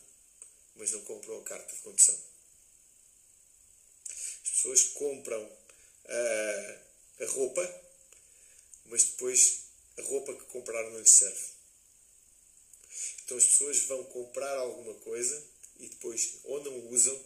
mas 0.76 0.92
não 0.92 1.02
compram 1.02 1.40
a 1.40 1.44
carta 1.44 1.76
de 1.76 1.82
condução. 1.82 2.18
As 4.44 4.50
pessoas 4.52 4.84
compram 4.90 5.52
a, 6.08 7.24
a 7.24 7.28
roupa, 7.28 7.82
mas 8.86 9.04
depois 9.04 9.60
a 9.98 10.02
roupa 10.04 10.34
que 10.34 10.46
compraram 10.46 10.92
não 10.92 11.00
lhes 11.00 11.12
serve. 11.12 11.55
Então 13.26 13.38
as 13.38 13.46
pessoas 13.46 13.80
vão 13.80 14.04
comprar 14.06 14.56
alguma 14.58 14.94
coisa 14.96 15.44
e 15.80 15.88
depois 15.88 16.36
ou 16.44 16.64
não 16.64 16.90
usam 16.90 17.20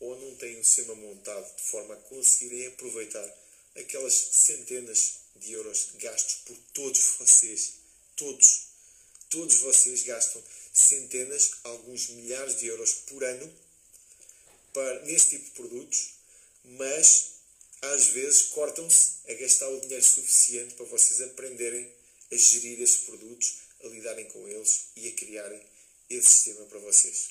ou 0.00 0.18
não 0.18 0.34
têm 0.36 0.58
o 0.58 0.64
sistema 0.64 0.94
montado 0.94 1.56
de 1.56 1.62
forma 1.62 1.94
a 1.94 1.98
conseguirem 1.98 2.66
aproveitar 2.66 3.38
aquelas 3.76 4.14
centenas 4.14 5.14
de 5.36 5.52
euros 5.52 5.90
gastos 5.94 6.36
por 6.46 6.56
todos 6.72 7.00
vocês. 7.18 7.74
Todos. 8.16 8.74
Todos 9.28 9.56
vocês 9.58 10.02
gastam 10.04 10.42
centenas, 10.72 11.52
alguns 11.64 12.08
milhares 12.08 12.58
de 12.58 12.66
euros 12.66 12.92
por 13.06 13.22
ano 13.22 13.52
para, 14.72 15.02
nesse 15.04 15.30
tipo 15.30 15.44
de 15.44 15.50
produtos, 15.50 16.10
mas 16.64 17.34
às 17.82 18.08
vezes 18.08 18.42
cortam-se 18.48 19.12
a 19.28 19.34
gastar 19.34 19.68
o 19.68 19.80
dinheiro 19.80 20.04
suficiente 20.04 20.74
para 20.74 20.86
vocês 20.86 21.20
aprenderem 21.20 21.90
a 22.32 22.36
gerir 22.36 22.80
esses 22.80 23.02
produtos 23.02 23.54
a 23.86 23.90
lidarem 23.90 24.26
com 24.26 24.48
eles 24.48 24.86
e 24.96 25.08
a 25.08 25.12
criarem 25.12 25.60
esse 26.10 26.28
sistema 26.28 26.64
para 26.66 26.78
vocês. 26.78 27.28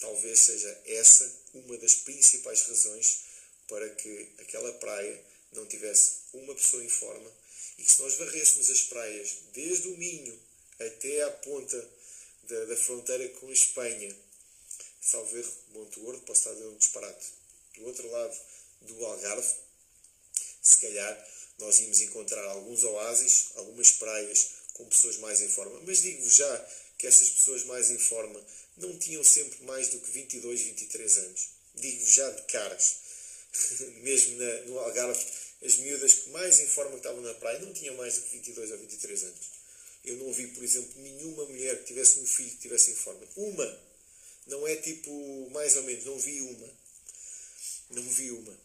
talvez 0.00 0.38
seja 0.38 0.82
essa 0.86 1.30
uma 1.54 1.76
das 1.78 1.94
principais 1.96 2.62
razões 2.62 3.18
para 3.68 3.88
que 3.90 4.28
aquela 4.38 4.72
praia 4.74 5.24
não 5.52 5.66
tivesse 5.66 6.12
uma 6.32 6.54
pessoa 6.54 6.84
em 6.84 6.88
forma 6.88 7.30
e 7.78 7.82
que 7.82 7.92
se 7.92 8.00
nós 8.00 8.14
varrêssemos 8.14 8.70
as 8.70 8.82
praias 8.82 9.36
desde 9.52 9.88
o 9.88 9.96
Minho 9.96 10.38
até 10.78 11.22
à 11.22 11.30
ponta 11.30 11.90
da, 12.44 12.64
da 12.66 12.76
fronteira 12.76 13.28
com 13.30 13.48
a 13.48 13.52
Espanha, 13.52 14.14
salvo 15.00 15.36
erro, 15.36 15.52
Monte 15.70 16.00
Gordo, 16.00 16.20
posso 16.22 16.40
estar 16.40 16.52
dizer 16.54 16.66
um 16.66 16.76
disparate, 16.76 17.26
do 17.74 17.86
outro 17.86 18.10
lado 18.10 18.38
do 18.82 19.04
Algarve, 19.04 19.54
se 20.62 20.78
calhar 20.80 21.28
nós 21.58 21.78
íamos 21.80 22.00
encontrar 22.00 22.44
alguns 22.44 22.84
oásis, 22.84 23.48
algumas 23.56 23.90
praias 23.92 24.50
com 24.78 24.86
pessoas 24.86 25.18
mais 25.18 25.40
em 25.42 25.48
forma. 25.48 25.80
Mas 25.84 26.00
digo-vos 26.00 26.36
já 26.36 26.68
que 26.96 27.06
essas 27.06 27.28
pessoas 27.28 27.64
mais 27.64 27.90
em 27.90 27.98
forma 27.98 28.40
não 28.78 28.96
tinham 28.96 29.22
sempre 29.24 29.62
mais 29.64 29.88
do 29.88 29.98
que 29.98 30.10
22, 30.12 30.60
23 30.60 31.18
anos. 31.18 31.48
Digo-vos 31.74 32.14
já 32.14 32.30
de 32.30 32.42
caras. 32.42 32.96
Mesmo 34.02 34.38
na, 34.38 34.52
no 34.62 34.78
Algarve, 34.78 35.24
as 35.64 35.76
miúdas 35.76 36.14
que 36.14 36.30
mais 36.30 36.60
em 36.60 36.66
forma 36.66 36.96
estavam 36.96 37.20
na 37.20 37.34
praia 37.34 37.58
não 37.58 37.72
tinham 37.72 37.96
mais 37.96 38.14
do 38.14 38.22
que 38.22 38.36
22 38.36 38.70
ou 38.70 38.78
23 38.78 39.24
anos. 39.24 39.58
Eu 40.04 40.16
não 40.16 40.32
vi, 40.32 40.46
por 40.48 40.62
exemplo, 40.62 41.02
nenhuma 41.02 41.44
mulher 41.44 41.78
que 41.78 41.86
tivesse 41.86 42.20
um 42.20 42.26
filho 42.26 42.50
que 42.50 42.56
tivesse 42.58 42.92
em 42.92 42.94
forma. 42.94 43.26
Uma. 43.36 43.88
Não 44.46 44.66
é 44.66 44.76
tipo 44.76 45.50
mais 45.50 45.76
ou 45.76 45.82
menos, 45.82 46.04
não 46.04 46.18
vi 46.18 46.40
uma. 46.40 46.70
Não 47.90 48.02
vi 48.02 48.30
uma. 48.30 48.58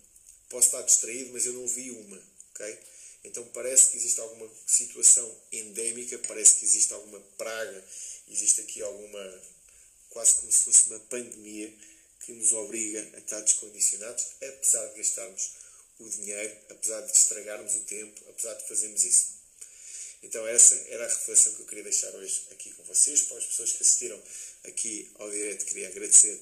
Posso 0.49 0.67
estar 0.67 0.81
distraído, 0.83 1.33
mas 1.33 1.45
eu 1.45 1.53
não 1.53 1.67
vi 1.67 1.91
uma. 1.91 2.21
ok? 2.51 2.79
Então 3.23 3.43
parece 3.53 3.89
que 3.89 3.97
existe 3.97 4.19
alguma 4.19 4.49
situação 4.67 5.41
endémica, 5.51 6.17
parece 6.27 6.55
que 6.55 6.65
existe 6.65 6.93
alguma 6.93 7.19
praga, 7.37 7.83
existe 8.27 8.61
aqui 8.61 8.81
alguma, 8.81 9.41
quase 10.09 10.35
como 10.35 10.51
se 10.51 10.65
fosse 10.65 10.89
uma 10.89 10.99
pandemia 11.01 11.73
que 12.25 12.33
nos 12.33 12.51
obriga 12.53 12.99
a 13.15 13.19
estar 13.19 13.39
descondicionados, 13.41 14.25
apesar 14.41 14.85
de 14.87 14.97
gastarmos 14.97 15.51
o 15.99 16.09
dinheiro, 16.09 16.57
apesar 16.69 17.01
de 17.01 17.11
estragarmos 17.11 17.75
o 17.75 17.79
tempo, 17.81 18.21
apesar 18.29 18.53
de 18.55 18.67
fazermos 18.67 19.03
isso. 19.03 19.33
Então 20.21 20.45
essa 20.47 20.75
era 20.89 21.05
a 21.05 21.07
reflexão 21.07 21.53
que 21.53 21.61
eu 21.61 21.65
queria 21.65 21.83
deixar 21.83 22.13
hoje 22.15 22.43
aqui 22.51 22.71
com 22.71 22.83
vocês, 22.83 23.23
para 23.23 23.37
as 23.37 23.45
pessoas 23.45 23.73
que 23.73 23.83
assistiram 23.83 24.21
aqui 24.63 25.11
ao 25.15 25.29
direto, 25.29 25.65
queria 25.65 25.89
agradecer 25.89 26.41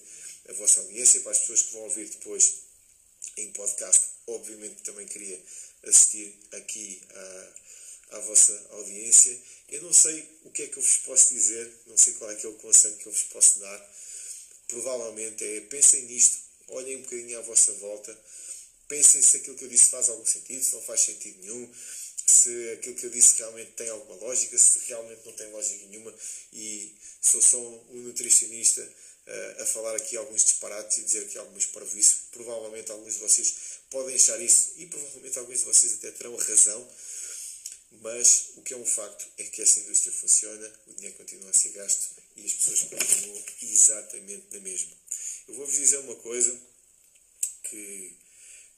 a 0.50 0.54
vossa 0.54 0.82
audiência, 0.82 1.22
para 1.22 1.32
as 1.32 1.40
pessoas 1.40 1.62
que 1.64 1.74
vão 1.74 1.84
ouvir 1.84 2.06
depois 2.10 2.54
em 3.38 3.52
podcast, 3.52 4.06
obviamente 4.28 4.84
também 4.84 5.08
queria 5.08 5.42
assistir 5.84 6.38
aqui 6.52 7.02
à, 7.14 8.18
à 8.18 8.20
vossa 8.20 8.68
audiência. 8.72 9.38
Eu 9.70 9.82
não 9.84 9.94
sei 9.94 10.28
o 10.44 10.52
que 10.52 10.64
é 10.64 10.68
que 10.68 10.78
eu 10.78 10.84
vos 10.84 10.98
posso 10.98 11.34
dizer, 11.34 11.72
não 11.88 11.98
sei 11.98 12.14
qual 12.14 12.30
é 12.32 12.42
é 12.42 12.48
o 12.48 12.54
conselho 12.56 12.96
que 12.98 13.08
eu 13.08 13.12
vos 13.12 13.24
posso 13.24 13.60
dar. 13.60 13.92
Provavelmente 14.68 15.44
é 15.44 15.62
pensem 15.62 16.04
nisto, 16.06 16.38
olhem 16.70 16.98
um 16.98 17.02
bocadinho 17.02 17.40
à 17.40 17.42
vossa 17.42 17.74
volta, 17.74 18.18
pensem 18.88 19.22
se 19.22 19.38
aquilo 19.38 19.58
que 19.58 19.66
eu 19.66 19.70
disse 19.70 19.90
faz 19.90 20.10
algum 20.10 20.26
sentido, 20.26 20.64
se 20.64 20.74
não 20.74 20.82
faz 20.82 21.02
sentido 21.02 21.40
nenhum, 21.40 21.74
se 22.26 22.72
aquilo 22.72 22.96
que 22.96 23.06
eu 23.06 23.10
disse 23.10 23.38
realmente 23.40 23.72
tem 23.72 23.90
alguma 23.90 24.16
lógica, 24.16 24.58
se 24.58 24.80
realmente 24.88 25.22
não 25.26 25.34
tem 25.34 25.50
lógica 25.52 25.86
nenhuma 25.88 26.14
e 26.54 26.94
sou 27.22 27.42
só 27.42 27.58
um 27.58 28.04
nutricionista 28.04 28.82
uh, 28.82 29.62
a 29.62 29.66
falar 29.66 29.96
aqui 29.96 30.18
alguns 30.18 30.44
disparates 30.44 30.98
e 30.98 31.04
dizer 31.04 31.26
aqui 31.26 31.38
algumas 31.38 31.66
parvoíces. 31.68 32.24
Provavelmente 32.32 32.92
alguns 32.92 33.14
de 33.14 33.20
vocês 33.20 33.54
podem 33.92 34.16
achar 34.16 34.42
isso 34.42 34.74
e 34.78 34.88
provavelmente 34.88 35.38
alguns 35.38 35.60
de 35.60 35.66
vocês 35.66 35.94
até 35.94 36.12
terão 36.12 36.36
razão, 36.36 36.92
mas 38.02 38.54
o 38.56 38.62
que 38.62 38.74
é 38.74 38.78
um 38.78 38.86
facto 38.86 39.28
é 39.38 39.44
que 39.44 39.62
essa 39.62 39.82
indústria 39.82 40.14
funciona, 40.14 40.74
o 40.88 40.94
dinheiro 40.94 41.18
continua 41.18 41.50
a 41.50 41.54
ser 41.54 41.70
gasto 41.74 42.10
e 42.38 42.46
as 42.46 42.54
pessoas 42.54 42.82
continuam 42.84 43.44
exatamente 43.62 44.46
na 44.52 44.60
mesma. 44.62 44.92
Eu 45.48 45.56
vou-vos 45.56 45.76
dizer 45.76 45.98
uma 45.98 46.16
coisa 46.16 46.58
que, 47.64 48.16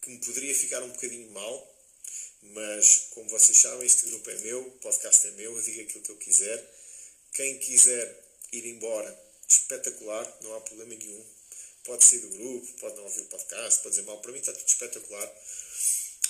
que 0.01 0.09
me 0.09 0.17
poderia 0.17 0.55
ficar 0.55 0.81
um 0.81 0.89
bocadinho 0.89 1.29
mal, 1.29 1.75
mas 2.41 3.07
como 3.11 3.29
vocês 3.29 3.57
sabem, 3.59 3.85
este 3.85 4.07
grupo 4.07 4.29
é 4.31 4.37
meu, 4.39 4.67
o 4.67 4.71
podcast 4.79 5.27
é 5.27 5.31
meu, 5.31 5.55
eu 5.55 5.61
digo 5.61 5.81
aquilo 5.81 6.03
que 6.03 6.11
eu 6.11 6.17
quiser. 6.17 6.73
Quem 7.33 7.59
quiser 7.59 8.23
ir 8.51 8.65
embora, 8.65 9.17
espetacular, 9.47 10.37
não 10.41 10.55
há 10.55 10.61
problema 10.61 10.95
nenhum 10.95 11.23
pode 11.83 12.03
sair 12.03 12.19
do 12.19 12.29
grupo, 12.29 12.73
pode 12.79 12.95
não 12.95 13.03
ouvir 13.03 13.21
o 13.21 13.25
podcast, 13.25 13.81
pode 13.81 13.95
dizer 13.95 14.05
mal, 14.05 14.19
para 14.21 14.31
mim 14.31 14.39
está 14.39 14.53
tudo 14.53 14.67
espetacular. 14.67 15.31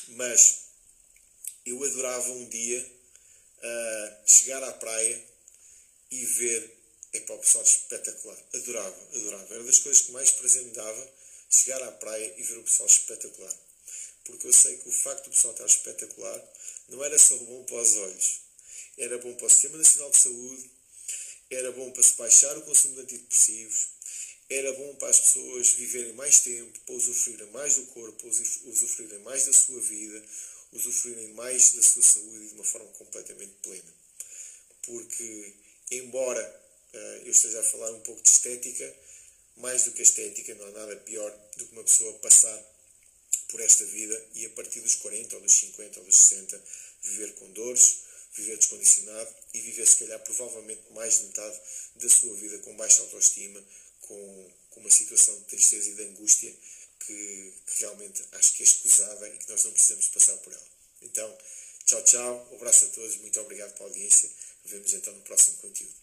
Mas 0.10 0.64
eu 1.66 1.82
adorava 1.84 2.32
um 2.32 2.50
dia 2.50 2.80
uh, 3.60 4.30
chegar 4.30 4.64
à 4.64 4.74
praia 4.74 5.24
e 6.12 6.26
ver, 6.26 6.84
para 7.26 7.36
o 7.36 7.40
pessoal 7.40 7.64
espetacular. 7.64 8.38
Adorava, 8.54 9.08
adorava. 9.16 9.54
Era 9.54 9.64
das 9.64 9.80
coisas 9.80 10.04
que 10.04 10.12
mais 10.12 10.32
prazer 10.32 10.64
me 10.64 10.72
dava, 10.72 11.14
chegar 11.50 11.82
à 11.84 11.92
praia 11.92 12.34
e 12.38 12.44
ver 12.44 12.58
o 12.58 12.64
pessoal 12.64 12.88
espetacular. 12.88 13.54
Porque 14.26 14.48
eu 14.48 14.54
sei 14.54 14.78
que 14.78 14.90
o 14.90 14.92
facto 14.92 15.26
do 15.26 15.32
pessoal 15.32 15.54
estar 15.54 15.66
espetacular 15.66 16.42
não 16.90 17.04
era 17.04 17.18
só 17.18 17.38
bom 17.38 17.64
para 17.66 17.82
os 17.82 17.96
olhos, 17.96 18.42
era 18.98 19.18
bom 19.18 19.34
para 19.36 19.48
o 19.48 19.50
Sistema 19.50 19.78
Nacional 19.78 20.12
de 20.12 20.18
Saúde, 20.18 20.72
era 21.50 21.72
bom 21.72 21.92
para 21.92 22.04
se 22.04 22.16
baixar 22.16 22.58
o 22.58 22.62
consumo 22.62 22.96
de 22.96 23.02
antidepressivos, 23.02 23.88
era 24.50 24.74
bom 24.74 24.96
para 24.96 25.10
as 25.10 25.20
pessoas 25.20 25.70
viverem 25.72 26.14
mais 26.14 26.40
tempo, 26.40 26.80
para 26.86 26.96
usufruírem 26.96 27.50
mais 27.52 27.76
do 27.76 27.86
corpo, 27.88 28.28
usufruírem 28.28 29.20
mais 29.20 29.46
da 29.46 29.54
sua 29.54 29.80
vida, 29.82 30.24
usufruírem 30.72 31.34
mais 31.34 31.74
da 31.74 31.82
sua 31.82 32.04
saúde 32.04 32.50
de 32.50 32.56
uma 32.56 32.64
forma 32.64 32.92
completamente 32.94 33.54
plena. 33.62 33.94
Porque, 34.84 35.54
embora 35.92 36.62
uh, 36.94 36.98
eu 37.26 37.32
esteja 37.32 37.60
a 37.60 37.64
falar 37.64 37.92
um 37.92 38.02
pouco 38.02 38.22
de 38.22 38.30
estética, 38.30 38.96
mais 39.58 39.84
do 39.84 39.92
que 39.92 40.02
a 40.02 40.04
estética, 40.04 40.56
não 40.56 40.68
há 40.68 40.72
nada 40.72 40.96
pior 40.98 41.32
do 41.58 41.66
que 41.66 41.74
uma 41.74 41.84
pessoa 41.84 42.14
passar 42.20 42.74
por 43.50 43.62
esta 43.62 43.86
vida 43.86 44.26
e 44.36 44.46
a 44.46 44.50
partir 44.52 44.82
dos 44.82 44.96
40 44.96 45.36
ou 45.36 45.42
dos 45.42 45.54
50 45.54 46.00
ou 46.00 46.06
dos 46.06 46.16
60 46.16 46.62
viver 47.04 47.34
com 47.36 47.52
dores, 47.52 48.00
viver 48.34 48.58
descondicionado 48.58 49.30
e 49.54 49.62
viver 49.62 49.86
se 49.86 49.98
calhar 49.98 50.20
provavelmente 50.22 50.82
mais 50.92 51.20
de 51.20 51.26
metade 51.26 51.60
da 51.96 52.10
sua 52.10 52.36
vida 52.36 52.58
com 52.60 52.76
baixa 52.76 53.04
autoestima, 53.04 53.64
com, 54.08 54.52
com 54.70 54.80
uma 54.80 54.92
situação 54.92 55.36
de 55.40 55.46
tristeza 55.46 55.90
e 55.90 55.96
de 55.96 56.04
angústia 56.04 56.54
que, 57.00 57.54
que 57.68 57.80
realmente 57.82 58.24
acho 58.34 58.54
que 58.54 58.64
é 58.64 58.66
escusada 58.66 59.28
e 59.30 59.38
que 59.38 59.50
nós 59.50 59.64
não 59.64 59.72
precisamos 59.72 60.08
passar 60.10 60.38
por 60.38 60.54
ela. 60.54 60.68
Então, 61.02 61.38
tchau, 61.86 62.04
tchau, 62.04 62.48
um 62.52 62.56
abraço 62.56 62.86
a 62.86 62.90
todos, 62.90 63.18
muito 63.18 63.40
obrigado 63.42 63.74
pela 63.74 63.90
audiência, 63.90 64.30
vemos 64.66 64.94
então 64.94 65.14
no 65.14 65.22
próximo 65.22 65.58
conteúdo. 65.58 66.03